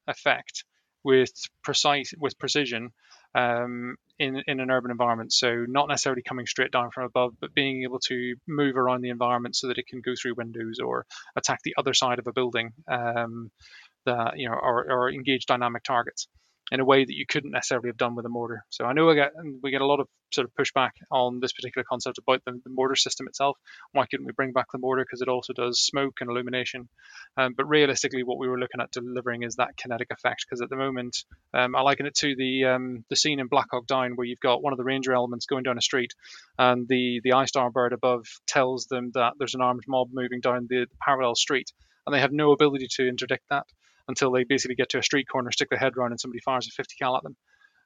effect 0.07 0.65
with 1.05 1.33
precise 1.63 2.13
with 2.19 2.39
precision 2.39 2.91
um, 3.35 3.97
in 4.19 4.43
in 4.47 4.61
an 4.61 4.71
urban 4.71 4.91
environment. 4.91 5.33
So 5.33 5.65
not 5.69 5.89
necessarily 5.89 6.23
coming 6.23 6.47
straight 6.47 6.73
down 6.73 6.91
from 6.91 7.05
above, 7.05 7.35
but 7.41 7.55
being 7.55 7.83
able 7.83 8.01
to 8.01 8.35
move 8.47 8.77
around 8.77 9.03
the 9.03 9.11
environment 9.11 9.57
so 9.57 9.69
that 9.69 9.79
it 9.79 9.87
can 9.87 10.01
go 10.01 10.15
through 10.21 10.35
windows 10.37 10.79
or 10.79 11.07
attack 11.37 11.61
the 11.63 11.75
other 11.77 11.95
side 11.95 12.19
of 12.19 12.27
a 12.27 12.33
building. 12.33 12.73
Um, 12.89 13.51
that 14.07 14.39
you 14.39 14.49
know, 14.49 14.55
or, 14.55 14.91
or 14.91 15.11
engage 15.11 15.47
dynamic 15.47 15.83
targets 15.83 16.29
in 16.73 16.81
a 16.81 16.85
way 16.85 17.05
that 17.05 17.15
you 17.15 17.27
couldn't 17.27 17.51
necessarily 17.51 17.89
have 17.89 17.97
done 17.97 18.15
with 18.15 18.25
a 18.25 18.31
mortar. 18.31 18.65
So 18.71 18.85
I 18.85 18.95
know 18.95 19.07
we 19.07 19.15
get 19.15 19.33
we 19.63 19.71
get 19.71 19.83
a 19.83 19.87
lot 19.87 20.01
of 20.01 20.09
sort 20.33 20.47
of 20.47 20.55
pushback 20.55 20.91
on 21.11 21.41
this 21.41 21.53
particular 21.53 21.85
concept 21.89 22.19
about 22.19 22.43
the, 22.45 22.53
the 22.65 22.71
mortar 22.71 22.97
system 22.97 23.29
itself. 23.29 23.59
Why 23.93 24.07
couldn't 24.07 24.27
we 24.27 24.33
bring 24.33 24.53
back 24.53 24.67
the 24.73 24.79
mortar 24.79 25.05
because 25.05 25.21
it 25.21 25.29
also 25.29 25.53
does 25.53 25.81
smoke 25.81 26.19
and 26.21 26.31
illumination? 26.31 26.89
Um, 27.37 27.55
but 27.57 27.69
realistically, 27.69 28.23
what 28.23 28.39
we 28.39 28.49
were 28.49 28.59
looking 28.59 28.81
at 28.81 28.91
delivering 28.93 29.43
is 29.43 29.57
that 29.57 29.77
kinetic 29.77 30.11
effect 30.11 30.47
because 30.49 30.63
at 30.63 30.71
the 30.71 30.77
moment, 30.77 31.25
um, 31.53 31.77
I 31.77 31.83
liken 31.83 32.07
it 32.07 32.15
to 32.17 32.35
the 32.35 32.65
um, 32.65 33.05
the 33.11 33.17
scene 33.17 33.41
in 33.41 33.49
Black 33.49 33.67
Hawk 33.71 33.87
Down 33.87 34.17
where 34.17 34.27
you've 34.27 34.41
got 34.41 34.63
one 34.63 34.73
of 34.73 34.79
the 34.79 34.85
ranger 34.85 35.13
elements 35.13 35.47
going 35.47 35.65
down 35.65 35.79
a 35.79 35.83
street, 35.83 36.13
and 36.59 36.89
the 36.89 37.21
the 37.23 37.31
ISTAR 37.31 37.71
bird 37.71 37.93
above 37.93 38.25
tells 38.47 38.87
them 38.87 39.11
that 39.15 39.35
there's 39.39 39.55
an 39.55 39.61
armed 39.61 39.85
mob 39.87 40.09
moving 40.13 40.41
down 40.41 40.67
the 40.69 40.87
parallel 41.01 41.35
street, 41.35 41.71
and 42.07 42.15
they 42.15 42.21
have 42.21 42.33
no 42.33 42.53
ability 42.53 42.89
to 42.97 43.07
interdict 43.07 43.45
that 43.51 43.67
until 44.09 44.31
they 44.31 44.45
basically 44.45 44.75
get 44.75 44.91
to 44.91 44.99
a 44.99 45.03
street 45.03 45.27
corner, 45.31 45.51
stick 45.51 45.71
their 45.71 45.79
head 45.79 45.97
around, 45.97 46.13
and 46.13 46.21
somebody 46.21 46.41
fires 46.41 46.67
a 46.67 46.71
50 46.71 46.95
cal 47.01 47.17
at 47.17 47.23
them. 47.23 47.37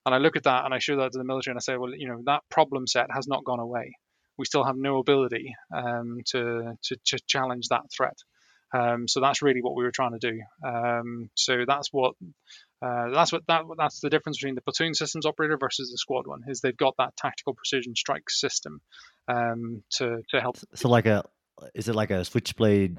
And 0.07 0.15
I 0.15 0.19
look 0.19 0.37
at 0.37 0.45
that 0.45 0.65
and 0.65 0.73
I 0.73 0.79
show 0.79 0.97
that 0.97 1.13
to 1.13 1.19
the 1.19 1.25
military 1.25 1.53
and 1.53 1.59
I 1.59 1.61
say, 1.61 1.77
well, 1.77 1.95
you 1.95 2.09
know, 2.09 2.23
that 2.27 2.43
problem 2.51 2.87
set 2.87 3.11
has 3.11 3.27
not 3.27 3.45
gone 3.45 3.61
away. 3.61 3.95
We 4.39 4.45
still 4.45 4.65
have 4.65 4.77
no 4.77 4.99
ability 4.99 5.55
um, 5.75 6.21
to, 6.27 6.75
to, 6.85 6.97
to 7.07 7.19
challenge 7.27 7.69
that 7.69 7.83
threat. 7.95 8.17
Um, 8.73 9.09
so 9.09 9.21
that's 9.21 9.43
really 9.43 9.63
what 9.63 9.75
we 9.75 9.85
were 9.85 9.91
trying 9.91 10.19
to 10.19 10.19
do. 10.19 10.41
Um, 10.67 11.31
so 11.35 11.65
that's 11.67 11.89
what 11.91 12.15
uh, 12.83 13.11
that's 13.11 13.33
what 13.33 13.43
that 13.49 13.65
that's 13.77 14.01
the 14.01 14.11
difference 14.11 14.39
between 14.39 14.55
the 14.55 14.61
platoon 14.61 14.95
systems 14.95 15.27
operator 15.27 15.57
versus 15.59 15.91
the 15.91 15.99
squad 15.99 16.27
one 16.27 16.43
is 16.47 16.61
they've 16.61 16.77
got 16.77 16.95
that 16.99 17.17
tactical 17.17 17.55
precision 17.55 17.97
strike 17.97 18.29
system 18.29 18.81
um, 19.27 19.83
to 19.93 20.23
to 20.31 20.41
help. 20.41 20.59
So 20.75 20.89
like 20.89 21.07
a 21.07 21.25
is 21.75 21.89
it 21.89 21.95
like 21.95 22.11
a 22.11 22.25
switchblade 22.25 22.99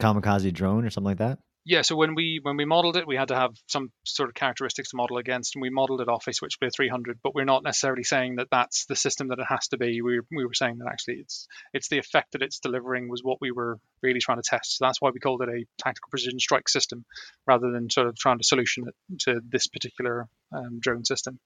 kamikaze 0.00 0.52
drone 0.52 0.84
or 0.84 0.90
something 0.90 1.10
like 1.10 1.18
that? 1.18 1.38
Yeah, 1.64 1.82
so 1.82 1.94
when 1.94 2.16
we 2.16 2.40
when 2.42 2.56
we 2.56 2.64
modeled 2.64 2.96
it, 2.96 3.06
we 3.06 3.14
had 3.14 3.28
to 3.28 3.36
have 3.36 3.52
some 3.68 3.92
sort 4.04 4.28
of 4.28 4.34
characteristics 4.34 4.90
to 4.90 4.96
model 4.96 5.18
against, 5.18 5.54
and 5.54 5.62
we 5.62 5.70
modeled 5.70 6.00
it 6.00 6.08
off 6.08 6.26
a 6.26 6.32
Switchblade 6.32 6.72
300. 6.74 7.20
But 7.22 7.36
we're 7.36 7.44
not 7.44 7.62
necessarily 7.62 8.02
saying 8.02 8.36
that 8.36 8.48
that's 8.50 8.86
the 8.86 8.96
system 8.96 9.28
that 9.28 9.38
it 9.38 9.46
has 9.48 9.68
to 9.68 9.78
be. 9.78 10.02
We 10.02 10.20
we 10.32 10.44
were 10.44 10.54
saying 10.54 10.78
that 10.78 10.88
actually 10.88 11.18
it's 11.20 11.46
it's 11.72 11.88
the 11.88 11.98
effect 11.98 12.32
that 12.32 12.42
it's 12.42 12.58
delivering 12.58 13.08
was 13.08 13.22
what 13.22 13.38
we 13.40 13.52
were 13.52 13.78
really 14.02 14.18
trying 14.18 14.38
to 14.38 14.42
test. 14.44 14.76
So 14.78 14.84
that's 14.84 15.00
why 15.00 15.10
we 15.10 15.20
called 15.20 15.42
it 15.42 15.50
a 15.50 15.64
tactical 15.78 16.10
precision 16.10 16.40
strike 16.40 16.68
system, 16.68 17.04
rather 17.46 17.70
than 17.70 17.90
sort 17.90 18.08
of 18.08 18.16
trying 18.16 18.38
to 18.38 18.44
solution 18.44 18.88
it 18.88 19.18
to 19.20 19.40
this 19.48 19.68
particular 19.68 20.28
um, 20.52 20.80
drone 20.80 21.04
system. 21.04 21.38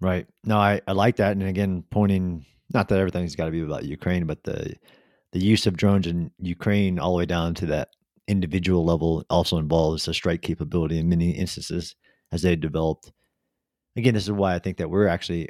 Right. 0.00 0.26
No, 0.42 0.58
I 0.58 0.80
I 0.88 0.92
like 0.92 1.16
that, 1.16 1.32
and 1.32 1.44
again, 1.44 1.84
pointing 1.88 2.44
not 2.74 2.88
that 2.88 2.98
everything's 2.98 3.36
got 3.36 3.44
to 3.44 3.52
be 3.52 3.60
about 3.60 3.84
Ukraine, 3.84 4.26
but 4.26 4.42
the 4.42 4.74
the 5.30 5.38
use 5.38 5.68
of 5.68 5.76
drones 5.76 6.08
in 6.08 6.32
Ukraine 6.40 6.98
all 6.98 7.12
the 7.12 7.18
way 7.18 7.26
down 7.26 7.54
to 7.54 7.66
that 7.66 7.90
individual 8.28 8.84
level 8.84 9.24
also 9.28 9.58
involves 9.58 10.06
a 10.06 10.14
strike 10.14 10.42
capability 10.42 10.98
in 10.98 11.08
many 11.08 11.30
instances 11.30 11.96
as 12.30 12.42
they 12.42 12.54
developed. 12.54 13.10
Again, 13.96 14.14
this 14.14 14.24
is 14.24 14.30
why 14.30 14.54
I 14.54 14.58
think 14.60 14.76
that 14.76 14.90
we're 14.90 15.08
actually 15.08 15.48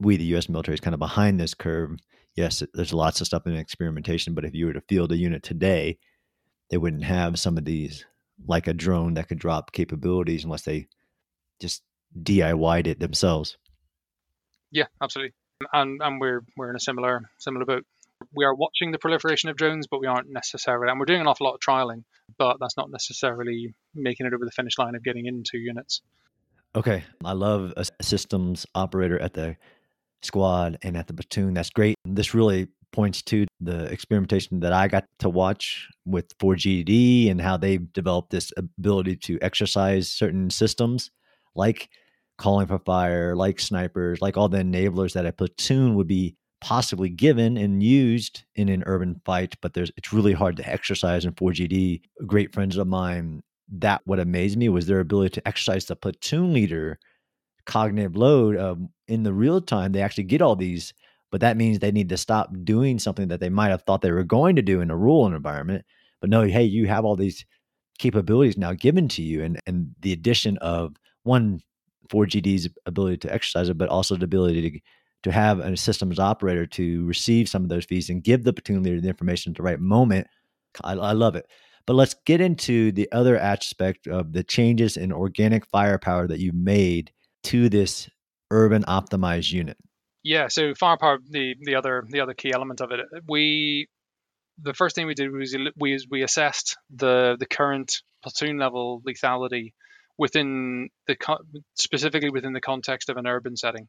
we 0.00 0.16
the 0.16 0.24
U.S. 0.24 0.48
military 0.48 0.74
is 0.74 0.80
kind 0.80 0.94
of 0.94 1.00
behind 1.00 1.38
this 1.38 1.54
curve. 1.54 1.96
Yes, 2.34 2.62
there's 2.72 2.94
lots 2.94 3.20
of 3.20 3.26
stuff 3.26 3.46
in 3.46 3.56
experimentation, 3.56 4.34
but 4.34 4.44
if 4.44 4.54
you 4.54 4.66
were 4.66 4.72
to 4.72 4.80
field 4.88 5.12
a 5.12 5.16
unit 5.16 5.42
today, 5.42 5.98
they 6.70 6.78
wouldn't 6.78 7.04
have 7.04 7.38
some 7.38 7.58
of 7.58 7.64
these 7.64 8.06
like 8.46 8.66
a 8.66 8.72
drone 8.72 9.14
that 9.14 9.28
could 9.28 9.38
drop 9.38 9.72
capabilities 9.72 10.44
unless 10.44 10.62
they 10.62 10.88
just 11.60 11.82
DIY'd 12.20 12.86
it 12.86 13.00
themselves. 13.00 13.58
Yeah, 14.70 14.86
absolutely. 15.02 15.34
And 15.72 16.00
and 16.02 16.20
we're 16.20 16.44
we're 16.56 16.70
in 16.70 16.76
a 16.76 16.80
similar 16.80 17.30
similar 17.38 17.66
boat 17.66 17.84
we 18.34 18.44
are 18.44 18.54
watching 18.54 18.92
the 18.92 18.98
proliferation 18.98 19.48
of 19.48 19.56
drones, 19.56 19.86
but 19.86 20.00
we 20.00 20.06
aren't 20.06 20.30
necessarily, 20.30 20.90
and 20.90 20.98
we're 20.98 21.06
doing 21.06 21.20
an 21.20 21.26
awful 21.26 21.46
lot 21.46 21.54
of 21.54 21.60
trialing, 21.60 22.04
but 22.38 22.58
that's 22.60 22.76
not 22.76 22.90
necessarily 22.90 23.74
making 23.94 24.26
it 24.26 24.34
over 24.34 24.44
the 24.44 24.50
finish 24.50 24.78
line 24.78 24.94
of 24.94 25.02
getting 25.02 25.26
into 25.26 25.58
units. 25.58 26.02
Okay. 26.74 27.04
I 27.24 27.32
love 27.32 27.74
a 27.76 27.84
systems 28.02 28.66
operator 28.74 29.20
at 29.20 29.34
the 29.34 29.56
squad 30.22 30.78
and 30.82 30.96
at 30.96 31.06
the 31.06 31.14
platoon. 31.14 31.54
That's 31.54 31.70
great. 31.70 31.96
This 32.04 32.34
really 32.34 32.68
points 32.92 33.22
to 33.22 33.46
the 33.60 33.84
experimentation 33.86 34.60
that 34.60 34.72
I 34.72 34.86
got 34.88 35.04
to 35.18 35.28
watch 35.28 35.88
with 36.04 36.36
4GD 36.38 37.30
and 37.30 37.40
how 37.40 37.56
they've 37.56 37.92
developed 37.92 38.30
this 38.30 38.52
ability 38.56 39.16
to 39.16 39.38
exercise 39.40 40.10
certain 40.10 40.50
systems 40.50 41.10
like 41.54 41.88
calling 42.38 42.66
for 42.66 42.78
fire, 42.78 43.34
like 43.34 43.60
snipers, 43.60 44.20
like 44.20 44.36
all 44.36 44.48
the 44.48 44.58
enablers 44.58 45.12
that 45.14 45.26
a 45.26 45.32
platoon 45.32 45.94
would 45.94 46.06
be 46.06 46.36
possibly 46.62 47.08
given 47.08 47.56
and 47.56 47.82
used 47.82 48.44
in 48.54 48.68
an 48.68 48.84
urban 48.86 49.20
fight, 49.24 49.56
but 49.60 49.74
there's 49.74 49.90
it's 49.96 50.12
really 50.12 50.32
hard 50.32 50.56
to 50.56 50.68
exercise 50.70 51.24
in 51.24 51.32
4GD. 51.32 52.00
Great 52.24 52.54
friends 52.54 52.76
of 52.76 52.86
mine, 52.86 53.42
that 53.68 54.00
what 54.04 54.20
amazed 54.20 54.56
me 54.56 54.68
was 54.68 54.86
their 54.86 55.00
ability 55.00 55.30
to 55.34 55.48
exercise 55.48 55.86
the 55.86 55.96
platoon 55.96 56.52
leader 56.52 56.98
cognitive 57.66 58.16
load 58.16 58.56
um, 58.56 58.88
in 59.08 59.24
the 59.24 59.32
real 59.34 59.60
time. 59.60 59.92
They 59.92 60.02
actually 60.02 60.24
get 60.24 60.40
all 60.40 60.54
these, 60.54 60.94
but 61.32 61.40
that 61.40 61.56
means 61.56 61.78
they 61.78 61.90
need 61.90 62.08
to 62.10 62.16
stop 62.16 62.50
doing 62.62 63.00
something 63.00 63.28
that 63.28 63.40
they 63.40 63.48
might 63.48 63.70
have 63.70 63.82
thought 63.82 64.00
they 64.00 64.12
were 64.12 64.24
going 64.24 64.54
to 64.56 64.62
do 64.62 64.80
in 64.80 64.90
a 64.90 64.96
rural 64.96 65.26
environment. 65.26 65.84
But 66.20 66.30
no, 66.30 66.42
hey, 66.42 66.62
you 66.62 66.86
have 66.86 67.04
all 67.04 67.16
these 67.16 67.44
capabilities 67.98 68.56
now 68.56 68.72
given 68.72 69.08
to 69.08 69.22
you, 69.22 69.42
and 69.42 69.58
and 69.66 69.94
the 70.00 70.12
addition 70.12 70.58
of 70.58 70.94
one 71.24 71.60
4GD's 72.08 72.68
ability 72.86 73.16
to 73.18 73.34
exercise 73.34 73.68
it, 73.68 73.78
but 73.78 73.88
also 73.88 74.14
the 74.14 74.24
ability 74.24 74.70
to 74.70 74.80
to 75.22 75.32
have 75.32 75.60
a 75.60 75.76
systems 75.76 76.18
operator 76.18 76.66
to 76.66 77.04
receive 77.06 77.48
some 77.48 77.62
of 77.62 77.68
those 77.68 77.84
fees 77.84 78.10
and 78.10 78.24
give 78.24 78.44
the 78.44 78.52
platoon 78.52 78.82
leader 78.82 79.00
the 79.00 79.08
information 79.08 79.52
at 79.52 79.56
the 79.56 79.62
right 79.62 79.80
moment. 79.80 80.26
I, 80.82 80.92
I 80.92 81.12
love 81.12 81.36
it. 81.36 81.46
But 81.86 81.94
let's 81.94 82.14
get 82.26 82.40
into 82.40 82.92
the 82.92 83.10
other 83.12 83.36
aspect 83.36 84.06
of 84.06 84.32
the 84.32 84.44
changes 84.44 84.96
in 84.96 85.12
organic 85.12 85.66
firepower 85.66 86.28
that 86.28 86.38
you 86.38 86.52
made 86.52 87.10
to 87.44 87.68
this 87.68 88.08
urban 88.50 88.84
optimized 88.84 89.52
unit. 89.52 89.76
Yeah, 90.22 90.48
so 90.48 90.74
firepower, 90.74 91.18
the 91.28 91.56
the 91.60 91.74
other 91.74 92.04
the 92.08 92.20
other 92.20 92.34
key 92.34 92.52
element 92.52 92.80
of 92.80 92.92
it, 92.92 93.00
we 93.28 93.88
the 94.62 94.74
first 94.74 94.94
thing 94.94 95.06
we 95.06 95.14
did 95.14 95.32
was 95.32 95.56
we 95.76 95.98
we 96.08 96.22
assessed 96.22 96.76
the 96.94 97.36
the 97.38 97.46
current 97.46 98.02
platoon 98.22 98.58
level 98.58 99.02
lethality 99.06 99.72
within 100.16 100.90
the 101.08 101.16
specifically 101.74 102.30
within 102.30 102.52
the 102.52 102.60
context 102.60 103.08
of 103.08 103.16
an 103.16 103.26
urban 103.26 103.56
setting. 103.56 103.88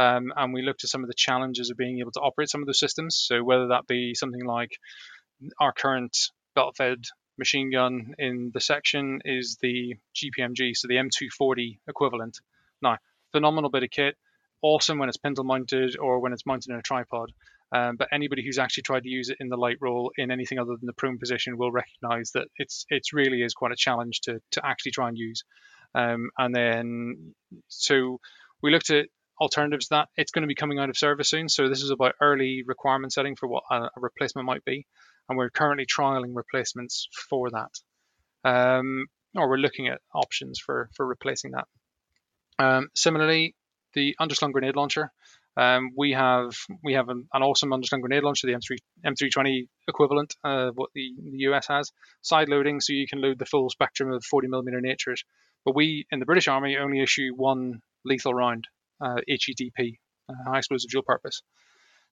Um, 0.00 0.32
and 0.34 0.54
we 0.54 0.62
looked 0.62 0.82
at 0.82 0.88
some 0.88 1.04
of 1.04 1.08
the 1.08 1.14
challenges 1.14 1.68
of 1.68 1.76
being 1.76 1.98
able 1.98 2.12
to 2.12 2.20
operate 2.20 2.48
some 2.48 2.62
of 2.62 2.66
those 2.66 2.80
systems. 2.80 3.16
So 3.16 3.44
whether 3.44 3.68
that 3.68 3.86
be 3.86 4.14
something 4.14 4.42
like 4.46 4.70
our 5.60 5.72
current 5.74 6.16
belt-fed 6.54 7.04
machine 7.36 7.70
gun 7.70 8.14
in 8.18 8.50
the 8.54 8.62
section 8.62 9.20
is 9.26 9.58
the 9.60 9.96
GPMG, 10.16 10.74
so 10.74 10.88
the 10.88 10.94
M240 10.94 11.80
equivalent. 11.86 12.38
Now, 12.80 12.96
phenomenal 13.32 13.68
bit 13.68 13.82
of 13.82 13.90
kit, 13.90 14.16
awesome 14.62 14.98
when 14.98 15.10
it's 15.10 15.18
pintle 15.18 15.44
mounted 15.44 15.98
or 15.98 16.20
when 16.20 16.32
it's 16.32 16.46
mounted 16.46 16.70
in 16.70 16.78
a 16.78 16.82
tripod. 16.82 17.30
Um, 17.70 17.96
but 17.96 18.08
anybody 18.10 18.42
who's 18.42 18.58
actually 18.58 18.84
tried 18.84 19.02
to 19.02 19.10
use 19.10 19.28
it 19.28 19.36
in 19.38 19.48
the 19.48 19.58
light 19.58 19.76
roll 19.82 20.12
in 20.16 20.30
anything 20.30 20.58
other 20.58 20.76
than 20.76 20.86
the 20.86 20.94
prone 20.94 21.18
position 21.18 21.58
will 21.58 21.70
recognize 21.70 22.30
that 22.32 22.48
it's 22.56 22.86
it's 22.88 23.12
really 23.12 23.42
is 23.42 23.54
quite 23.54 23.70
a 23.70 23.76
challenge 23.76 24.22
to 24.22 24.40
to 24.52 24.66
actually 24.66 24.92
try 24.92 25.08
and 25.08 25.18
use. 25.18 25.44
Um, 25.94 26.30
and 26.38 26.54
then 26.54 27.34
so 27.68 28.18
we 28.62 28.72
looked 28.72 28.90
at 28.90 29.06
alternatives 29.40 29.88
that. 29.88 30.08
It's 30.16 30.32
going 30.32 30.42
to 30.42 30.48
be 30.48 30.54
coming 30.54 30.78
out 30.78 30.90
of 30.90 30.96
service 30.96 31.30
soon. 31.30 31.48
So 31.48 31.68
this 31.68 31.82
is 31.82 31.90
about 31.90 32.14
early 32.20 32.62
requirement 32.66 33.12
setting 33.12 33.36
for 33.36 33.48
what 33.48 33.64
a, 33.70 33.84
a 33.96 34.00
replacement 34.00 34.46
might 34.46 34.64
be. 34.64 34.86
And 35.28 35.38
we're 35.38 35.50
currently 35.50 35.86
trialing 35.86 36.34
replacements 36.34 37.08
for 37.28 37.50
that. 37.50 37.70
Um, 38.48 39.06
or 39.34 39.48
we're 39.48 39.56
looking 39.56 39.88
at 39.88 40.00
options 40.14 40.58
for, 40.58 40.90
for 40.96 41.06
replacing 41.06 41.52
that. 41.52 41.66
Um, 42.58 42.88
similarly, 42.94 43.54
the 43.94 44.16
underslung 44.20 44.52
grenade 44.52 44.76
launcher. 44.76 45.10
Um, 45.56 45.90
we 45.96 46.12
have 46.12 46.52
we 46.84 46.94
have 46.94 47.08
an, 47.08 47.26
an, 47.32 47.42
awesome 47.42 47.70
underslung 47.70 48.00
grenade 48.00 48.22
launcher, 48.22 48.46
the 48.46 48.54
M3 48.54 48.76
M320 49.04 49.66
equivalent 49.88 50.36
of 50.44 50.76
what 50.76 50.90
the, 50.94 51.12
the 51.22 51.38
US 51.50 51.66
has. 51.68 51.90
Side 52.22 52.48
loading, 52.48 52.80
so 52.80 52.92
you 52.92 53.06
can 53.08 53.20
load 53.20 53.38
the 53.38 53.46
full 53.46 53.68
spectrum 53.68 54.12
of 54.12 54.24
40 54.24 54.48
millimeter 54.48 54.80
natures. 54.80 55.24
But 55.64 55.74
we 55.74 56.06
in 56.10 56.20
the 56.20 56.26
British 56.26 56.48
Army 56.48 56.76
only 56.76 57.02
issue 57.02 57.32
one 57.34 57.80
lethal 58.04 58.32
round 58.32 58.68
uh, 59.00 59.16
HEDP, 59.28 59.98
uh, 60.28 60.34
high 60.46 60.58
explosive 60.58 60.90
dual 60.90 61.02
purpose. 61.02 61.42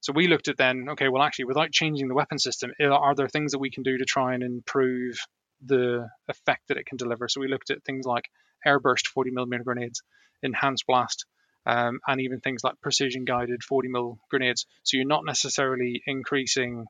So 0.00 0.12
we 0.12 0.28
looked 0.28 0.48
at 0.48 0.56
then, 0.56 0.88
okay, 0.90 1.08
well, 1.08 1.22
actually, 1.22 1.46
without 1.46 1.72
changing 1.72 2.08
the 2.08 2.14
weapon 2.14 2.38
system, 2.38 2.72
are 2.80 3.14
there 3.14 3.28
things 3.28 3.52
that 3.52 3.58
we 3.58 3.70
can 3.70 3.82
do 3.82 3.98
to 3.98 4.04
try 4.04 4.34
and 4.34 4.42
improve 4.42 5.18
the 5.64 6.08
effect 6.28 6.68
that 6.68 6.76
it 6.76 6.86
can 6.86 6.98
deliver? 6.98 7.28
So 7.28 7.40
we 7.40 7.48
looked 7.48 7.70
at 7.70 7.82
things 7.84 8.06
like 8.06 8.24
airburst 8.66 9.08
40 9.08 9.30
millimeter 9.32 9.64
grenades, 9.64 10.02
enhanced 10.42 10.86
blast, 10.86 11.26
um, 11.66 11.98
and 12.06 12.20
even 12.20 12.40
things 12.40 12.62
like 12.62 12.80
precision 12.80 13.24
guided 13.24 13.64
40 13.64 13.88
mil 13.88 14.18
grenades. 14.30 14.66
So 14.84 14.96
you're 14.96 15.06
not 15.06 15.24
necessarily 15.24 16.00
increasing 16.06 16.86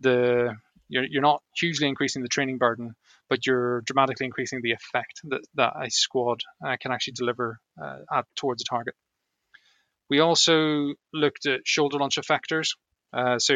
the 0.00 0.56
you're, 0.88 1.04
you're 1.04 1.22
not 1.22 1.42
hugely 1.56 1.86
increasing 1.86 2.22
the 2.22 2.28
training 2.28 2.58
burden, 2.58 2.96
but 3.28 3.46
you're 3.46 3.80
dramatically 3.82 4.26
increasing 4.26 4.60
the 4.60 4.72
effect 4.72 5.20
that, 5.24 5.40
that 5.54 5.72
a 5.80 5.88
squad 5.88 6.40
uh, 6.66 6.76
can 6.80 6.90
actually 6.90 7.14
deliver 7.14 7.60
uh, 7.80 7.98
at, 8.12 8.26
towards 8.34 8.60
a 8.60 8.64
target. 8.64 8.94
We 10.10 10.18
also 10.18 10.94
looked 11.14 11.46
at 11.46 11.60
shoulder 11.64 11.98
launch 11.98 12.16
effectors. 12.16 12.76
Uh, 13.12 13.38
so 13.38 13.54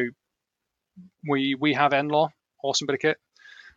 we 1.29 1.57
we 1.61 1.75
have 1.75 1.93
NLAW, 1.93 2.29
awesome 2.63 2.87
bit 2.87 2.95
of 2.95 3.01
kit. 3.01 3.19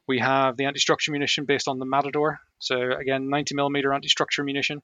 We 0.07 0.19
have 0.19 0.55
the 0.55 0.65
anti-structure 0.65 1.11
munition 1.11 1.45
based 1.45 1.67
on 1.67 1.79
the 1.79 1.85
Matador. 1.85 2.39
So 2.59 2.77
again, 2.77 3.29
90 3.29 3.55
millimeter 3.55 3.93
anti-structure 3.93 4.43
munition. 4.43 4.81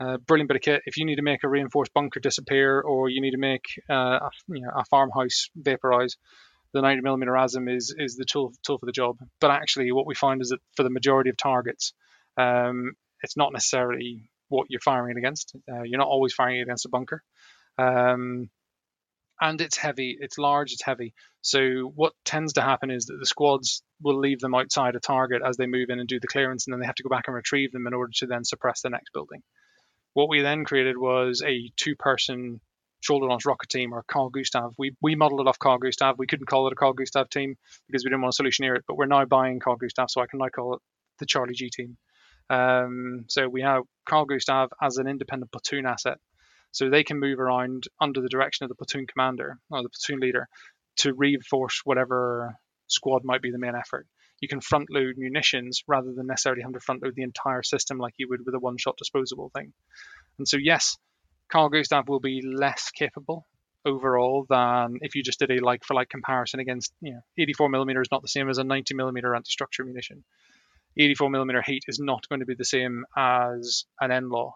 Uh, 0.00 0.16
brilliant 0.16 0.48
bit 0.48 0.56
of 0.56 0.62
kit. 0.62 0.82
If 0.86 0.96
you 0.96 1.04
need 1.04 1.16
to 1.16 1.22
make 1.22 1.44
a 1.44 1.48
reinforced 1.48 1.94
bunker 1.94 2.18
disappear, 2.18 2.80
or 2.80 3.08
you 3.08 3.20
need 3.20 3.30
to 3.30 3.38
make 3.38 3.62
uh, 3.88 4.18
a, 4.18 4.30
you 4.48 4.62
know, 4.62 4.70
a 4.74 4.84
farmhouse 4.86 5.50
vaporize, 5.54 6.16
the 6.72 6.80
90 6.80 7.02
millimeter 7.02 7.32
ASM 7.32 7.72
is 7.74 7.94
is 7.96 8.16
the 8.16 8.24
tool 8.24 8.52
tool 8.66 8.78
for 8.78 8.86
the 8.86 8.92
job. 8.92 9.18
But 9.40 9.50
actually, 9.50 9.92
what 9.92 10.06
we 10.06 10.14
find 10.14 10.40
is 10.40 10.48
that 10.48 10.60
for 10.76 10.82
the 10.82 10.90
majority 10.90 11.30
of 11.30 11.36
targets, 11.36 11.92
um, 12.36 12.94
it's 13.22 13.36
not 13.36 13.52
necessarily 13.52 14.30
what 14.48 14.66
you're 14.70 14.80
firing 14.80 15.16
against. 15.16 15.54
Uh, 15.70 15.82
you're 15.82 15.98
not 15.98 16.08
always 16.08 16.34
firing 16.34 16.60
against 16.60 16.86
a 16.86 16.88
bunker. 16.88 17.22
Um, 17.78 18.50
and 19.40 19.60
it's 19.60 19.76
heavy, 19.76 20.16
it's 20.18 20.38
large, 20.38 20.72
it's 20.72 20.84
heavy. 20.84 21.12
So 21.42 21.92
what 21.94 22.12
tends 22.24 22.54
to 22.54 22.62
happen 22.62 22.90
is 22.90 23.06
that 23.06 23.18
the 23.18 23.26
squads 23.26 23.82
will 24.00 24.18
leave 24.18 24.40
them 24.40 24.54
outside 24.54 24.94
a 24.94 25.00
target 25.00 25.42
as 25.44 25.56
they 25.56 25.66
move 25.66 25.90
in 25.90 25.98
and 25.98 26.08
do 26.08 26.20
the 26.20 26.28
clearance, 26.28 26.66
and 26.66 26.72
then 26.72 26.80
they 26.80 26.86
have 26.86 26.94
to 26.94 27.02
go 27.02 27.10
back 27.10 27.24
and 27.26 27.34
retrieve 27.34 27.72
them 27.72 27.86
in 27.86 27.94
order 27.94 28.12
to 28.16 28.26
then 28.26 28.44
suppress 28.44 28.80
the 28.82 28.90
next 28.90 29.12
building. 29.12 29.42
What 30.14 30.28
we 30.28 30.40
then 30.42 30.64
created 30.64 30.96
was 30.96 31.42
a 31.44 31.70
two-person 31.76 32.60
shoulder 33.00 33.26
launch 33.26 33.44
rocket 33.44 33.68
team 33.68 33.92
or 33.92 34.04
Carl 34.06 34.30
Gustav. 34.30 34.72
We 34.78 34.96
we 35.02 35.14
modeled 35.14 35.40
it 35.40 35.48
off 35.48 35.58
Carl 35.58 35.78
Gustav. 35.78 36.14
We 36.18 36.26
couldn't 36.26 36.46
call 36.46 36.66
it 36.68 36.72
a 36.72 36.76
Carl 36.76 36.94
Gustav 36.94 37.28
team 37.28 37.56
because 37.86 38.04
we 38.04 38.08
didn't 38.08 38.22
want 38.22 38.34
to 38.34 38.42
solutioneer 38.42 38.76
it, 38.76 38.84
but 38.88 38.96
we're 38.96 39.06
now 39.06 39.24
buying 39.24 39.60
Carl 39.60 39.76
Gustav, 39.76 40.10
so 40.10 40.22
I 40.22 40.26
can 40.26 40.38
now 40.38 40.48
call 40.48 40.74
it 40.74 40.80
the 41.18 41.26
Charlie 41.26 41.54
G 41.54 41.68
team. 41.68 41.96
Um, 42.48 43.24
so 43.28 43.48
we 43.48 43.62
have 43.62 43.82
Carl 44.08 44.24
Gustav 44.24 44.70
as 44.80 44.96
an 44.96 45.08
independent 45.08 45.52
platoon 45.52 45.86
asset. 45.86 46.18
So 46.74 46.90
they 46.90 47.04
can 47.04 47.20
move 47.20 47.38
around 47.38 47.84
under 48.00 48.20
the 48.20 48.28
direction 48.28 48.64
of 48.64 48.68
the 48.68 48.74
platoon 48.74 49.06
commander 49.06 49.58
or 49.70 49.82
the 49.84 49.88
platoon 49.88 50.20
leader 50.20 50.48
to 50.96 51.14
reinforce 51.14 51.80
whatever 51.84 52.56
squad 52.88 53.22
might 53.24 53.42
be 53.42 53.52
the 53.52 53.58
main 53.58 53.76
effort. 53.76 54.08
you 54.40 54.48
can 54.48 54.60
front 54.60 54.90
load 54.90 55.14
munitions 55.16 55.84
rather 55.86 56.12
than 56.12 56.26
necessarily 56.26 56.62
having 56.62 56.74
to 56.74 56.80
front 56.80 57.02
load 57.02 57.14
the 57.14 57.22
entire 57.22 57.62
system 57.62 57.98
like 57.98 58.14
you 58.18 58.28
would 58.28 58.44
with 58.44 58.54
a 58.56 58.58
one 58.58 58.76
shot 58.76 58.96
disposable 58.98 59.50
thing. 59.54 59.72
And 60.38 60.48
so, 60.48 60.56
yes, 60.56 60.96
Carl 61.48 61.68
Gustav 61.68 62.08
will 62.08 62.20
be 62.20 62.42
less 62.42 62.90
capable 62.90 63.46
overall 63.86 64.44
than 64.48 64.98
if 65.02 65.14
you 65.14 65.22
just 65.22 65.38
did 65.38 65.52
a 65.52 65.64
like 65.64 65.84
for 65.84 65.94
like 65.94 66.08
comparison 66.08 66.58
against, 66.58 66.92
you 67.00 67.12
know, 67.12 67.20
84 67.38 67.68
millimeter 67.68 68.02
is 68.02 68.08
not 68.10 68.22
the 68.22 68.28
same 68.28 68.50
as 68.50 68.58
a 68.58 68.64
90 68.64 68.94
millimeter 68.94 69.34
anti 69.34 69.48
structure 69.48 69.84
munition. 69.84 70.24
84 70.98 71.30
millimeter 71.30 71.62
heat 71.62 71.84
is 71.86 72.00
not 72.00 72.28
going 72.28 72.40
to 72.40 72.46
be 72.46 72.56
the 72.56 72.64
same 72.64 73.04
as 73.16 73.84
an 74.00 74.10
NLAW, 74.10 74.52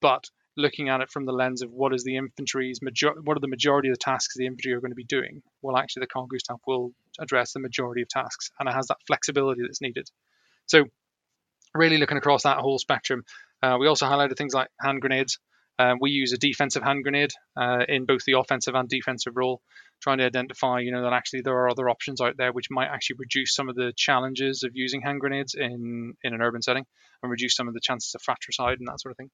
but 0.00 0.30
looking 0.56 0.88
at 0.88 1.00
it 1.00 1.10
from 1.10 1.26
the 1.26 1.32
lens 1.32 1.62
of 1.62 1.70
what 1.70 1.94
is 1.94 2.02
the 2.04 2.16
infantry's 2.16 2.80
major, 2.82 3.12
what 3.22 3.36
are 3.36 3.40
the 3.40 3.48
majority 3.48 3.88
of 3.88 3.94
the 3.94 3.98
tasks 3.98 4.34
the 4.36 4.46
infantry 4.46 4.72
are 4.72 4.80
going 4.80 4.90
to 4.90 4.96
be 4.96 5.04
doing, 5.04 5.42
well, 5.62 5.76
actually, 5.76 6.00
the 6.00 6.06
Carl 6.06 6.26
Gustav 6.26 6.58
will 6.66 6.92
address 7.20 7.52
the 7.52 7.60
majority 7.60 8.02
of 8.02 8.08
tasks, 8.08 8.50
and 8.58 8.68
it 8.68 8.72
has 8.72 8.86
that 8.86 8.98
flexibility 9.06 9.62
that's 9.62 9.80
needed. 9.80 10.08
So, 10.66 10.84
really 11.74 11.98
looking 11.98 12.16
across 12.16 12.44
that 12.44 12.58
whole 12.58 12.78
spectrum, 12.78 13.24
uh, 13.62 13.76
we 13.78 13.86
also 13.86 14.06
highlighted 14.06 14.36
things 14.36 14.54
like 14.54 14.68
hand 14.80 15.00
grenades. 15.00 15.38
Uh, 15.78 15.94
we 16.00 16.10
use 16.10 16.32
a 16.32 16.38
defensive 16.38 16.82
hand 16.82 17.02
grenade 17.02 17.32
uh, 17.54 17.84
in 17.86 18.06
both 18.06 18.24
the 18.24 18.38
offensive 18.38 18.74
and 18.74 18.88
defensive 18.88 19.34
role, 19.36 19.60
trying 20.00 20.18
to 20.18 20.24
identify, 20.24 20.80
you 20.80 20.90
know, 20.90 21.02
that 21.02 21.12
actually 21.12 21.42
there 21.42 21.54
are 21.54 21.68
other 21.68 21.90
options 21.90 22.20
out 22.22 22.34
there 22.38 22.50
which 22.50 22.70
might 22.70 22.88
actually 22.88 23.16
reduce 23.18 23.54
some 23.54 23.68
of 23.68 23.76
the 23.76 23.92
challenges 23.94 24.62
of 24.62 24.70
using 24.74 25.02
hand 25.02 25.20
grenades 25.20 25.54
in 25.54 26.14
in 26.24 26.32
an 26.32 26.40
urban 26.40 26.62
setting 26.62 26.86
and 27.22 27.30
reduce 27.30 27.54
some 27.54 27.68
of 27.68 27.74
the 27.74 27.80
chances 27.80 28.14
of 28.14 28.22
fratricide 28.22 28.78
and 28.78 28.88
that 28.88 29.00
sort 29.00 29.12
of 29.12 29.18
thing. 29.18 29.30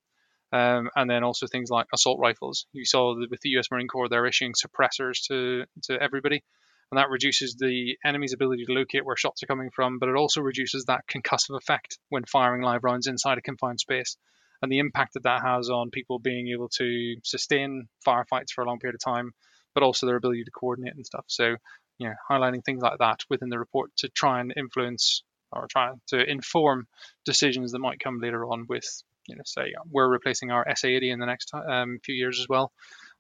Um, 0.53 0.91
and 0.95 1.09
then 1.09 1.25
also 1.25 1.47
things 1.47 1.71
like 1.71 1.87
assault 1.95 2.19
rifles. 2.21 2.67
You 2.73 2.85
saw 2.85 3.17
with 3.19 3.41
the 3.41 3.51
U.S. 3.51 3.69
Marine 3.71 3.89
Corps, 3.89 4.09
they're 4.09 4.27
issuing 4.27 4.53
suppressors 4.53 5.27
to 5.29 5.65
to 5.85 6.01
everybody, 6.01 6.43
and 6.91 6.99
that 6.99 7.09
reduces 7.09 7.55
the 7.55 7.97
enemy's 8.05 8.35
ability 8.35 8.67
to 8.67 8.73
locate 8.73 9.05
where 9.05 9.17
shots 9.17 9.43
are 9.43 9.47
coming 9.47 9.71
from. 9.75 9.99
But 9.99 10.11
it 10.11 10.17
also 10.17 10.43
reduces 10.43 10.85
that 10.85 11.07
concussive 11.09 11.57
effect 11.57 11.99
when 12.11 12.25
firing 12.25 12.61
live 12.61 12.85
rounds 12.85 13.07
inside 13.07 13.39
a 13.39 13.43
confined 13.43 13.81
space, 13.81 14.19
and 14.61 14.71
the 14.71 14.79
impact 14.79 15.15
that 15.15 15.23
that 15.23 15.41
has 15.43 15.71
on 15.71 15.91
people 15.91 16.19
being 16.19 16.49
able 16.49 16.69
to 16.77 17.17
sustain 17.25 17.89
firefights 18.07 18.51
for 18.55 18.63
a 18.63 18.67
long 18.67 18.79
period 18.79 18.95
of 18.95 19.01
time, 19.01 19.33
but 19.75 19.83
also 19.83 20.07
their 20.07 20.17
ability 20.17 20.45
to 20.45 20.51
coordinate 20.51 20.95
and 20.95 21.07
stuff. 21.07 21.25
So, 21.29 21.57
you 21.97 22.09
know, 22.09 22.15
highlighting 22.31 22.63
things 22.63 22.83
like 22.83 22.99
that 22.99 23.21
within 23.31 23.49
the 23.49 23.59
report 23.59 23.91
to 23.99 24.11
try 24.11 24.41
and 24.41 24.53
influence 24.55 25.23
or 25.51 25.67
try 25.67 25.93
to 26.09 26.31
inform 26.31 26.87
decisions 27.25 27.73
that 27.73 27.79
might 27.79 28.01
come 28.01 28.19
later 28.21 28.45
on 28.45 28.67
with 28.69 29.03
you 29.27 29.37
know, 29.37 29.43
say 29.45 29.73
we're 29.91 30.09
replacing 30.09 30.51
our 30.51 30.65
SA80 30.65 31.13
in 31.13 31.19
the 31.19 31.27
next 31.27 31.53
um, 31.55 31.99
few 32.05 32.15
years 32.15 32.41
as 32.41 32.49
well. 32.49 32.73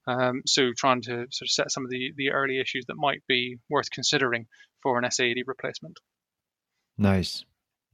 Um, 0.06 0.42
so 0.46 0.70
trying 0.76 1.02
to 1.02 1.26
sort 1.30 1.46
of 1.46 1.50
set 1.50 1.70
some 1.70 1.84
of 1.84 1.90
the, 1.90 2.12
the 2.16 2.30
early 2.30 2.60
issues 2.60 2.86
that 2.86 2.96
might 2.96 3.22
be 3.28 3.58
worth 3.70 3.90
considering 3.90 4.46
for 4.82 4.98
an 4.98 5.04
SA80 5.04 5.42
replacement. 5.46 5.98
Nice. 6.98 7.44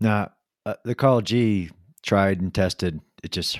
Now, 0.00 0.30
uh, 0.64 0.74
the 0.84 0.94
Carl 0.94 1.20
G 1.20 1.70
tried 2.02 2.40
and 2.40 2.54
tested. 2.54 3.00
It 3.22 3.32
just 3.32 3.58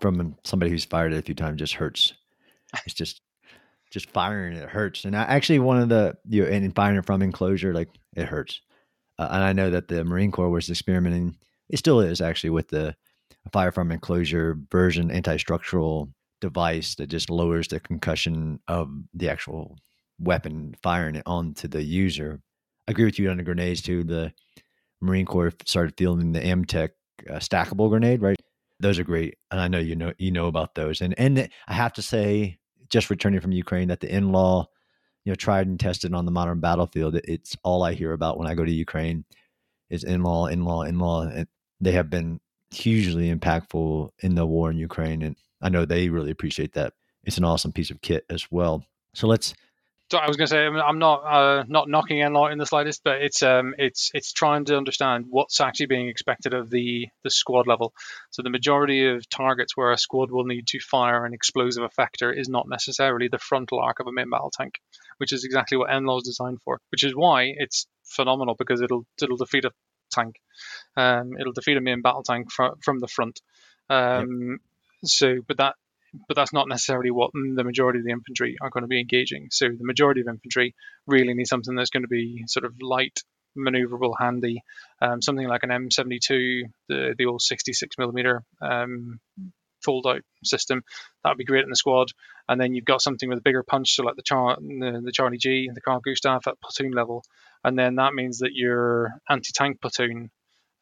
from 0.00 0.36
somebody 0.44 0.70
who's 0.70 0.84
fired 0.84 1.12
it 1.12 1.18
a 1.18 1.22
few 1.22 1.34
times 1.34 1.58
just 1.58 1.74
hurts. 1.74 2.14
It's 2.86 2.94
just 2.94 3.20
just 3.90 4.08
firing 4.10 4.56
it 4.56 4.68
hurts. 4.68 5.04
And 5.04 5.14
I, 5.14 5.22
actually, 5.24 5.58
one 5.58 5.78
of 5.78 5.88
the 5.90 6.16
you 6.26 6.42
know, 6.42 6.48
and 6.48 6.74
firing 6.74 6.96
it 6.96 7.04
from 7.04 7.20
enclosure 7.22 7.74
like 7.74 7.90
it 8.16 8.26
hurts. 8.26 8.60
Uh, 9.18 9.28
and 9.30 9.44
I 9.44 9.52
know 9.52 9.70
that 9.70 9.88
the 9.88 10.04
Marine 10.04 10.32
Corps 10.32 10.48
was 10.48 10.70
experimenting. 10.70 11.36
It 11.68 11.78
still 11.78 12.00
is 12.00 12.20
actually 12.20 12.50
with 12.50 12.68
the 12.68 12.96
a 13.46 13.50
fire 13.50 13.72
from 13.72 13.90
enclosure 13.90 14.58
version 14.70 15.10
anti-structural 15.10 16.08
device 16.40 16.94
that 16.96 17.06
just 17.06 17.30
lowers 17.30 17.68
the 17.68 17.80
concussion 17.80 18.60
of 18.68 18.90
the 19.14 19.28
actual 19.28 19.76
weapon 20.18 20.74
firing 20.82 21.16
it 21.16 21.22
onto 21.26 21.68
the 21.68 21.82
user. 21.82 22.40
I 22.88 22.92
agree 22.92 23.04
with 23.04 23.18
you 23.18 23.30
on 23.30 23.36
the 23.36 23.42
grenades 23.42 23.82
too. 23.82 24.04
The 24.04 24.32
Marine 25.00 25.26
Corps 25.26 25.52
started 25.66 25.94
fielding 25.96 26.32
the 26.32 26.40
Amtech 26.40 26.90
uh, 27.28 27.34
stackable 27.34 27.88
grenade, 27.88 28.22
right? 28.22 28.36
Those 28.80 28.98
are 28.98 29.04
great, 29.04 29.36
and 29.50 29.60
I 29.60 29.68
know 29.68 29.78
you 29.78 29.94
know 29.94 30.12
you 30.18 30.30
know 30.32 30.46
about 30.46 30.74
those. 30.74 31.00
And 31.00 31.14
and 31.18 31.48
I 31.68 31.72
have 31.72 31.92
to 31.94 32.02
say, 32.02 32.58
just 32.88 33.10
returning 33.10 33.40
from 33.40 33.52
Ukraine, 33.52 33.88
that 33.88 34.00
the 34.00 34.08
NLAW, 34.08 34.66
you 35.24 35.30
know, 35.30 35.36
tried 35.36 35.68
and 35.68 35.78
tested 35.78 36.12
on 36.14 36.24
the 36.24 36.32
modern 36.32 36.60
battlefield. 36.60 37.14
It's 37.24 37.56
all 37.62 37.84
I 37.84 37.94
hear 37.94 38.12
about 38.12 38.38
when 38.38 38.48
I 38.48 38.54
go 38.54 38.64
to 38.64 38.72
Ukraine 38.72 39.24
is 39.88 40.04
NLAW, 40.04 40.52
NLAW, 40.52 40.90
NLAW, 40.90 41.36
and 41.36 41.46
they 41.80 41.92
have 41.92 42.10
been 42.10 42.40
hugely 42.72 43.32
impactful 43.34 44.10
in 44.20 44.34
the 44.34 44.46
war 44.46 44.70
in 44.70 44.78
Ukraine. 44.78 45.22
And 45.22 45.36
I 45.60 45.68
know 45.68 45.84
they 45.84 46.08
really 46.08 46.30
appreciate 46.30 46.72
that. 46.74 46.94
It's 47.24 47.38
an 47.38 47.44
awesome 47.44 47.72
piece 47.72 47.90
of 47.90 48.00
kit 48.00 48.24
as 48.30 48.50
well. 48.50 48.84
So 49.14 49.26
let's. 49.28 49.54
So 50.10 50.18
I 50.18 50.28
was 50.28 50.36
going 50.36 50.46
to 50.46 50.50
say 50.50 50.66
I'm 50.66 50.98
not 50.98 51.22
uh, 51.24 51.64
not 51.68 51.88
knocking 51.88 52.18
NLAW 52.18 52.52
in 52.52 52.58
the 52.58 52.66
slightest, 52.66 53.00
but 53.02 53.22
it's 53.22 53.42
um 53.42 53.74
it's 53.78 54.10
it's 54.12 54.32
trying 54.32 54.66
to 54.66 54.76
understand 54.76 55.26
what's 55.30 55.58
actually 55.58 55.86
being 55.86 56.08
expected 56.08 56.52
of 56.52 56.68
the 56.68 57.08
the 57.24 57.30
squad 57.30 57.66
level. 57.66 57.94
So 58.30 58.42
the 58.42 58.50
majority 58.50 59.06
of 59.06 59.26
targets 59.30 59.74
where 59.74 59.90
a 59.90 59.96
squad 59.96 60.30
will 60.30 60.44
need 60.44 60.66
to 60.68 60.80
fire 60.80 61.24
an 61.24 61.32
explosive 61.32 61.88
effector 61.88 62.36
is 62.36 62.48
not 62.48 62.68
necessarily 62.68 63.28
the 63.28 63.38
frontal 63.38 63.80
arc 63.80 64.00
of 64.00 64.06
a 64.06 64.12
main 64.12 64.28
battle 64.28 64.50
tank, 64.50 64.80
which 65.16 65.32
is 65.32 65.44
exactly 65.44 65.78
what 65.78 65.88
NLAW 65.88 66.18
is 66.18 66.24
designed 66.24 66.60
for. 66.62 66.78
Which 66.90 67.04
is 67.04 67.16
why 67.16 67.54
it's 67.56 67.86
phenomenal 68.04 68.54
because 68.58 68.82
it'll 68.82 69.06
it'll 69.22 69.38
defeat 69.38 69.64
a 69.64 69.70
tank. 70.12 70.36
Um, 70.96 71.32
it'll 71.38 71.52
defeat 71.52 71.76
a 71.76 71.80
main 71.80 72.02
battle 72.02 72.22
tank 72.22 72.50
fr- 72.50 72.78
from 72.84 73.00
the 73.00 73.08
front. 73.08 73.40
Um, 73.88 74.50
yep. 74.50 74.60
So, 75.04 75.36
but 75.46 75.56
that 75.58 75.74
but 76.28 76.36
that's 76.36 76.52
not 76.52 76.68
necessarily 76.68 77.10
what 77.10 77.30
the 77.32 77.64
majority 77.64 77.98
of 77.98 78.04
the 78.04 78.10
infantry 78.10 78.56
are 78.60 78.70
going 78.70 78.82
to 78.82 78.88
be 78.88 79.00
engaging. 79.00 79.48
So 79.50 79.68
the 79.68 79.84
majority 79.84 80.20
of 80.20 80.28
infantry 80.28 80.74
really 81.06 81.32
need 81.32 81.46
something 81.46 81.74
that's 81.74 81.90
going 81.90 82.02
to 82.02 82.08
be 82.08 82.44
sort 82.46 82.66
of 82.66 82.74
light, 82.82 83.20
maneuverable, 83.56 84.12
handy, 84.18 84.62
um, 85.00 85.22
something 85.22 85.48
like 85.48 85.62
an 85.62 85.70
M72, 85.70 86.64
the 86.88 87.14
the 87.16 87.26
old 87.26 87.40
66 87.40 87.96
millimeter 87.98 88.42
um, 88.60 89.20
fold 89.84 90.06
out 90.06 90.22
system. 90.44 90.82
That 91.22 91.30
would 91.30 91.38
be 91.38 91.44
great 91.44 91.64
in 91.64 91.70
the 91.70 91.76
squad. 91.76 92.08
And 92.48 92.60
then 92.60 92.74
you've 92.74 92.84
got 92.84 93.02
something 93.02 93.28
with 93.28 93.38
a 93.38 93.42
bigger 93.42 93.62
punch, 93.62 93.94
so 93.94 94.02
like 94.02 94.16
the 94.16 94.22
Char- 94.22 94.56
the, 94.56 95.00
the 95.04 95.12
Charlie 95.12 95.38
G, 95.38 95.66
and 95.68 95.76
the 95.76 95.80
Carl 95.80 96.00
Gustav 96.00 96.46
at 96.46 96.60
platoon 96.60 96.92
level, 96.92 97.24
and 97.64 97.78
then 97.78 97.96
that 97.96 98.14
means 98.14 98.38
that 98.38 98.52
your 98.52 99.12
anti-tank 99.28 99.80
platoon 99.80 100.30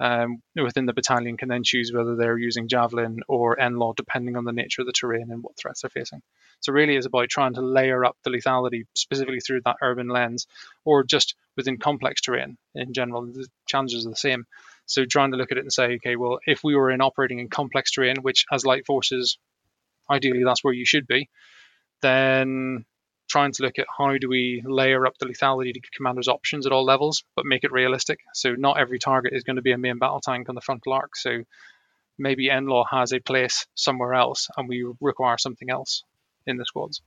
um, 0.00 0.40
within 0.56 0.86
the 0.86 0.94
battalion 0.94 1.36
can 1.36 1.48
then 1.48 1.62
choose 1.62 1.92
whether 1.92 2.16
they're 2.16 2.38
using 2.38 2.68
javelin 2.68 3.20
or 3.28 3.56
NLAW 3.56 3.94
depending 3.94 4.34
on 4.34 4.44
the 4.44 4.52
nature 4.52 4.80
of 4.80 4.86
the 4.86 4.92
terrain 4.92 5.30
and 5.30 5.42
what 5.42 5.58
threats 5.58 5.82
they're 5.82 5.90
facing. 5.90 6.22
So 6.60 6.72
really, 6.72 6.96
it's 6.96 7.06
about 7.06 7.28
trying 7.28 7.54
to 7.54 7.60
layer 7.60 8.04
up 8.04 8.16
the 8.24 8.30
lethality 8.30 8.84
specifically 8.94 9.40
through 9.40 9.60
that 9.66 9.76
urban 9.82 10.08
lens, 10.08 10.46
or 10.84 11.04
just 11.04 11.34
within 11.56 11.78
complex 11.78 12.22
terrain 12.22 12.56
in 12.74 12.94
general. 12.94 13.26
The 13.26 13.46
challenges 13.68 14.06
are 14.06 14.10
the 14.10 14.16
same. 14.16 14.46
So 14.90 15.04
trying 15.04 15.30
to 15.30 15.36
look 15.36 15.52
at 15.52 15.56
it 15.56 15.62
and 15.62 15.72
say, 15.72 15.94
okay, 15.94 16.16
well, 16.16 16.40
if 16.46 16.64
we 16.64 16.74
were 16.74 16.90
in 16.90 17.00
operating 17.00 17.38
in 17.38 17.48
complex 17.48 17.92
terrain, 17.92 18.16
which 18.22 18.44
as 18.52 18.66
light 18.66 18.86
forces, 18.86 19.38
ideally 20.10 20.42
that's 20.44 20.64
where 20.64 20.74
you 20.74 20.84
should 20.84 21.06
be, 21.06 21.30
then 22.02 22.84
trying 23.28 23.52
to 23.52 23.62
look 23.62 23.78
at 23.78 23.86
how 23.96 24.18
do 24.18 24.28
we 24.28 24.64
layer 24.66 25.06
up 25.06 25.16
the 25.18 25.26
lethality 25.26 25.72
to 25.72 25.80
commanders' 25.96 26.26
options 26.26 26.66
at 26.66 26.72
all 26.72 26.84
levels, 26.84 27.22
but 27.36 27.46
make 27.46 27.62
it 27.62 27.70
realistic. 27.70 28.18
So 28.34 28.56
not 28.58 28.80
every 28.80 28.98
target 28.98 29.32
is 29.32 29.44
going 29.44 29.54
to 29.54 29.62
be 29.62 29.70
a 29.70 29.78
main 29.78 29.98
battle 29.98 30.20
tank 30.20 30.48
on 30.48 30.56
the 30.56 30.60
frontal 30.60 30.92
arc. 30.92 31.14
So 31.14 31.44
maybe 32.18 32.48
NLAW 32.48 32.86
has 32.90 33.12
a 33.12 33.20
place 33.20 33.68
somewhere 33.76 34.14
else, 34.14 34.48
and 34.56 34.68
we 34.68 34.84
require 35.00 35.38
something 35.38 35.70
else 35.70 36.02
in 36.48 36.56
the 36.56 36.64
squads. 36.64 37.00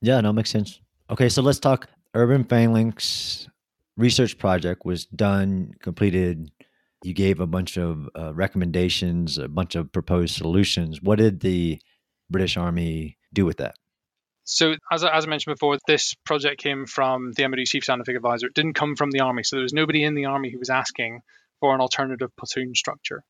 Yeah, 0.00 0.20
no, 0.20 0.32
makes 0.32 0.50
sense. 0.50 0.80
Okay, 1.10 1.28
so 1.28 1.42
let's 1.42 1.58
talk. 1.58 1.88
Urban 2.14 2.44
Phalanx 2.44 3.48
research 3.96 4.38
project 4.38 4.84
was 4.84 5.06
done, 5.06 5.74
completed. 5.80 6.52
You 7.04 7.12
gave 7.12 7.38
a 7.38 7.46
bunch 7.46 7.76
of 7.76 8.08
uh, 8.18 8.32
recommendations, 8.32 9.36
a 9.36 9.46
bunch 9.46 9.74
of 9.74 9.92
proposed 9.92 10.36
solutions. 10.36 11.02
What 11.02 11.18
did 11.18 11.40
the 11.40 11.78
British 12.30 12.56
Army 12.56 13.18
do 13.30 13.44
with 13.44 13.58
that? 13.58 13.74
So, 14.44 14.74
as, 14.90 15.04
as 15.04 15.26
I 15.26 15.28
mentioned 15.28 15.54
before, 15.54 15.76
this 15.86 16.14
project 16.24 16.62
came 16.62 16.86
from 16.86 17.32
the 17.32 17.46
MOD 17.46 17.66
Chief 17.66 17.84
Scientific 17.84 18.16
Advisor. 18.16 18.46
It 18.46 18.54
didn't 18.54 18.72
come 18.72 18.96
from 18.96 19.10
the 19.10 19.20
Army. 19.20 19.42
So, 19.42 19.56
there 19.56 19.62
was 19.62 19.74
nobody 19.74 20.02
in 20.02 20.14
the 20.14 20.24
Army 20.24 20.50
who 20.50 20.58
was 20.58 20.70
asking 20.70 21.20
for 21.60 21.74
an 21.74 21.82
alternative 21.82 22.30
platoon 22.38 22.74
structure. 22.74 23.22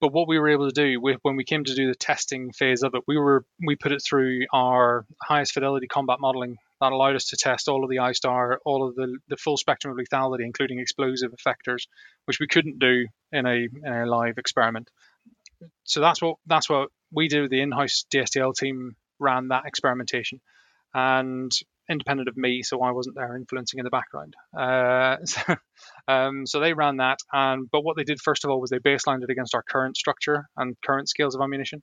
But 0.00 0.12
what 0.12 0.28
we 0.28 0.38
were 0.38 0.50
able 0.50 0.70
to 0.70 0.72
do 0.72 1.00
when 1.00 1.36
we 1.36 1.44
came 1.44 1.64
to 1.64 1.74
do 1.74 1.88
the 1.88 1.96
testing 1.96 2.52
phase 2.52 2.84
of 2.84 2.94
it, 2.94 3.02
we 3.08 3.18
were 3.18 3.44
we 3.66 3.74
put 3.74 3.92
it 3.92 4.02
through 4.04 4.42
our 4.52 5.04
highest 5.20 5.52
fidelity 5.52 5.88
combat 5.88 6.20
modeling 6.20 6.58
that 6.80 6.92
allowed 6.92 7.16
us 7.16 7.26
to 7.26 7.36
test 7.36 7.68
all 7.68 7.84
of 7.84 7.90
the 7.90 7.96
ISTAR, 7.96 8.58
all 8.64 8.86
of 8.86 8.94
the, 8.94 9.18
the 9.28 9.36
full 9.36 9.56
spectrum 9.56 9.96
of 9.96 10.04
lethality, 10.04 10.44
including 10.44 10.78
explosive 10.78 11.32
effectors, 11.32 11.86
which 12.26 12.38
we 12.40 12.46
couldn't 12.46 12.78
do 12.78 13.06
in 13.32 13.46
a, 13.46 13.68
in 13.84 13.92
a 13.92 14.06
live 14.06 14.38
experiment. 14.38 14.90
So 15.84 16.00
that's 16.00 16.20
what 16.20 16.36
that's 16.46 16.68
what 16.68 16.90
we 17.10 17.28
did. 17.28 17.48
The 17.50 17.62
in-house 17.62 18.04
DSTL 18.12 18.54
team 18.54 18.96
ran 19.18 19.48
that 19.48 19.64
experimentation 19.66 20.40
and 20.92 21.50
independent 21.88 22.28
of 22.28 22.36
me, 22.36 22.62
so 22.62 22.82
I 22.82 22.90
wasn't 22.90 23.16
there 23.16 23.36
influencing 23.36 23.78
in 23.78 23.84
the 23.84 23.90
background. 23.90 24.34
Uh, 24.56 25.16
so, 25.24 25.56
um, 26.08 26.46
so, 26.46 26.60
they 26.60 26.72
ran 26.72 26.96
that, 26.98 27.18
and 27.32 27.68
but 27.70 27.84
what 27.84 27.96
they 27.96 28.04
did 28.04 28.20
first 28.20 28.44
of 28.44 28.50
all 28.50 28.60
was 28.60 28.70
they 28.70 28.78
baselined 28.78 29.22
it 29.22 29.30
against 29.30 29.54
our 29.54 29.62
current 29.62 29.96
structure 29.96 30.48
and 30.56 30.76
current 30.84 31.08
scales 31.08 31.34
of 31.34 31.40
ammunition. 31.40 31.82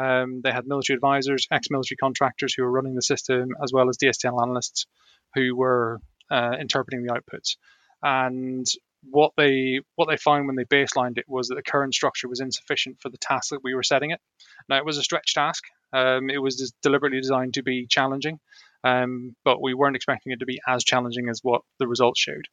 Um, 0.00 0.40
they 0.42 0.50
had 0.50 0.66
military 0.66 0.96
advisors, 0.96 1.46
ex-military 1.50 1.96
contractors 1.96 2.54
who 2.54 2.62
were 2.62 2.70
running 2.70 2.94
the 2.94 3.02
system, 3.02 3.50
as 3.62 3.72
well 3.72 3.88
as 3.88 3.98
DSTL 3.98 4.40
analysts 4.42 4.86
who 5.34 5.54
were 5.54 6.00
uh, 6.30 6.56
interpreting 6.58 7.04
the 7.04 7.12
outputs. 7.12 7.56
And 8.02 8.66
what 9.02 9.32
they 9.36 9.80
what 9.96 10.08
they 10.08 10.16
found 10.16 10.46
when 10.46 10.56
they 10.56 10.64
baselined 10.64 11.18
it 11.18 11.24
was 11.28 11.48
that 11.48 11.54
the 11.54 11.62
current 11.62 11.94
structure 11.94 12.28
was 12.28 12.40
insufficient 12.40 12.98
for 13.00 13.08
the 13.08 13.18
task 13.18 13.50
that 13.50 13.64
we 13.64 13.74
were 13.74 13.82
setting 13.82 14.10
it. 14.10 14.20
Now 14.68 14.78
it 14.78 14.84
was 14.84 14.98
a 14.98 15.02
stretch 15.02 15.34
task. 15.34 15.64
Um, 15.92 16.30
it 16.30 16.38
was 16.38 16.72
deliberately 16.82 17.20
designed 17.20 17.54
to 17.54 17.62
be 17.62 17.86
challenging, 17.88 18.38
um, 18.84 19.34
but 19.44 19.60
we 19.60 19.74
weren't 19.74 19.96
expecting 19.96 20.32
it 20.32 20.40
to 20.40 20.46
be 20.46 20.60
as 20.66 20.84
challenging 20.84 21.28
as 21.28 21.40
what 21.42 21.62
the 21.78 21.88
results 21.88 22.20
showed. 22.20 22.46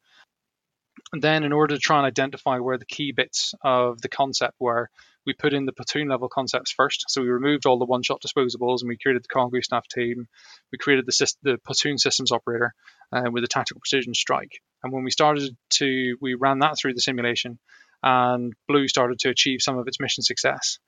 And 1.13 1.21
then, 1.21 1.43
in 1.43 1.53
order 1.53 1.75
to 1.75 1.79
try 1.79 1.97
and 1.97 2.05
identify 2.05 2.59
where 2.59 2.77
the 2.77 2.85
key 2.85 3.13
bits 3.13 3.53
of 3.63 4.01
the 4.01 4.09
concept 4.09 4.55
were, 4.59 4.89
we 5.25 5.33
put 5.33 5.53
in 5.53 5.65
the 5.65 5.73
platoon 5.73 6.07
level 6.07 6.29
concepts 6.29 6.71
first. 6.71 7.05
So 7.09 7.21
we 7.21 7.27
removed 7.27 7.65
all 7.65 7.79
the 7.79 7.85
one 7.85 8.01
shot 8.01 8.21
disposables 8.21 8.81
and 8.81 8.89
we 8.89 8.97
created 8.97 9.23
the 9.23 9.33
Carl 9.33 9.49
Gustav 9.49 9.83
team. 9.87 10.27
We 10.71 10.77
created 10.77 11.05
the, 11.05 11.33
the 11.43 11.57
platoon 11.57 11.97
systems 11.97 12.31
operator 12.31 12.73
uh, 13.11 13.29
with 13.31 13.43
a 13.43 13.47
tactical 13.47 13.81
precision 13.81 14.13
strike. 14.13 14.61
And 14.83 14.93
when 14.93 15.03
we 15.03 15.11
started 15.11 15.55
to, 15.71 16.17
we 16.21 16.35
ran 16.35 16.59
that 16.59 16.77
through 16.77 16.93
the 16.93 17.01
simulation 17.01 17.59
and 18.03 18.53
Blue 18.67 18.87
started 18.87 19.19
to 19.19 19.29
achieve 19.29 19.61
some 19.61 19.77
of 19.77 19.87
its 19.87 19.99
mission 19.99 20.23
success. 20.23 20.79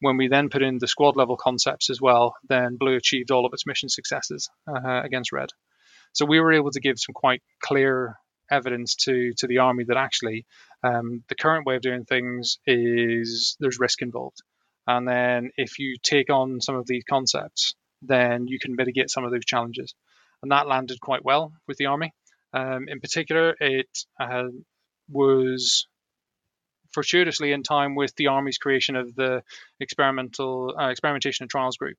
When 0.00 0.16
we 0.16 0.28
then 0.28 0.48
put 0.48 0.62
in 0.62 0.78
the 0.78 0.88
squad 0.88 1.16
level 1.16 1.36
concepts 1.36 1.90
as 1.90 2.00
well, 2.00 2.34
then 2.48 2.76
Blue 2.76 2.96
achieved 2.96 3.30
all 3.30 3.44
of 3.44 3.52
its 3.52 3.66
mission 3.66 3.88
successes 3.88 4.48
uh, 4.68 5.02
against 5.02 5.32
Red. 5.32 5.50
So 6.12 6.26
we 6.26 6.40
were 6.40 6.52
able 6.52 6.70
to 6.70 6.80
give 6.80 6.98
some 6.98 7.12
quite 7.12 7.42
clear 7.60 8.16
evidence 8.50 8.94
to 8.96 9.32
to 9.38 9.46
the 9.46 9.58
army 9.58 9.84
that 9.84 9.96
actually 9.96 10.46
um, 10.82 11.22
the 11.28 11.34
current 11.34 11.66
way 11.66 11.76
of 11.76 11.82
doing 11.82 12.04
things 12.04 12.58
is 12.66 13.56
there's 13.60 13.80
risk 13.80 14.02
involved, 14.02 14.42
and 14.86 15.06
then 15.06 15.50
if 15.56 15.78
you 15.78 15.96
take 16.02 16.30
on 16.30 16.60
some 16.60 16.76
of 16.76 16.86
these 16.86 17.04
concepts, 17.08 17.74
then 18.02 18.46
you 18.46 18.58
can 18.58 18.76
mitigate 18.76 19.10
some 19.10 19.24
of 19.24 19.30
those 19.30 19.44
challenges, 19.44 19.94
and 20.42 20.52
that 20.52 20.66
landed 20.66 21.00
quite 21.00 21.24
well 21.24 21.52
with 21.66 21.76
the 21.76 21.86
army. 21.86 22.12
Um, 22.52 22.86
in 22.88 23.00
particular, 23.00 23.54
it 23.60 23.88
uh, 24.18 24.48
was 25.08 25.86
fortuitously 26.92 27.52
in 27.52 27.62
time 27.62 27.94
with 27.94 28.14
the 28.16 28.28
army's 28.28 28.58
creation 28.58 28.96
of 28.96 29.14
the 29.14 29.42
experimental 29.78 30.74
uh, 30.78 30.88
experimentation 30.88 31.44
and 31.44 31.50
trials 31.50 31.76
group. 31.76 31.96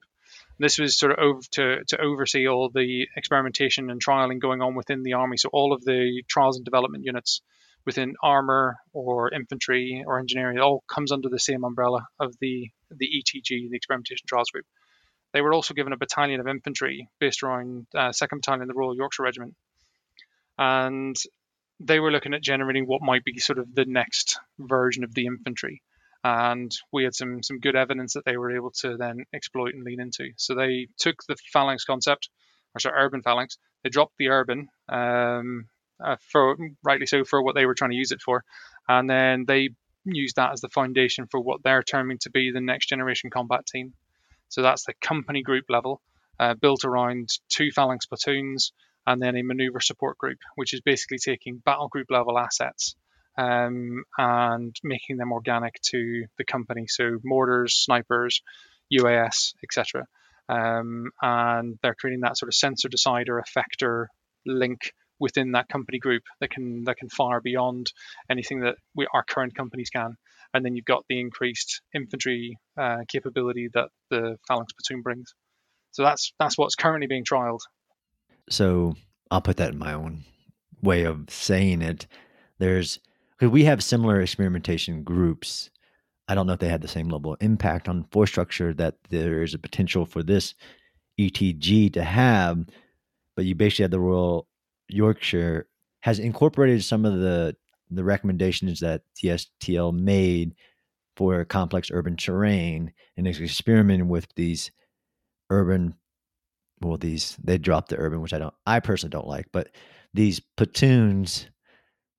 This 0.61 0.77
was 0.77 0.95
sort 0.95 1.11
of 1.13 1.17
over 1.17 1.41
to, 1.53 1.83
to 1.85 2.01
oversee 2.01 2.47
all 2.47 2.69
the 2.69 3.07
experimentation 3.15 3.89
and 3.89 4.03
trialing 4.03 4.39
going 4.39 4.61
on 4.61 4.75
within 4.75 5.01
the 5.01 5.13
army. 5.13 5.37
So 5.37 5.49
all 5.51 5.73
of 5.73 5.83
the 5.83 6.23
trials 6.27 6.57
and 6.57 6.63
development 6.63 7.03
units 7.03 7.41
within 7.83 8.13
armor 8.21 8.77
or 8.93 9.33
infantry 9.33 10.03
or 10.05 10.19
engineering, 10.19 10.57
it 10.57 10.61
all 10.61 10.83
comes 10.87 11.11
under 11.11 11.29
the 11.29 11.39
same 11.39 11.63
umbrella 11.63 12.05
of 12.19 12.35
the 12.39 12.69
the 12.91 13.07
ETG, 13.07 13.69
the 13.71 13.75
Experimentation 13.75 14.25
Trials 14.27 14.51
Group. 14.51 14.65
They 15.33 15.41
were 15.41 15.53
also 15.53 15.73
given 15.73 15.93
a 15.93 15.97
battalion 15.97 16.39
of 16.39 16.47
infantry 16.47 17.09
based 17.19 17.41
around 17.41 17.87
uh, 17.95 18.11
Second 18.11 18.41
Battalion, 18.41 18.67
the 18.67 18.75
Royal 18.75 18.95
Yorkshire 18.95 19.23
Regiment, 19.23 19.55
and 20.59 21.15
they 21.79 21.99
were 21.99 22.11
looking 22.11 22.35
at 22.35 22.43
generating 22.43 22.85
what 22.85 23.01
might 23.01 23.23
be 23.23 23.39
sort 23.39 23.57
of 23.57 23.73
the 23.73 23.85
next 23.85 24.39
version 24.59 25.03
of 25.03 25.13
the 25.15 25.25
infantry 25.25 25.81
and 26.23 26.71
we 26.91 27.03
had 27.03 27.15
some 27.15 27.41
some 27.41 27.59
good 27.59 27.75
evidence 27.75 28.13
that 28.13 28.25
they 28.25 28.37
were 28.37 28.55
able 28.55 28.71
to 28.71 28.97
then 28.97 29.25
exploit 29.33 29.73
and 29.73 29.83
lean 29.83 29.99
into. 29.99 30.31
So 30.37 30.55
they 30.55 30.87
took 30.97 31.23
the 31.27 31.35
phalanx 31.51 31.83
concept, 31.85 32.29
or 32.75 32.79
sorry, 32.79 33.01
urban 33.03 33.21
phalanx. 33.21 33.57
They 33.83 33.89
dropped 33.89 34.17
the 34.17 34.29
urban, 34.29 34.67
um, 34.89 35.65
uh, 36.03 36.17
for 36.31 36.55
rightly 36.83 37.07
so 37.07 37.23
for 37.23 37.41
what 37.41 37.55
they 37.55 37.65
were 37.65 37.73
trying 37.73 37.91
to 37.91 37.97
use 37.97 38.11
it 38.11 38.21
for, 38.21 38.43
and 38.87 39.09
then 39.09 39.45
they 39.47 39.69
used 40.05 40.35
that 40.35 40.51
as 40.51 40.61
the 40.61 40.69
foundation 40.69 41.27
for 41.29 41.39
what 41.39 41.63
they're 41.63 41.83
terming 41.83 42.17
to 42.19 42.29
be 42.29 42.51
the 42.51 42.61
next 42.61 42.89
generation 42.89 43.29
combat 43.29 43.65
team. 43.65 43.93
So 44.49 44.61
that's 44.61 44.85
the 44.85 44.93
company 45.01 45.43
group 45.43 45.65
level, 45.69 46.01
uh, 46.39 46.55
built 46.55 46.85
around 46.85 47.29
two 47.49 47.69
phalanx 47.71 48.05
platoons 48.07 48.73
and 49.05 49.21
then 49.21 49.35
a 49.35 49.43
maneuver 49.43 49.79
support 49.79 50.17
group, 50.17 50.39
which 50.55 50.73
is 50.73 50.81
basically 50.81 51.17
taking 51.17 51.57
battle 51.57 51.87
group 51.87 52.07
level 52.09 52.37
assets 52.37 52.95
um, 53.37 54.03
and 54.17 54.75
making 54.83 55.17
them 55.17 55.31
organic 55.31 55.75
to 55.89 56.25
the 56.37 56.45
company. 56.45 56.85
So 56.87 57.17
mortars, 57.23 57.75
snipers, 57.75 58.41
UAS, 58.93 59.53
etc. 59.63 60.05
Um, 60.49 61.11
and 61.21 61.77
they're 61.81 61.95
creating 61.95 62.21
that 62.21 62.37
sort 62.37 62.49
of 62.49 62.55
sensor 62.55 62.89
decider 62.89 63.41
effector 63.41 64.07
link 64.45 64.91
within 65.19 65.51
that 65.51 65.69
company 65.69 65.99
group 65.99 66.23
that 66.41 66.49
can 66.49 66.83
that 66.85 66.97
can 66.97 67.07
fire 67.09 67.39
beyond 67.39 67.91
anything 68.29 68.61
that 68.61 68.75
we, 68.95 69.07
our 69.13 69.23
current 69.23 69.55
companies 69.55 69.89
can. 69.89 70.15
And 70.53 70.65
then 70.65 70.75
you've 70.75 70.85
got 70.85 71.05
the 71.07 71.19
increased 71.19 71.81
infantry 71.95 72.57
uh, 72.77 72.97
capability 73.07 73.69
that 73.73 73.89
the 74.09 74.37
phalanx 74.47 74.73
platoon 74.73 75.01
brings. 75.01 75.33
So 75.91 76.03
that's 76.03 76.33
that's 76.39 76.57
what's 76.57 76.75
currently 76.75 77.07
being 77.07 77.23
trialed. 77.23 77.61
So 78.49 78.95
I'll 79.29 79.41
put 79.41 79.57
that 79.57 79.71
in 79.71 79.77
my 79.77 79.93
own 79.93 80.25
way 80.81 81.03
of 81.03 81.29
saying 81.29 81.81
it. 81.81 82.07
There's 82.57 82.99
because 83.41 83.51
we 83.51 83.63
have 83.63 83.83
similar 83.83 84.21
experimentation 84.21 85.01
groups. 85.01 85.71
I 86.27 86.35
don't 86.35 86.45
know 86.45 86.53
if 86.53 86.59
they 86.59 86.69
had 86.69 86.83
the 86.83 86.87
same 86.87 87.09
level 87.09 87.33
of 87.33 87.41
impact 87.41 87.89
on 87.89 88.05
force 88.11 88.29
structure 88.29 88.71
that 88.75 88.97
there 89.09 89.41
is 89.41 89.55
a 89.55 89.59
potential 89.59 90.05
for 90.05 90.21
this 90.21 90.53
ETG 91.19 91.91
to 91.93 92.03
have, 92.03 92.63
but 93.35 93.45
you 93.45 93.55
basically 93.55 93.85
have 93.85 93.91
the 93.91 93.99
Royal 93.99 94.47
Yorkshire 94.89 95.67
has 96.01 96.19
incorporated 96.19 96.83
some 96.83 97.03
of 97.03 97.19
the 97.19 97.55
the 97.89 98.03
recommendations 98.03 98.79
that 98.81 99.01
DSTL 99.21 99.91
made 99.91 100.53
for 101.17 101.43
complex 101.43 101.89
urban 101.91 102.15
terrain 102.15 102.93
and 103.17 103.27
is 103.27 103.41
experimenting 103.41 104.07
with 104.07 104.27
these 104.35 104.69
urban 105.49 105.95
well 106.79 106.97
these 106.97 107.37
they 107.43 107.57
dropped 107.57 107.89
the 107.89 107.97
urban 107.97 108.21
which 108.21 108.33
I 108.33 108.39
don't 108.39 108.53
I 108.65 108.79
personally 108.79 109.11
don't 109.11 109.27
like 109.27 109.47
but 109.51 109.69
these 110.13 110.39
platoons 110.55 111.47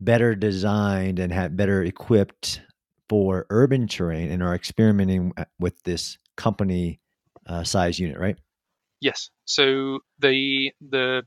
better 0.04 0.34
designed 0.34 1.18
and 1.18 1.32
had 1.32 1.56
better 1.56 1.82
equipped 1.82 2.60
for 3.08 3.46
urban 3.50 3.86
terrain 3.86 4.30
and 4.30 4.42
are 4.42 4.54
experimenting 4.54 5.32
with 5.58 5.80
this 5.82 6.18
company 6.36 7.00
uh, 7.46 7.64
size 7.64 7.98
unit, 7.98 8.18
right? 8.18 8.36
Yes. 9.00 9.30
So 9.44 10.00
the 10.18 10.72
the 10.80 11.22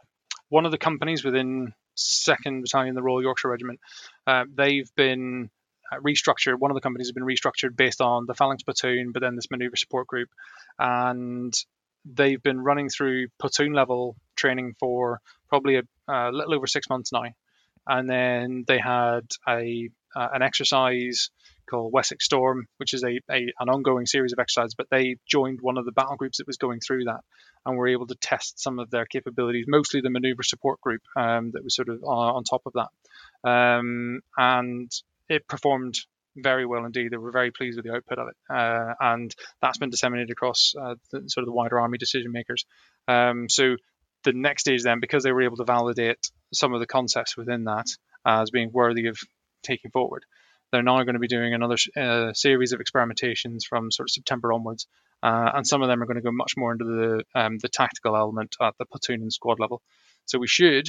one 0.50 0.66
of 0.66 0.72
the 0.72 0.78
companies 0.78 1.24
within 1.24 1.74
Second 1.96 2.62
Battalion, 2.62 2.96
the 2.96 3.04
Royal 3.04 3.22
Yorkshire 3.22 3.50
Regiment, 3.50 3.80
uh, 4.28 4.46
they've 4.54 4.90
been 4.96 5.50
uh, 5.92 5.98
restructured. 5.98 6.60
One 6.60 6.72
of 6.72 6.76
the 6.76 6.82
companies 6.82 7.08
has 7.08 7.14
been 7.14 7.24
restructured 7.24 7.76
based 7.76 8.02
on 8.02 8.26
the 8.26 8.34
phalanx 8.34 8.64
platoon, 8.64 9.12
but 9.12 9.22
then 9.22 9.36
this 9.36 9.52
maneuver 9.52 9.76
support 9.76 10.08
group, 10.08 10.30
and 10.80 11.54
they've 12.06 12.42
been 12.42 12.60
running 12.60 12.90
through 12.90 13.28
platoon 13.40 13.74
level 13.74 14.16
training 14.36 14.76
for 14.80 15.22
probably 15.50 15.78
a, 15.78 15.84
a 16.08 16.32
little 16.32 16.54
over 16.54 16.68
six 16.68 16.90
months 16.90 17.12
now 17.12 17.26
and 17.88 18.10
then 18.10 18.64
they 18.68 18.80
had 18.80 19.28
a 19.48 19.90
uh, 20.16 20.30
an 20.34 20.42
exercise 20.42 21.30
called 21.70 21.92
Wessex 21.92 22.26
Storm, 22.26 22.68
which 22.78 22.94
is 22.94 23.04
a, 23.04 23.20
a, 23.30 23.52
an 23.60 23.70
ongoing 23.70 24.06
series 24.06 24.34
of 24.34 24.40
exercises. 24.40 24.76
But 24.76 24.88
they 24.90 25.18
joined 25.28 25.60
one 25.62 25.78
of 25.78 25.86
the 25.86 25.92
battle 25.92 26.16
groups 26.16 26.38
that 26.38 26.48
was 26.48 26.58
going 26.58 26.80
through 26.80 27.06
that, 27.06 27.22
and 27.66 27.78
were 27.78 27.88
able 27.88 28.08
to 28.08 28.16
test 28.16 28.60
some 28.62 28.80
of 28.80 28.90
their 28.90 29.06
capabilities, 29.06 29.66
mostly 29.68 30.02
the 30.02 30.10
maneuver 30.10 30.44
support 30.44 30.80
group 30.82 31.02
um, 31.16 31.52
that 31.52 31.64
was 31.64 31.76
sort 31.76 31.90
of 31.90 32.04
on, 32.04 32.36
on 32.36 32.44
top 32.44 32.62
of 32.66 32.74
that, 32.74 33.50
um, 33.50 34.22
and 34.38 34.92
it 35.28 35.48
performed 35.48 35.96
very 36.38 36.66
well 36.66 36.86
indeed. 36.86 37.12
They 37.12 37.18
were 37.18 37.32
very 37.32 37.52
pleased 37.52 37.78
with 37.78 37.86
the 37.86 37.94
output 37.94 38.20
of 38.20 38.28
it, 38.30 38.36
uh, 38.50 38.94
and 39.00 39.34
that's 39.62 39.78
been 39.78 39.90
disseminated 39.90 40.32
across 40.32 40.74
uh, 40.80 40.96
the, 41.12 41.30
sort 41.30 41.44
of 41.44 41.48
the 41.48 41.54
wider 41.54 41.80
army 41.80 41.98
decision 41.98 42.32
makers. 42.32 42.66
Um, 43.08 43.48
so 43.50 43.76
the 44.26 44.34
next 44.34 44.62
stage 44.64 44.84
then, 44.84 45.00
because 45.00 45.24
they 45.24 45.32
were 45.32 45.44
able 45.44 45.58
to 45.58 45.64
validate 45.64 46.30
some 46.54 46.74
of 46.74 46.80
the 46.80 46.88
concepts 46.88 47.38
within 47.38 47.66
that 47.66 47.88
as 48.26 48.52
being 48.52 48.72
worthy 48.72 49.08
of 49.08 49.18
taking 49.64 49.92
forward, 49.92 50.26
they're 50.72 50.84
now 50.84 51.02
going 51.04 51.14
to 51.14 51.20
be 51.20 51.28
doing 51.28 51.54
another 51.54 51.78
uh, 51.96 52.34
series 52.34 52.74
of 52.74 52.82
experimentations 52.82 53.66
from 53.68 53.92
sort 53.92 54.10
of 54.10 54.12
September 54.12 54.52
onwards, 54.52 54.88
uh, 55.24 55.52
and 55.56 55.66
some 55.66 55.82
of 55.82 55.88
them 55.88 56.02
are 56.02 56.06
going 56.06 56.18
to 56.18 56.22
go 56.22 56.32
much 56.32 56.54
more 56.58 56.72
into 56.72 56.86
the 56.86 57.24
um, 57.40 57.58
the 57.60 57.70
tactical 57.70 58.16
element 58.16 58.56
at 58.62 58.74
the 58.78 58.86
platoon 58.86 59.22
and 59.22 59.32
squad 59.32 59.60
level. 59.60 59.82
So 60.26 60.40
we 60.40 60.48
should 60.48 60.88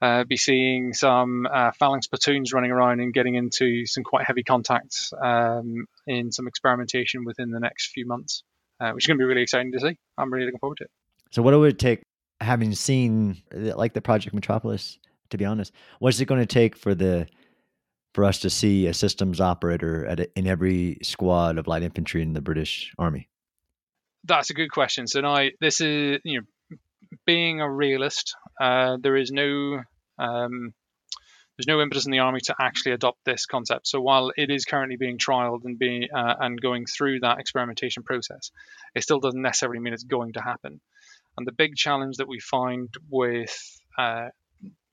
uh, 0.00 0.24
be 0.24 0.36
seeing 0.36 0.92
some 0.92 1.46
uh, 1.46 1.72
phalanx 1.72 2.06
platoons 2.06 2.52
running 2.52 2.70
around 2.70 3.00
and 3.00 3.12
getting 3.12 3.34
into 3.34 3.86
some 3.86 4.04
quite 4.04 4.24
heavy 4.24 4.42
contacts 4.42 5.12
um, 5.20 5.86
in 6.06 6.32
some 6.32 6.46
experimentation 6.46 7.24
within 7.24 7.50
the 7.50 7.60
next 7.60 7.92
few 7.92 8.06
months, 8.06 8.42
uh, 8.80 8.90
which 8.92 9.04
is 9.04 9.06
going 9.06 9.18
to 9.18 9.22
be 9.22 9.26
really 9.26 9.42
exciting 9.42 9.72
to 9.72 9.80
see. 9.80 9.98
I'm 10.16 10.32
really 10.32 10.46
looking 10.46 10.60
forward 10.60 10.78
to 10.78 10.84
it. 10.84 10.90
So, 11.32 11.42
what 11.42 11.58
would 11.58 11.72
it 11.72 11.78
take 11.78 12.02
having 12.40 12.74
seen 12.74 13.42
like 13.52 13.94
the 13.94 14.00
Project 14.00 14.34
Metropolis, 14.34 14.98
to 15.30 15.38
be 15.38 15.44
honest, 15.44 15.72
what's 15.98 16.20
it 16.20 16.26
going 16.26 16.40
to 16.40 16.46
take 16.46 16.76
for 16.76 16.94
the 16.94 17.26
for 18.14 18.24
us 18.24 18.38
to 18.40 18.50
see 18.50 18.86
a 18.86 18.94
systems 18.94 19.40
operator 19.40 20.06
at 20.06 20.20
a, 20.20 20.38
in 20.38 20.46
every 20.46 20.98
squad 21.02 21.58
of 21.58 21.66
light 21.66 21.82
infantry 21.82 22.22
in 22.22 22.32
the 22.32 22.40
British 22.40 22.94
Army? 22.98 23.28
That's 24.24 24.50
a 24.50 24.54
good 24.54 24.70
question. 24.70 25.06
So 25.06 25.20
now 25.20 25.48
this 25.60 25.80
is 25.80 26.20
you 26.24 26.40
know 26.40 26.76
being 27.24 27.60
a 27.60 27.70
realist, 27.70 28.34
uh, 28.60 28.96
there 29.00 29.16
is 29.16 29.30
no 29.30 29.82
um, 30.18 30.74
there's 31.56 31.66
no 31.66 31.80
impetus 31.80 32.04
in 32.04 32.12
the 32.12 32.18
army 32.18 32.40
to 32.44 32.54
actually 32.60 32.92
adopt 32.92 33.24
this 33.24 33.46
concept. 33.46 33.86
So 33.88 34.00
while 34.00 34.30
it 34.36 34.50
is 34.50 34.66
currently 34.66 34.96
being 34.96 35.16
trialed 35.16 35.64
and 35.64 35.78
being 35.78 36.08
uh, 36.14 36.34
and 36.40 36.60
going 36.60 36.84
through 36.86 37.20
that 37.20 37.38
experimentation 37.38 38.02
process, 38.02 38.50
it 38.94 39.02
still 39.02 39.20
doesn't 39.20 39.40
necessarily 39.40 39.80
mean 39.80 39.94
it's 39.94 40.04
going 40.04 40.34
to 40.34 40.42
happen. 40.42 40.80
And 41.36 41.46
the 41.46 41.52
big 41.52 41.76
challenge 41.76 42.16
that 42.16 42.28
we 42.28 42.40
find 42.40 42.88
with 43.10 43.54
uh, 43.98 44.28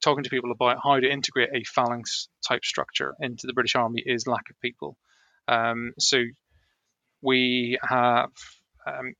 talking 0.01 0.23
to 0.23 0.29
people 0.29 0.51
about 0.51 0.77
how 0.83 0.99
to 0.99 1.09
integrate 1.09 1.49
a 1.53 1.63
phalanx 1.63 2.27
type 2.45 2.65
structure 2.65 3.15
into 3.21 3.47
the 3.47 3.53
British 3.53 3.75
Army 3.75 4.03
is 4.05 4.27
lack 4.27 4.49
of 4.49 4.59
people. 4.59 4.97
Um, 5.47 5.93
so 5.97 6.21
we 7.21 7.79
have 7.81 8.29
um, 8.85 9.13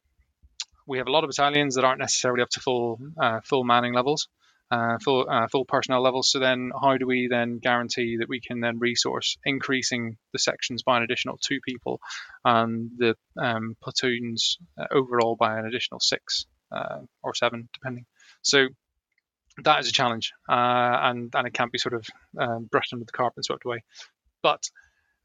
we 0.86 0.98
have 0.98 1.08
a 1.08 1.12
lot 1.12 1.24
of 1.24 1.30
battalions 1.30 1.76
that 1.76 1.86
aren't 1.86 2.00
necessarily 2.00 2.42
up 2.42 2.50
to 2.50 2.60
full 2.60 3.00
uh, 3.18 3.40
full 3.46 3.64
manning 3.64 3.94
levels, 3.94 4.28
uh, 4.70 4.98
full 5.02 5.26
uh, 5.30 5.48
full 5.48 5.64
personnel 5.64 6.02
levels. 6.02 6.30
So 6.30 6.40
then, 6.40 6.72
how 6.80 6.98
do 6.98 7.08
we 7.08 7.28
then 7.30 7.60
guarantee 7.60 8.18
that 8.18 8.28
we 8.28 8.42
can 8.42 8.60
then 8.60 8.80
resource 8.80 9.38
increasing 9.46 10.18
the 10.34 10.40
sections 10.40 10.84
by 10.84 10.98
an 10.98 11.04
additional 11.04 11.38
two 11.42 11.60
people, 11.66 12.02
and 12.44 12.92
the 12.98 13.16
um, 13.42 13.78
platoons 13.82 14.58
uh, 14.78 14.88
overall 14.92 15.38
by 15.38 15.58
an 15.58 15.66
additional 15.66 16.02
six 16.02 16.46
uh, 16.74 17.00
or 17.22 17.36
seven, 17.36 17.70
depending. 17.74 18.06
So 18.42 18.68
that 19.64 19.80
is 19.80 19.90
a 19.90 19.92
challenge, 19.92 20.34
uh, 20.50 20.54
and 20.54 21.34
and 21.36 21.48
it 21.48 21.54
can't 21.54 21.72
be 21.72 21.78
sort 21.78 21.94
of 21.94 22.06
um, 22.40 22.68
brushed 22.72 22.94
under 22.94 23.06
the 23.06 23.12
carpet 23.12 23.38
and 23.38 23.46
swept 23.46 23.66
away. 23.66 23.84
But 24.42 24.64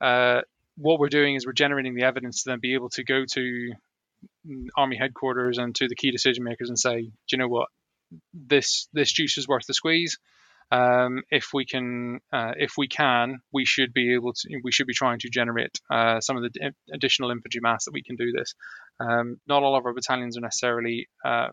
uh, 0.00 0.42
what 0.76 1.00
we're 1.00 1.08
doing 1.08 1.34
is 1.34 1.46
we're 1.46 1.52
generating 1.52 1.94
the 1.94 2.04
evidence 2.04 2.42
to 2.42 2.50
then 2.50 2.60
be 2.60 2.74
able 2.74 2.90
to 2.90 3.04
go 3.04 3.24
to 3.32 3.72
army 4.76 4.96
headquarters 4.96 5.58
and 5.58 5.74
to 5.76 5.88
the 5.88 5.94
key 5.94 6.10
decision 6.10 6.44
makers 6.44 6.68
and 6.68 6.78
say, 6.78 7.02
do 7.02 7.10
you 7.32 7.38
know 7.38 7.48
what, 7.48 7.68
this 8.32 8.88
this 8.92 9.12
juice 9.12 9.38
is 9.38 9.48
worth 9.48 9.66
the 9.66 9.74
squeeze. 9.74 10.18
Um, 10.70 11.22
if 11.30 11.48
we 11.54 11.64
can, 11.64 12.20
uh, 12.32 12.52
if 12.56 12.72
we 12.76 12.88
can, 12.88 13.38
we 13.52 13.64
should 13.64 13.92
be 13.94 14.14
able 14.14 14.34
to. 14.34 14.60
We 14.62 14.72
should 14.72 14.86
be 14.86 14.94
trying 14.94 15.18
to 15.20 15.30
generate 15.30 15.80
uh, 15.90 16.20
some 16.20 16.36
of 16.36 16.42
the 16.42 16.72
additional 16.92 17.30
infantry 17.30 17.60
mass 17.62 17.86
that 17.86 17.94
we 17.94 18.02
can 18.02 18.16
do 18.16 18.32
this. 18.32 18.54
Um, 19.00 19.40
not 19.46 19.62
all 19.62 19.76
of 19.76 19.86
our 19.86 19.94
battalions 19.94 20.36
are 20.36 20.42
necessarily 20.42 21.08
uh, 21.24 21.48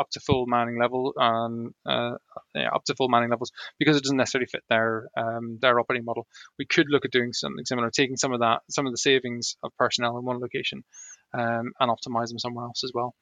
up 0.00 0.10
to 0.10 0.20
full 0.20 0.46
manning 0.46 0.78
level, 0.78 1.12
um, 1.20 1.74
yeah, 1.86 2.68
up 2.74 2.84
to 2.84 2.94
full 2.94 3.08
manning 3.08 3.30
levels, 3.30 3.52
because 3.78 3.96
it 3.96 4.02
doesn't 4.02 4.16
necessarily 4.16 4.46
fit 4.46 4.64
their 4.68 5.08
um, 5.16 5.58
their 5.60 5.78
operating 5.78 6.04
model. 6.04 6.26
We 6.58 6.66
could 6.66 6.86
look 6.90 7.04
at 7.04 7.12
doing 7.12 7.32
something 7.32 7.64
similar, 7.64 7.90
taking 7.90 8.16
some 8.16 8.32
of 8.32 8.40
that, 8.40 8.60
some 8.70 8.86
of 8.86 8.92
the 8.92 8.98
savings 8.98 9.56
of 9.62 9.70
personnel 9.78 10.18
in 10.18 10.24
one 10.24 10.40
location, 10.40 10.84
um, 11.32 11.72
and 11.78 11.90
optimize 11.90 12.28
them 12.28 12.38
somewhere 12.38 12.64
else 12.64 12.82
as 12.84 12.92
well. 12.94 13.14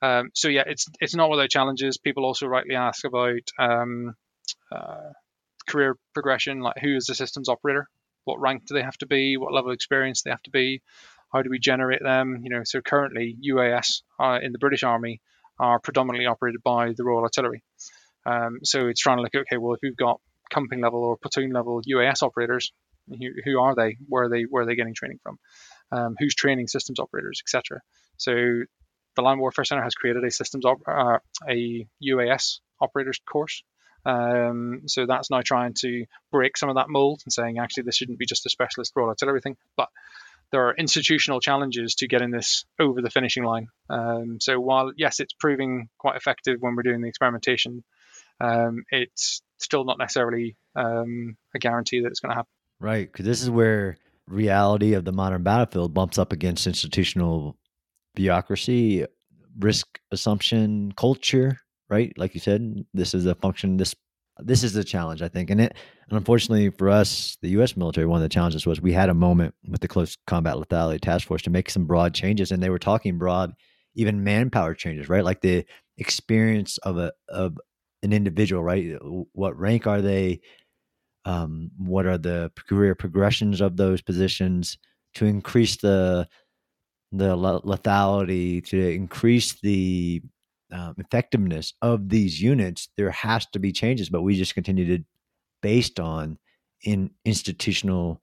Um, 0.00 0.30
so 0.34 0.48
yeah, 0.48 0.64
it's 0.66 0.86
it's 1.00 1.14
not 1.14 1.30
without 1.30 1.50
challenges. 1.50 1.98
People 1.98 2.24
also 2.24 2.46
rightly 2.46 2.76
ask 2.76 3.04
about 3.04 3.42
uh, 4.72 5.12
career 5.68 5.96
progression, 6.14 6.60
like 6.60 6.76
who 6.80 6.96
is 6.96 7.06
the 7.06 7.14
systems 7.14 7.48
operator, 7.48 7.88
what 8.24 8.40
rank 8.40 8.66
do 8.66 8.74
they 8.74 8.82
have 8.82 8.98
to 8.98 9.06
be, 9.06 9.36
what 9.36 9.52
level 9.52 9.70
of 9.70 9.74
experience 9.74 10.22
they 10.22 10.30
have 10.30 10.42
to 10.42 10.50
be, 10.50 10.82
how 11.32 11.42
do 11.42 11.50
we 11.50 11.58
generate 11.58 12.02
them? 12.02 12.40
You 12.42 12.50
know, 12.50 12.62
so 12.64 12.80
currently 12.80 13.36
UAS 13.46 14.02
uh, 14.18 14.38
in 14.42 14.52
the 14.52 14.58
British 14.58 14.82
Army 14.82 15.20
are 15.58 15.80
predominantly 15.80 16.26
operated 16.26 16.62
by 16.62 16.92
the 16.96 17.04
Royal 17.04 17.22
Artillery. 17.22 17.62
Um, 18.24 18.58
so 18.62 18.88
it's 18.88 19.00
trying 19.00 19.18
to 19.18 19.22
look, 19.22 19.34
okay, 19.34 19.56
well, 19.56 19.74
if 19.74 19.80
we've 19.82 19.96
got 19.96 20.20
company 20.50 20.80
level 20.80 21.02
or 21.02 21.16
platoon 21.16 21.50
level 21.50 21.80
UAS 21.82 22.22
operators, 22.22 22.72
who, 23.08 23.28
who 23.44 23.60
are 23.60 23.74
they? 23.74 23.96
Where 24.06 24.24
are 24.24 24.28
they? 24.28 24.42
Where 24.42 24.62
are 24.62 24.66
they 24.66 24.74
getting 24.74 24.94
training 24.94 25.18
from? 25.22 25.38
Um, 25.90 26.16
who's 26.18 26.34
training 26.34 26.68
systems 26.68 26.98
operators, 26.98 27.40
etc. 27.42 27.80
So 28.18 28.32
the 29.16 29.22
Land 29.22 29.40
Warfare 29.40 29.64
Center 29.64 29.82
has 29.82 29.94
created 29.94 30.24
a 30.24 30.30
systems 30.30 30.64
op- 30.64 30.86
uh, 30.86 31.18
a 31.48 31.86
UAS 32.04 32.60
operators 32.80 33.18
course. 33.30 33.62
Um, 34.08 34.82
so 34.86 35.04
that's 35.04 35.30
now 35.30 35.42
trying 35.42 35.74
to 35.80 36.06
break 36.32 36.56
some 36.56 36.70
of 36.70 36.76
that 36.76 36.88
mold 36.88 37.20
and 37.26 37.32
saying 37.32 37.58
actually 37.58 37.82
this 37.82 37.96
shouldn't 37.96 38.18
be 38.18 38.24
just 38.24 38.46
a 38.46 38.50
specialist 38.50 38.92
Royal 38.96 39.10
Artillery 39.10 39.42
thing, 39.42 39.58
but 39.76 39.88
there 40.50 40.66
are 40.66 40.74
institutional 40.74 41.40
challenges 41.40 41.94
to 41.96 42.08
getting 42.08 42.30
this 42.30 42.64
over 42.80 43.02
the 43.02 43.10
finishing 43.10 43.44
line. 43.44 43.68
Um, 43.90 44.38
so 44.40 44.58
while 44.58 44.92
yes, 44.96 45.20
it's 45.20 45.34
proving 45.34 45.90
quite 45.98 46.16
effective 46.16 46.56
when 46.60 46.74
we're 46.74 46.84
doing 46.84 47.02
the 47.02 47.08
experimentation, 47.08 47.84
um, 48.40 48.84
it's 48.90 49.42
still 49.58 49.84
not 49.84 49.98
necessarily 49.98 50.56
um, 50.74 51.36
a 51.54 51.58
guarantee 51.58 52.00
that 52.00 52.08
it's 52.08 52.20
going 52.20 52.30
to 52.30 52.36
happen. 52.36 52.50
Right, 52.80 53.12
because 53.12 53.26
this 53.26 53.42
is 53.42 53.50
where 53.50 53.98
reality 54.26 54.94
of 54.94 55.04
the 55.04 55.12
modern 55.12 55.42
battlefield 55.42 55.92
bumps 55.92 56.16
up 56.16 56.32
against 56.32 56.66
institutional 56.66 57.58
bureaucracy, 58.14 59.04
risk 59.58 60.00
assumption, 60.12 60.92
culture. 60.92 61.58
Right, 61.90 62.12
like 62.18 62.34
you 62.34 62.40
said, 62.40 62.84
this 62.92 63.14
is 63.14 63.24
a 63.24 63.34
function. 63.34 63.78
This 63.78 63.94
this 64.40 64.62
is 64.62 64.72
the 64.72 64.84
challenge, 64.84 65.22
I 65.22 65.28
think, 65.28 65.50
and 65.50 65.60
it 65.60 65.74
and 66.08 66.18
unfortunately 66.18 66.70
for 66.70 66.90
us, 66.90 67.36
the 67.42 67.48
U.S. 67.50 67.76
military, 67.76 68.06
one 68.06 68.18
of 68.18 68.22
the 68.22 68.28
challenges 68.28 68.66
was 68.66 68.80
we 68.80 68.92
had 68.92 69.08
a 69.08 69.14
moment 69.14 69.54
with 69.68 69.80
the 69.80 69.88
Close 69.88 70.16
Combat 70.26 70.56
Lethality 70.56 71.00
Task 71.00 71.26
Force 71.26 71.42
to 71.42 71.50
make 71.50 71.70
some 71.70 71.86
broad 71.86 72.14
changes, 72.14 72.52
and 72.52 72.62
they 72.62 72.70
were 72.70 72.78
talking 72.78 73.18
broad, 73.18 73.52
even 73.94 74.22
manpower 74.22 74.74
changes, 74.74 75.08
right? 75.08 75.24
Like 75.24 75.40
the 75.40 75.64
experience 75.96 76.78
of 76.78 76.98
a 76.98 77.12
of 77.28 77.58
an 78.02 78.12
individual, 78.12 78.62
right? 78.62 78.96
What 79.32 79.58
rank 79.58 79.86
are 79.86 80.02
they? 80.02 80.40
Um, 81.24 81.70
what 81.78 82.06
are 82.06 82.18
the 82.18 82.52
career 82.68 82.94
progressions 82.94 83.60
of 83.60 83.76
those 83.76 84.00
positions 84.02 84.78
to 85.14 85.26
increase 85.26 85.76
the 85.76 86.28
the 87.12 87.36
lethality, 87.36 88.64
to 88.66 88.78
increase 88.78 89.58
the 89.60 90.22
um, 90.72 90.94
effectiveness 90.98 91.74
of 91.82 92.08
these 92.08 92.40
units? 92.40 92.88
There 92.96 93.10
has 93.10 93.46
to 93.46 93.58
be 93.58 93.72
changes, 93.72 94.08
but 94.08 94.22
we 94.22 94.36
just 94.36 94.54
continue 94.54 94.96
to 94.96 95.04
based 95.62 95.98
on 95.98 96.38
in 96.84 97.10
institutional 97.24 98.22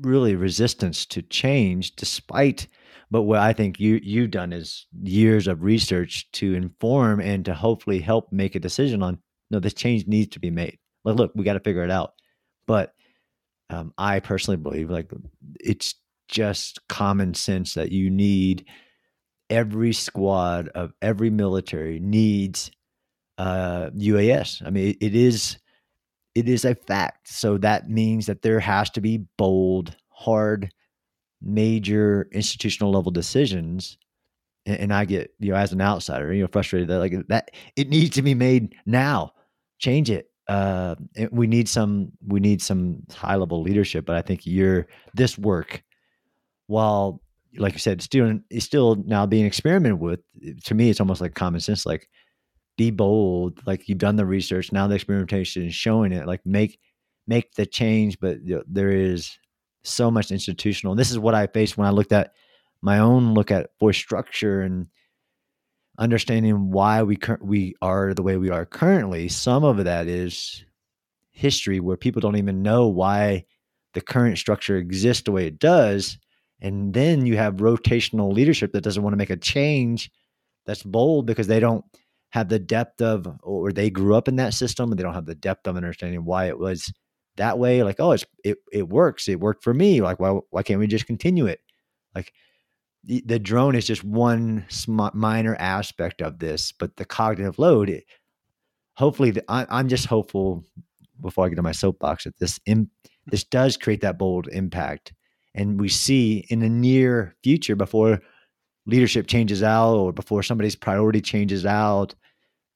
really 0.00 0.34
resistance 0.34 1.04
to 1.04 1.22
change 1.22 1.94
despite 1.96 2.66
but 3.10 3.22
what 3.22 3.38
i 3.38 3.52
think 3.52 3.78
you 3.78 4.00
you've 4.02 4.30
done 4.30 4.52
is 4.52 4.86
years 5.02 5.46
of 5.46 5.62
research 5.62 6.30
to 6.32 6.54
inform 6.54 7.20
and 7.20 7.44
to 7.44 7.54
hopefully 7.54 8.00
help 8.00 8.32
make 8.32 8.54
a 8.54 8.60
decision 8.60 9.02
on 9.02 9.18
no 9.50 9.60
this 9.60 9.74
change 9.74 10.06
needs 10.06 10.32
to 10.32 10.40
be 10.40 10.50
made 10.50 10.78
like 11.04 11.16
look 11.16 11.32
we 11.34 11.44
got 11.44 11.52
to 11.54 11.60
figure 11.60 11.84
it 11.84 11.90
out 11.90 12.14
but 12.66 12.94
um, 13.70 13.92
i 13.98 14.20
personally 14.20 14.56
believe 14.56 14.90
like 14.90 15.10
it's 15.60 15.96
just 16.28 16.80
common 16.88 17.34
sense 17.34 17.74
that 17.74 17.92
you 17.92 18.08
need 18.10 18.64
every 19.50 19.92
squad 19.92 20.68
of 20.68 20.92
every 21.02 21.30
military 21.30 22.00
needs 22.00 22.70
uh, 23.38 23.90
uas 23.90 24.64
i 24.66 24.70
mean 24.70 24.96
it, 25.00 25.14
is 25.14 25.58
it 26.34 26.48
is 26.48 26.64
a 26.64 26.74
fact. 26.74 27.28
So 27.28 27.58
that 27.58 27.88
means 27.88 28.26
that 28.26 28.42
there 28.42 28.60
has 28.60 28.90
to 28.90 29.00
be 29.00 29.18
bold, 29.38 29.96
hard, 30.10 30.72
major 31.40 32.28
institutional 32.32 32.92
level 32.92 33.12
decisions. 33.12 33.98
And, 34.66 34.78
and 34.78 34.94
I 34.94 35.04
get, 35.04 35.32
you 35.38 35.52
know, 35.52 35.56
as 35.56 35.72
an 35.72 35.80
outsider, 35.80 36.32
you 36.32 36.42
know, 36.42 36.48
frustrated 36.50 36.88
that 36.88 36.98
like 36.98 37.14
that 37.28 37.50
it 37.76 37.88
needs 37.88 38.10
to 38.16 38.22
be 38.22 38.34
made 38.34 38.74
now. 38.86 39.32
Change 39.78 40.10
it. 40.10 40.30
Uh, 40.48 40.94
we 41.30 41.46
need 41.46 41.68
some 41.68 42.12
we 42.26 42.38
need 42.38 42.60
some 42.60 43.02
high 43.12 43.36
level 43.36 43.62
leadership, 43.62 44.04
but 44.04 44.16
I 44.16 44.22
think 44.22 44.46
you're 44.46 44.86
this 45.14 45.38
work, 45.38 45.82
while 46.66 47.22
like 47.58 47.72
you 47.74 47.78
said, 47.78 48.02
still 48.02 48.38
is 48.50 48.64
still 48.64 48.96
now 49.06 49.26
being 49.26 49.46
experimented 49.46 50.00
with. 50.00 50.20
To 50.64 50.74
me, 50.74 50.90
it's 50.90 51.00
almost 51.00 51.20
like 51.20 51.34
common 51.34 51.60
sense. 51.60 51.86
Like 51.86 52.08
be 52.76 52.90
bold 52.90 53.60
like 53.66 53.88
you've 53.88 53.98
done 53.98 54.16
the 54.16 54.26
research 54.26 54.72
now 54.72 54.86
the 54.86 54.94
experimentation 54.94 55.66
is 55.66 55.74
showing 55.74 56.12
it 56.12 56.26
like 56.26 56.44
make 56.44 56.78
make 57.26 57.54
the 57.54 57.66
change 57.66 58.18
but 58.18 58.42
you 58.44 58.56
know, 58.56 58.62
there 58.66 58.90
is 58.90 59.38
so 59.84 60.10
much 60.10 60.30
institutional 60.30 60.94
this 60.94 61.10
is 61.10 61.18
what 61.18 61.34
i 61.34 61.46
faced 61.46 61.76
when 61.76 61.86
i 61.86 61.90
looked 61.90 62.12
at 62.12 62.32
my 62.82 62.98
own 62.98 63.34
look 63.34 63.50
at 63.50 63.70
force 63.78 63.96
structure 63.96 64.60
and 64.62 64.88
understanding 65.98 66.70
why 66.70 67.02
we 67.02 67.16
cur- 67.16 67.38
we 67.40 67.74
are 67.80 68.12
the 68.12 68.22
way 68.22 68.36
we 68.36 68.50
are 68.50 68.66
currently 68.66 69.28
some 69.28 69.62
of 69.62 69.84
that 69.84 70.08
is 70.08 70.64
history 71.30 71.78
where 71.78 71.96
people 71.96 72.20
don't 72.20 72.36
even 72.36 72.62
know 72.62 72.88
why 72.88 73.44
the 73.92 74.00
current 74.00 74.38
structure 74.38 74.76
exists 74.76 75.22
the 75.22 75.32
way 75.32 75.46
it 75.46 75.60
does 75.60 76.18
and 76.64 76.94
then 76.94 77.26
you 77.26 77.36
have 77.36 77.56
rotational 77.56 78.32
leadership 78.32 78.72
that 78.72 78.80
doesn't 78.80 79.02
want 79.02 79.12
to 79.12 79.18
make 79.18 79.28
a 79.28 79.36
change 79.36 80.10
that's 80.64 80.82
bold 80.82 81.26
because 81.26 81.46
they 81.46 81.60
don't 81.60 81.84
have 82.30 82.48
the 82.48 82.58
depth 82.58 83.02
of 83.02 83.28
or 83.42 83.70
they 83.70 83.90
grew 83.90 84.14
up 84.14 84.28
in 84.28 84.36
that 84.36 84.54
system 84.54 84.90
and 84.90 84.98
they 84.98 85.02
don't 85.02 85.14
have 85.14 85.26
the 85.26 85.34
depth 85.34 85.66
of 85.68 85.76
understanding 85.76 86.24
why 86.24 86.46
it 86.46 86.58
was 86.58 86.90
that 87.36 87.58
way 87.58 87.82
like 87.82 88.00
oh 88.00 88.12
it's 88.12 88.24
it, 88.44 88.56
it 88.72 88.88
works 88.88 89.28
it 89.28 89.38
worked 89.38 89.62
for 89.62 89.74
me 89.74 90.00
like 90.00 90.18
why 90.18 90.30
why 90.50 90.62
can't 90.62 90.80
we 90.80 90.86
just 90.86 91.06
continue 91.06 91.46
it? 91.46 91.60
Like 92.14 92.32
the, 93.04 93.22
the 93.26 93.38
drone 93.38 93.74
is 93.74 93.86
just 93.86 94.02
one 94.02 94.64
sm- 94.68 95.12
minor 95.12 95.54
aspect 95.56 96.22
of 96.22 96.38
this 96.38 96.72
but 96.72 96.96
the 96.96 97.04
cognitive 97.04 97.58
load 97.58 97.90
it, 97.90 98.04
hopefully 98.96 99.32
the, 99.32 99.44
I, 99.48 99.66
i'm 99.68 99.88
just 99.88 100.06
hopeful 100.06 100.64
before 101.20 101.44
i 101.44 101.48
get 101.50 101.56
to 101.56 101.62
my 101.62 101.72
soapbox 101.72 102.24
that 102.24 102.38
this 102.38 102.58
this 103.26 103.44
does 103.44 103.76
create 103.76 104.00
that 104.00 104.18
bold 104.18 104.48
impact 104.48 105.12
and 105.54 105.80
we 105.80 105.88
see 105.88 106.44
in 106.48 106.60
the 106.60 106.68
near 106.68 107.34
future 107.42 107.76
before 107.76 108.20
leadership 108.86 109.26
changes 109.26 109.62
out 109.62 109.94
or 109.94 110.12
before 110.12 110.42
somebody's 110.42 110.76
priority 110.76 111.20
changes 111.20 111.64
out 111.64 112.14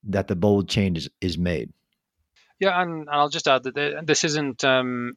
that 0.04 0.28
the 0.28 0.36
bold 0.36 0.68
change 0.68 0.98
is, 0.98 1.10
is 1.20 1.38
made. 1.38 1.72
Yeah, 2.60 2.80
and, 2.80 3.08
I'll 3.10 3.28
just 3.28 3.46
add 3.46 3.64
that 3.64 4.02
this 4.04 4.24
isn't 4.24 4.64
um, 4.64 5.14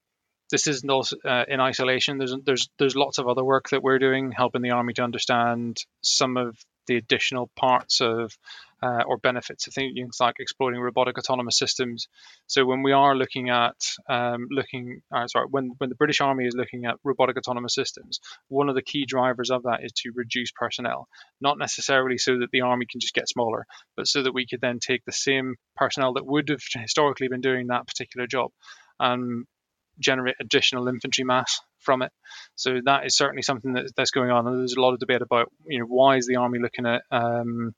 this 0.52 0.68
isn't 0.68 0.90
also 0.90 1.18
uh, 1.26 1.46
in 1.48 1.60
isolation. 1.60 2.18
There's 2.18 2.36
there's 2.44 2.70
there's 2.78 2.96
lots 2.96 3.18
of 3.18 3.28
other 3.28 3.44
work 3.44 3.70
that 3.70 3.82
we're 3.82 4.00
doing, 4.00 4.32
helping 4.32 4.62
the 4.62 4.72
army 4.72 4.94
to 4.94 5.04
understand 5.04 5.78
some 6.02 6.38
of 6.38 6.56
the 6.88 6.98
additional 6.98 7.50
parts 7.56 8.02
of 8.02 8.38
uh, 8.82 9.04
or 9.08 9.18
benefits 9.18 9.68
of 9.68 9.74
things 9.74 10.18
like 10.20 10.36
exploiting 10.40 10.80
robotic 10.80 11.18
autonomous 11.18 11.58
systems. 11.58 12.08
So 12.48 12.66
when 12.66 12.84
we 12.84 12.92
are 12.92 13.16
looking 13.16 13.50
at 13.50 13.76
um, 14.10 14.48
looking, 14.50 15.02
uh, 15.16 15.28
sorry, 15.28 15.48
when 15.50 15.72
when 15.78 15.90
the 15.90 15.96
British 15.96 16.22
Army 16.22 16.46
is 16.46 16.56
looking 16.56 16.86
at 16.86 16.96
robotic 17.04 17.38
autonomous 17.38 17.76
systems, 17.76 18.20
one 18.48 18.70
of 18.70 18.76
the 18.76 18.82
key 18.82 19.06
drivers 19.06 19.52
of 19.52 19.64
that 19.64 19.84
is 19.84 19.92
to 19.98 20.12
reduce 20.16 20.52
personnel, 20.52 21.08
not 21.40 21.58
necessarily 21.58 22.18
so 22.18 22.40
that 22.40 22.50
the 22.52 22.62
army 22.62 22.86
can 22.90 23.00
just 23.00 23.14
get 23.14 23.30
smaller, 23.30 23.66
but 23.96 24.08
so 24.08 24.24
that 24.24 24.34
we 24.34 24.48
could 24.48 24.62
then 24.62 24.80
take 24.80 25.06
the 25.06 25.12
same 25.12 25.56
personnel 25.76 26.14
that 26.14 26.26
would 26.26 26.50
have 26.50 26.62
historically 26.74 27.28
been 27.28 27.42
doing 27.42 27.68
that 27.68 27.88
particular 27.88 28.28
job 28.28 28.52
and 29.00 29.46
generate 30.00 30.36
additional 30.40 30.88
infantry 30.88 31.24
mass 31.24 31.62
from 31.80 32.02
it. 32.02 32.12
So 32.56 32.80
that 32.86 33.06
is 33.06 33.16
certainly 33.16 33.42
something 33.42 33.74
that, 33.74 33.92
that's 33.96 34.12
going 34.12 34.32
on. 34.32 34.48
And 34.48 34.60
there's 34.60 34.76
a 34.76 34.82
lot 34.82 34.94
of 34.94 35.00
debate 35.00 35.22
about, 35.22 35.52
you 35.66 35.80
know, 35.80 35.86
why 35.86 36.18
is 36.18 36.28
the 36.28 36.38
army 36.38 36.60
looking 36.60 36.86
at 36.86 37.04
um, 37.12 37.74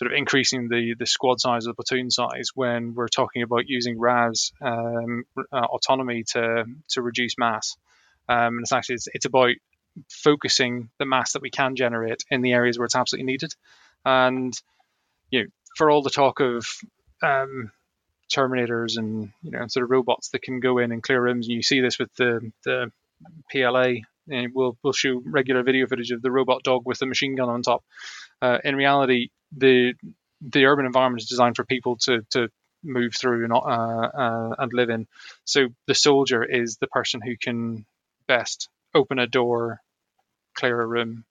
sort 0.00 0.12
of 0.12 0.16
increasing 0.16 0.68
the 0.68 0.94
the 0.98 1.06
squad 1.06 1.40
size 1.40 1.66
or 1.66 1.72
the 1.72 1.74
platoon 1.74 2.10
size 2.10 2.48
when 2.54 2.94
we're 2.94 3.06
talking 3.06 3.42
about 3.42 3.68
using 3.68 4.00
RAS 4.00 4.50
um, 4.62 5.24
uh, 5.52 5.58
autonomy 5.58 6.24
to 6.24 6.64
to 6.88 7.02
reduce 7.02 7.36
mass. 7.36 7.76
Um, 8.26 8.54
and 8.56 8.60
it's 8.62 8.72
actually 8.72 8.94
it's, 8.94 9.08
it's 9.12 9.26
about 9.26 9.50
focusing 10.08 10.88
the 10.98 11.04
mass 11.04 11.34
that 11.34 11.42
we 11.42 11.50
can 11.50 11.76
generate 11.76 12.24
in 12.30 12.40
the 12.40 12.54
areas 12.54 12.78
where 12.78 12.86
it's 12.86 12.96
absolutely 12.96 13.30
needed. 13.30 13.52
And 14.02 14.54
you 15.30 15.40
know, 15.40 15.46
for 15.76 15.90
all 15.90 16.00
the 16.00 16.08
talk 16.08 16.40
of 16.40 16.66
um, 17.22 17.70
Terminators 18.34 18.96
and 18.96 19.30
you 19.42 19.50
know 19.50 19.66
sort 19.66 19.84
of 19.84 19.90
robots 19.90 20.30
that 20.30 20.40
can 20.40 20.60
go 20.60 20.78
in 20.78 20.92
and 20.92 21.02
clear 21.02 21.20
rooms, 21.20 21.46
and 21.46 21.54
you 21.54 21.62
see 21.62 21.80
this 21.80 21.98
with 21.98 22.14
the 22.14 22.50
the 22.64 22.90
PLA. 23.52 23.96
And 24.30 24.52
we'll 24.54 24.78
we'll 24.82 24.94
show 24.94 25.20
regular 25.26 25.62
video 25.62 25.86
footage 25.86 26.10
of 26.10 26.22
the 26.22 26.30
robot 26.30 26.62
dog 26.62 26.86
with 26.86 27.00
the 27.00 27.06
machine 27.06 27.34
gun 27.34 27.50
on 27.50 27.60
top. 27.60 27.84
Uh, 28.40 28.58
in 28.64 28.76
reality, 28.76 29.28
the 29.56 29.94
the 30.40 30.64
urban 30.64 30.86
environment 30.86 31.22
is 31.22 31.28
designed 31.28 31.56
for 31.56 31.64
people 31.64 31.96
to 31.98 32.22
to 32.30 32.48
move 32.82 33.14
through 33.14 33.44
and 33.44 33.52
uh, 33.52 33.56
uh, 33.56 34.54
and 34.58 34.72
live 34.72 34.90
in. 34.90 35.06
So 35.44 35.68
the 35.86 35.94
soldier 35.94 36.42
is 36.44 36.76
the 36.76 36.86
person 36.86 37.20
who 37.20 37.36
can 37.36 37.84
best 38.26 38.68
open 38.94 39.18
a 39.18 39.26
door, 39.26 39.80
clear 40.54 40.80
a 40.80 40.86
room, 40.86 41.24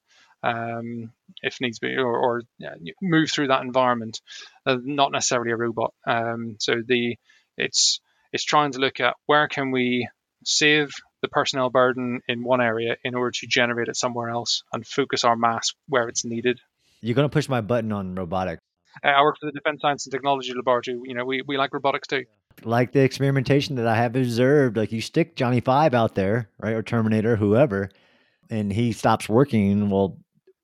um, 0.43 1.11
if 1.41 1.59
needs 1.59 1.79
be, 1.79 1.95
or, 1.97 2.17
or 2.17 2.41
yeah, 2.57 2.75
move 3.01 3.31
through 3.31 3.47
that 3.47 3.61
environment. 3.61 4.21
Uh, 4.65 4.77
not 4.81 5.11
necessarily 5.11 5.51
a 5.51 5.57
robot. 5.57 5.93
Um, 6.05 6.57
so 6.59 6.81
the 6.85 7.17
it's 7.57 7.99
it's 8.31 8.43
trying 8.43 8.73
to 8.73 8.79
look 8.79 8.99
at 8.99 9.15
where 9.25 9.47
can 9.47 9.71
we 9.71 10.07
save 10.45 10.91
the 11.21 11.27
personnel 11.27 11.69
burden 11.69 12.21
in 12.27 12.43
one 12.43 12.61
area 12.61 12.95
in 13.03 13.15
order 13.15 13.31
to 13.31 13.47
generate 13.47 13.89
it 13.89 13.97
somewhere 13.97 14.29
else 14.29 14.63
and 14.71 14.87
focus 14.87 15.23
our 15.23 15.35
mass 15.35 15.73
where 15.87 16.07
it's 16.07 16.23
needed. 16.23 16.59
You're 17.01 17.15
going 17.15 17.29
to 17.29 17.33
push 17.33 17.47
my 17.47 17.61
button 17.61 17.91
on 17.91 18.15
robotics. 18.15 18.61
Uh, 19.03 19.09
I 19.09 19.21
work 19.21 19.37
for 19.39 19.45
the 19.45 19.51
Defense 19.51 19.81
Science 19.81 20.05
and 20.05 20.11
Technology 20.11 20.51
Laboratory. 20.53 20.99
You 21.03 21.13
know, 21.13 21.25
we, 21.25 21.41
we 21.47 21.57
like 21.57 21.73
robotics 21.73 22.07
too. 22.07 22.25
Like 22.63 22.91
the 22.91 23.01
experimentation 23.01 23.75
that 23.75 23.87
I 23.87 23.95
have 23.95 24.15
observed, 24.15 24.75
like 24.75 24.91
you 24.91 24.99
stick 25.01 25.35
Johnny 25.35 25.61
Five 25.61 25.93
out 25.93 26.15
there, 26.15 26.49
right, 26.59 26.73
or 26.73 26.83
Terminator, 26.83 27.35
whoever, 27.37 27.89
and 28.49 28.73
he 28.73 28.91
stops 28.91 29.29
working. 29.29 29.89
Well, 29.89 30.17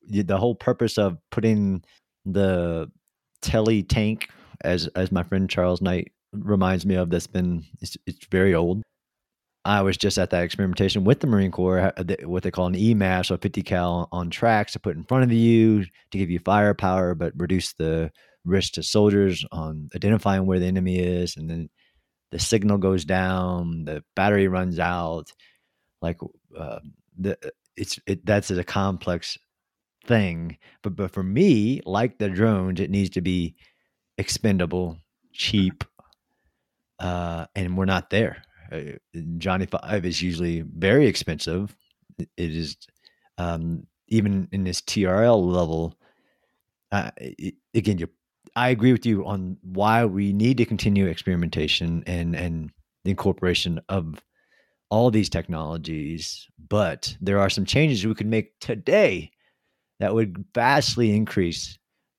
the 0.10 0.38
whole 0.38 0.56
purpose 0.56 0.98
of 0.98 1.18
putting 1.32 1.84
the 2.26 2.92
tele 3.42 3.84
tank, 3.84 4.30
as 4.62 4.88
as 4.88 5.12
my 5.12 5.24
friend 5.24 5.50
Charles 5.50 5.82
Knight 5.82 6.12
reminds 6.34 6.86
me 6.86 6.96
of, 6.96 7.10
that's 7.10 7.28
been 7.28 7.64
it's, 7.80 7.96
it's 8.06 8.26
very 8.26 8.54
old. 8.54 8.82
I 9.66 9.82
was 9.82 9.98
just 9.98 10.20
at 10.20 10.30
that 10.30 10.44
experimentation 10.44 11.04
with 11.04 11.22
the 11.22 11.28
Marine 11.28 11.50
Corps, 11.50 11.92
what 12.24 12.44
they 12.44 12.52
call 12.52 12.68
an 12.68 12.76
EMAV, 12.76 13.26
so 13.26 13.36
50 13.36 13.64
cal 13.64 14.08
on 14.12 14.30
tracks 14.30 14.74
to 14.74 14.80
put 14.80 14.96
in 14.96 15.04
front 15.04 15.24
of 15.24 15.32
you 15.32 15.86
to 15.86 16.18
give 16.18 16.30
you 16.30 16.38
firepower, 16.38 17.16
but 17.16 17.34
reduce 17.36 17.74
the 17.74 18.12
risk 18.46 18.74
to 18.74 18.84
soldiers 18.84 19.44
on 19.52 19.90
identifying 19.96 20.46
where 20.46 20.60
the 20.60 20.68
enemy 20.68 21.00
is. 21.00 21.36
And 21.36 21.50
then 21.50 21.70
the 22.32 22.38
signal 22.38 22.78
goes 22.78 23.06
down, 23.06 23.86
the 23.86 24.04
battery 24.16 24.48
runs 24.48 24.78
out. 24.78 25.32
Like 26.00 26.20
uh, 26.56 26.80
the 27.18 27.36
it's 27.76 28.00
it, 28.06 28.24
that's 28.24 28.52
a 28.52 28.64
complex 28.64 29.38
thing. 30.06 30.58
But 30.84 30.96
but 30.96 31.12
for 31.12 31.24
me, 31.24 31.82
like 31.86 32.20
the 32.20 32.30
drones, 32.30 32.80
it 32.80 32.92
needs 32.92 33.12
to 33.12 33.22
be 33.22 33.56
expendable, 34.20 35.00
cheap, 35.34 35.84
uh, 37.00 37.48
and 37.56 37.76
we're 37.76 37.86
not 37.86 38.12
there. 38.12 38.44
Uh, 38.76 39.20
Johnny 39.38 39.66
Five 39.66 40.06
is 40.06 40.22
usually 40.22 40.62
very 40.62 41.08
expensive. 41.08 41.76
It 42.18 42.30
is 42.38 42.78
um, 43.38 43.88
even 44.08 44.48
in 44.52 44.64
this 44.64 44.82
TRL 44.82 45.44
level. 45.44 45.98
Uh, 46.92 47.12
it, 47.18 47.56
again, 47.74 47.98
you, 47.98 48.10
I 48.56 48.70
agree 48.70 48.92
with 48.92 49.06
you 49.06 49.26
on 49.26 49.58
why 49.62 50.06
we 50.06 50.34
need 50.34 50.58
to 50.58 50.66
continue 50.66 51.08
experimentation 51.08 52.04
and 52.08 52.36
and 52.36 52.72
the 53.04 53.12
incorporation 53.12 53.80
of 53.90 54.22
all 54.90 55.12
these 55.12 55.30
technologies. 55.30 56.48
But 56.70 57.16
there 57.22 57.40
are 57.40 57.50
some 57.50 57.66
changes 57.66 58.06
we 58.06 58.16
could 58.16 58.28
make 58.28 58.60
today 58.60 59.32
that 60.00 60.14
would 60.14 60.46
vastly 60.54 61.16
increase 61.16 61.78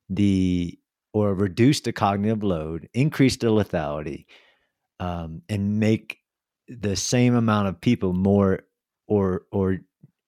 the 0.08 0.78
or 1.12 1.34
reduce 1.34 1.80
the 1.80 1.92
cognitive 1.92 2.42
load, 2.42 2.88
increase 2.92 3.36
the 3.36 3.46
lethality, 3.46 4.26
um, 5.00 5.42
and 5.48 5.80
make 5.80 6.18
the 6.68 6.96
same 6.96 7.34
amount 7.34 7.68
of 7.68 7.80
people 7.80 8.12
more 8.12 8.60
or 9.06 9.42
or 9.52 9.78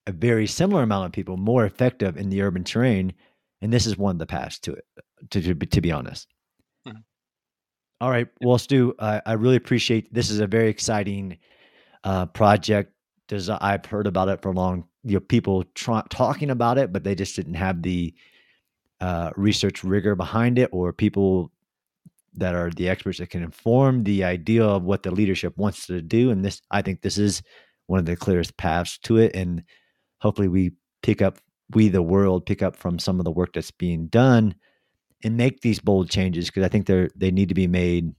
a 0.07 0.13
very 0.13 0.47
similar 0.47 0.83
amount 0.83 1.07
of 1.07 1.13
people 1.13 1.37
more 1.37 1.65
effective 1.65 2.17
in 2.17 2.31
the 2.31 2.43
urban 2.43 2.65
terrain 2.65 3.13
and 3.61 3.73
this 3.73 3.87
is 3.87 3.99
one 3.99 4.15
of 4.15 4.19
the 4.19 4.27
paths 4.27 4.59
to 4.59 4.73
it 4.73 4.85
to, 5.31 5.43
to, 5.43 5.55
to 5.55 5.81
be 5.81 5.91
honest. 5.91 6.29
Mm-hmm. 6.87 6.99
All 8.01 8.11
right 8.11 8.29
well 8.41 8.59
stu 8.59 8.95
I, 8.99 9.21
I 9.27 9.33
really 9.35 9.57
appreciate 9.57 10.13
this 10.13 10.31
is 10.31 10.41
a 10.41 10.47
very 10.47 10.69
exciting 10.69 11.39
uh, 12.05 12.27
project. 12.27 12.93
There's, 13.29 13.51
i've 13.51 13.85
heard 13.85 14.07
about 14.07 14.29
it 14.29 14.41
for 14.41 14.49
a 14.49 14.53
long 14.53 14.87
you 15.05 15.15
know 15.15 15.21
people 15.21 15.65
tra- 15.75 16.07
talking 16.09 16.51
about 16.51 16.79
it 16.79 16.93
but 16.93 17.05
they 17.05 17.15
just 17.15 17.37
didn't 17.37 17.55
have 17.55 17.83
the 17.83 18.15
uh, 19.01 19.31
research 19.37 19.85
rigor 19.85 20.15
behind 20.15 20.59
it 20.59 20.71
or 20.73 20.93
people 20.93 21.53
that 22.35 22.55
are 22.55 22.71
the 22.71 22.89
experts 22.89 23.19
that 23.19 23.31
can 23.31 23.43
inform 23.43 24.05
the 24.05 24.25
idea 24.25 24.65
of 24.65 24.85
what 24.85 25.03
the 25.03 25.11
leadership 25.11 25.57
wants 25.57 25.87
to 25.87 26.01
do. 26.01 26.31
And 26.31 26.45
this, 26.45 26.61
I 26.71 26.83
think, 26.83 27.03
this 27.03 27.19
is 27.19 27.43
one 27.87 27.99
of 27.99 28.07
the 28.07 28.17
clearest 28.17 28.57
paths 28.57 28.99
to 28.99 29.17
it. 29.17 29.35
And 29.35 29.65
hopefully, 30.21 30.49
we 30.49 30.73
pick 31.03 31.23
up, 31.23 31.39
we 31.71 31.89
the 31.89 32.03
world 32.03 32.47
pick 32.47 32.63
up 32.63 32.77
from 32.77 32.99
some 32.99 33.19
of 33.19 33.25
the 33.25 33.31
work 33.31 33.53
that's 33.55 33.71
being 33.71 34.07
done 34.07 34.55
and 35.25 35.37
make 35.37 35.61
these 35.61 35.81
bold 35.81 36.11
changes 36.11 36.47
because 36.47 36.65
I 36.65 36.69
think 36.69 36.87
they're 36.87 37.11
they 37.17 37.31
need 37.31 37.49
to 37.49 37.55
be 37.55 37.67
made 37.67 38.15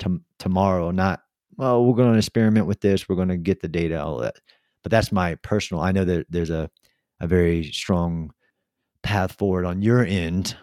to, 0.00 0.20
tomorrow. 0.38 0.90
Not 0.90 1.20
well, 1.56 1.84
we're 1.84 1.94
going 1.94 2.12
to 2.12 2.18
experiment 2.18 2.66
with 2.66 2.80
this. 2.80 3.08
We're 3.08 3.16
going 3.16 3.28
to 3.28 3.36
get 3.36 3.60
the 3.60 3.68
data, 3.68 4.02
all 4.02 4.18
that. 4.18 4.36
But 4.82 4.90
that's 4.90 5.12
my 5.12 5.34
personal. 5.36 5.82
I 5.82 5.92
know 5.92 6.04
that 6.04 6.26
there's 6.30 6.50
a 6.50 6.70
a 7.20 7.26
very 7.26 7.64
strong 7.64 8.32
path 9.02 9.32
forward 9.32 9.64
on 9.64 9.82
your 9.82 10.04
end 10.04 10.56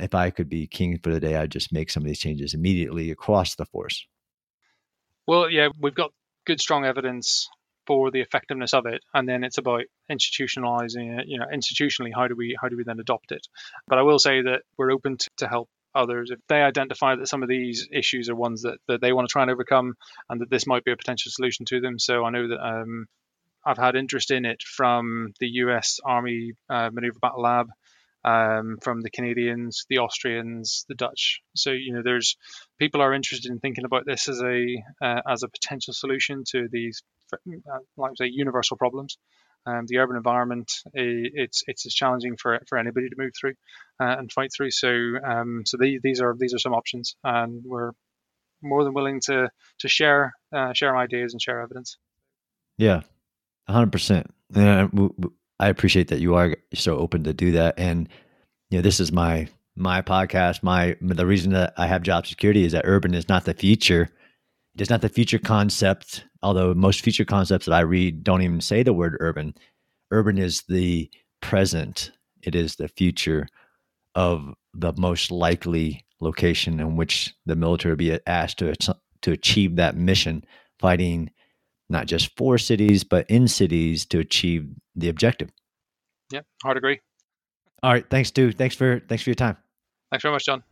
if 0.00 0.14
I 0.14 0.30
could 0.30 0.48
be 0.48 0.66
king 0.66 0.98
for 0.98 1.12
the 1.12 1.20
day, 1.20 1.36
I'd 1.36 1.50
just 1.50 1.72
make 1.72 1.90
some 1.90 2.02
of 2.02 2.06
these 2.06 2.18
changes 2.18 2.54
immediately 2.54 3.10
across 3.10 3.54
the 3.54 3.66
force. 3.66 4.06
Well, 5.26 5.50
yeah, 5.50 5.68
we've 5.78 5.94
got 5.94 6.12
good, 6.46 6.60
strong 6.60 6.84
evidence 6.84 7.48
for 7.86 8.10
the 8.10 8.20
effectiveness 8.20 8.74
of 8.74 8.86
it, 8.86 9.02
and 9.12 9.28
then 9.28 9.44
it's 9.44 9.58
about 9.58 9.82
institutionalizing 10.10 11.20
it. 11.20 11.28
You 11.28 11.38
know, 11.38 11.46
institutionally, 11.52 12.10
how 12.14 12.28
do 12.28 12.36
we 12.36 12.56
how 12.60 12.68
do 12.68 12.76
we 12.76 12.84
then 12.84 13.00
adopt 13.00 13.32
it? 13.32 13.46
But 13.86 13.98
I 13.98 14.02
will 14.02 14.18
say 14.18 14.42
that 14.42 14.62
we're 14.76 14.92
open 14.92 15.18
to, 15.18 15.30
to 15.38 15.48
help 15.48 15.68
others 15.94 16.30
if 16.30 16.38
they 16.48 16.62
identify 16.62 17.16
that 17.16 17.28
some 17.28 17.42
of 17.42 17.48
these 17.48 17.86
issues 17.92 18.30
are 18.30 18.34
ones 18.34 18.62
that, 18.62 18.78
that 18.88 19.00
they 19.02 19.12
want 19.12 19.28
to 19.28 19.32
try 19.32 19.42
and 19.42 19.50
overcome, 19.50 19.94
and 20.28 20.40
that 20.40 20.50
this 20.50 20.66
might 20.66 20.84
be 20.84 20.92
a 20.92 20.96
potential 20.96 21.30
solution 21.30 21.66
to 21.66 21.80
them. 21.80 21.98
So 21.98 22.24
I 22.24 22.30
know 22.30 22.48
that 22.48 22.66
um, 22.66 23.06
I've 23.64 23.78
had 23.78 23.94
interest 23.94 24.30
in 24.30 24.44
it 24.44 24.62
from 24.62 25.32
the 25.38 25.48
U.S. 25.48 26.00
Army 26.04 26.52
uh, 26.68 26.90
Maneuver 26.92 27.18
Battle 27.20 27.42
Lab 27.42 27.68
um, 28.24 28.78
from 28.82 29.00
the 29.00 29.10
Canadians, 29.10 29.84
the 29.88 29.98
Austrians, 29.98 30.84
the 30.88 30.94
Dutch. 30.94 31.40
So 31.56 31.70
you 31.70 31.92
know, 31.94 32.02
there's 32.04 32.36
people 32.78 33.00
are 33.00 33.14
interested 33.14 33.50
in 33.50 33.58
thinking 33.58 33.84
about 33.84 34.06
this 34.06 34.28
as 34.28 34.40
a 34.42 34.82
uh, 35.02 35.20
as 35.28 35.42
a 35.42 35.48
potential 35.48 35.92
solution 35.92 36.44
to 36.50 36.68
these, 36.70 37.02
like 37.96 38.12
I 38.12 38.24
say, 38.24 38.30
universal 38.32 38.76
problems. 38.76 39.18
Um, 39.64 39.84
the 39.86 39.98
urban 39.98 40.16
environment 40.16 40.72
it's 40.92 41.62
it's 41.68 41.86
as 41.86 41.94
challenging 41.94 42.36
for 42.36 42.60
for 42.68 42.78
anybody 42.78 43.08
to 43.08 43.14
move 43.16 43.32
through 43.38 43.54
uh, 44.00 44.16
and 44.18 44.30
fight 44.32 44.50
through. 44.56 44.72
So 44.72 44.88
um, 45.24 45.62
so 45.66 45.76
these 45.80 46.00
these 46.02 46.20
are 46.20 46.34
these 46.38 46.54
are 46.54 46.58
some 46.58 46.74
options, 46.74 47.14
and 47.22 47.62
we're 47.64 47.92
more 48.62 48.84
than 48.84 48.94
willing 48.94 49.20
to 49.26 49.48
to 49.80 49.88
share 49.88 50.32
uh, 50.54 50.72
share 50.72 50.96
ideas 50.96 51.32
and 51.32 51.40
share 51.40 51.60
evidence. 51.60 51.96
Yeah, 52.76 53.02
hundred 53.68 53.92
percent. 53.92 54.26
I 55.62 55.68
appreciate 55.68 56.08
that 56.08 56.20
you 56.20 56.34
are 56.34 56.56
so 56.74 56.96
open 56.96 57.22
to 57.22 57.32
do 57.32 57.52
that. 57.52 57.78
And 57.78 58.08
you 58.70 58.78
know, 58.78 58.82
this 58.82 58.98
is 58.98 59.12
my 59.12 59.46
my 59.76 60.02
podcast. 60.02 60.64
My 60.64 60.96
the 61.00 61.24
reason 61.24 61.52
that 61.52 61.72
I 61.76 61.86
have 61.86 62.02
job 62.02 62.26
security 62.26 62.64
is 62.64 62.72
that 62.72 62.84
urban 62.84 63.14
is 63.14 63.28
not 63.28 63.44
the 63.44 63.54
future. 63.54 64.08
It 64.74 64.80
is 64.80 64.90
not 64.90 65.02
the 65.02 65.08
future 65.08 65.38
concept. 65.38 66.24
Although 66.42 66.74
most 66.74 67.02
future 67.02 67.24
concepts 67.24 67.66
that 67.66 67.74
I 67.74 67.80
read 67.80 68.24
don't 68.24 68.42
even 68.42 68.60
say 68.60 68.82
the 68.82 68.92
word 68.92 69.16
urban. 69.20 69.54
Urban 70.10 70.36
is 70.36 70.64
the 70.68 71.08
present. 71.40 72.10
It 72.42 72.56
is 72.56 72.74
the 72.74 72.88
future 72.88 73.46
of 74.16 74.54
the 74.74 74.92
most 74.96 75.30
likely 75.30 76.04
location 76.20 76.80
in 76.80 76.96
which 76.96 77.32
the 77.46 77.54
military 77.54 77.92
will 77.92 77.98
be 77.98 78.18
asked 78.26 78.58
to 78.58 78.74
to 79.22 79.30
achieve 79.30 79.76
that 79.76 79.96
mission, 79.96 80.44
fighting 80.80 81.30
not 81.88 82.06
just 82.06 82.36
for 82.36 82.58
cities 82.58 83.04
but 83.04 83.30
in 83.30 83.46
cities 83.46 84.04
to 84.06 84.18
achieve 84.18 84.66
the 84.94 85.08
objective. 85.08 85.50
Yeah, 86.32 86.40
hard 86.62 86.76
agree. 86.76 87.00
All 87.82 87.92
right, 87.92 88.08
thanks, 88.08 88.30
dude. 88.30 88.56
Thanks 88.56 88.76
for 88.76 89.00
thanks 89.08 89.22
for 89.24 89.30
your 89.30 89.34
time. 89.34 89.56
Thanks 90.10 90.22
very 90.22 90.32
much, 90.32 90.44
John. 90.44 90.62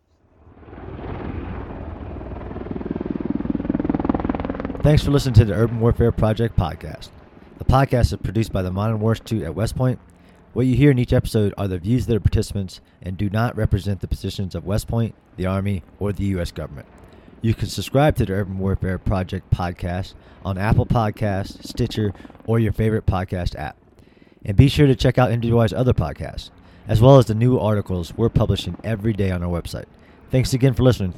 Thanks 4.83 5.03
for 5.03 5.11
listening 5.11 5.35
to 5.35 5.45
the 5.45 5.53
Urban 5.53 5.81
Warfare 5.81 6.13
Project 6.13 6.57
podcast. 6.57 7.11
The 7.59 7.65
podcast 7.65 8.13
is 8.13 8.19
produced 8.23 8.53
by 8.53 8.63
the 8.63 8.71
Modern 8.71 9.01
War 9.01 9.13
Institute 9.13 9.43
at 9.43 9.55
West 9.55 9.77
Point. 9.77 9.99
What 10.53 10.67
you 10.67 10.75
hear 10.75 10.91
in 10.91 10.99
each 10.99 11.13
episode 11.13 11.53
are 11.59 11.69
the 11.69 11.79
views 11.79 12.03
of 12.03 12.15
the 12.15 12.21
participants 12.21 12.81
and 13.03 13.17
do 13.17 13.29
not 13.29 13.57
represent 13.57 14.01
the 14.01 14.09
positions 14.09 14.55
of 14.55 14.65
West 14.65 14.89
Point, 14.89 15.15
the 15.37 15.47
Army, 15.47 15.83
or 15.99 16.13
the 16.13 16.25
U.S. 16.25 16.51
government. 16.51 16.89
You 17.43 17.55
can 17.55 17.69
subscribe 17.69 18.17
to 18.17 18.27
the 18.27 18.33
Urban 18.33 18.59
Warfare 18.59 18.99
Project 18.99 19.51
podcast 19.51 20.15
on 20.45 20.59
Apple 20.59 20.87
Podcasts, 20.87 21.67
Stitcher, 21.67 22.13
or 22.47 22.59
your 22.59 22.73
favorite 22.73 23.07
podcast 23.07 23.59
app. 23.59 23.77
And 24.45 24.57
be 24.57 24.69
sure 24.69 24.87
to 24.87 24.95
check 24.95 25.19
out 25.19 25.31
MWI's 25.31 25.73
other 25.73 25.93
podcasts, 25.93 26.51
as 26.89 27.01
well 27.01 27.19
as 27.19 27.27
the 27.27 27.35
new 27.35 27.59
articles 27.59 28.15
we're 28.17 28.29
publishing 28.29 28.77
every 28.83 29.13
day 29.13 29.31
on 29.31 29.43
our 29.43 29.51
website. 29.51 29.87
Thanks 30.31 30.55
again 30.55 30.75
for 30.75 30.83
listening. 30.83 31.15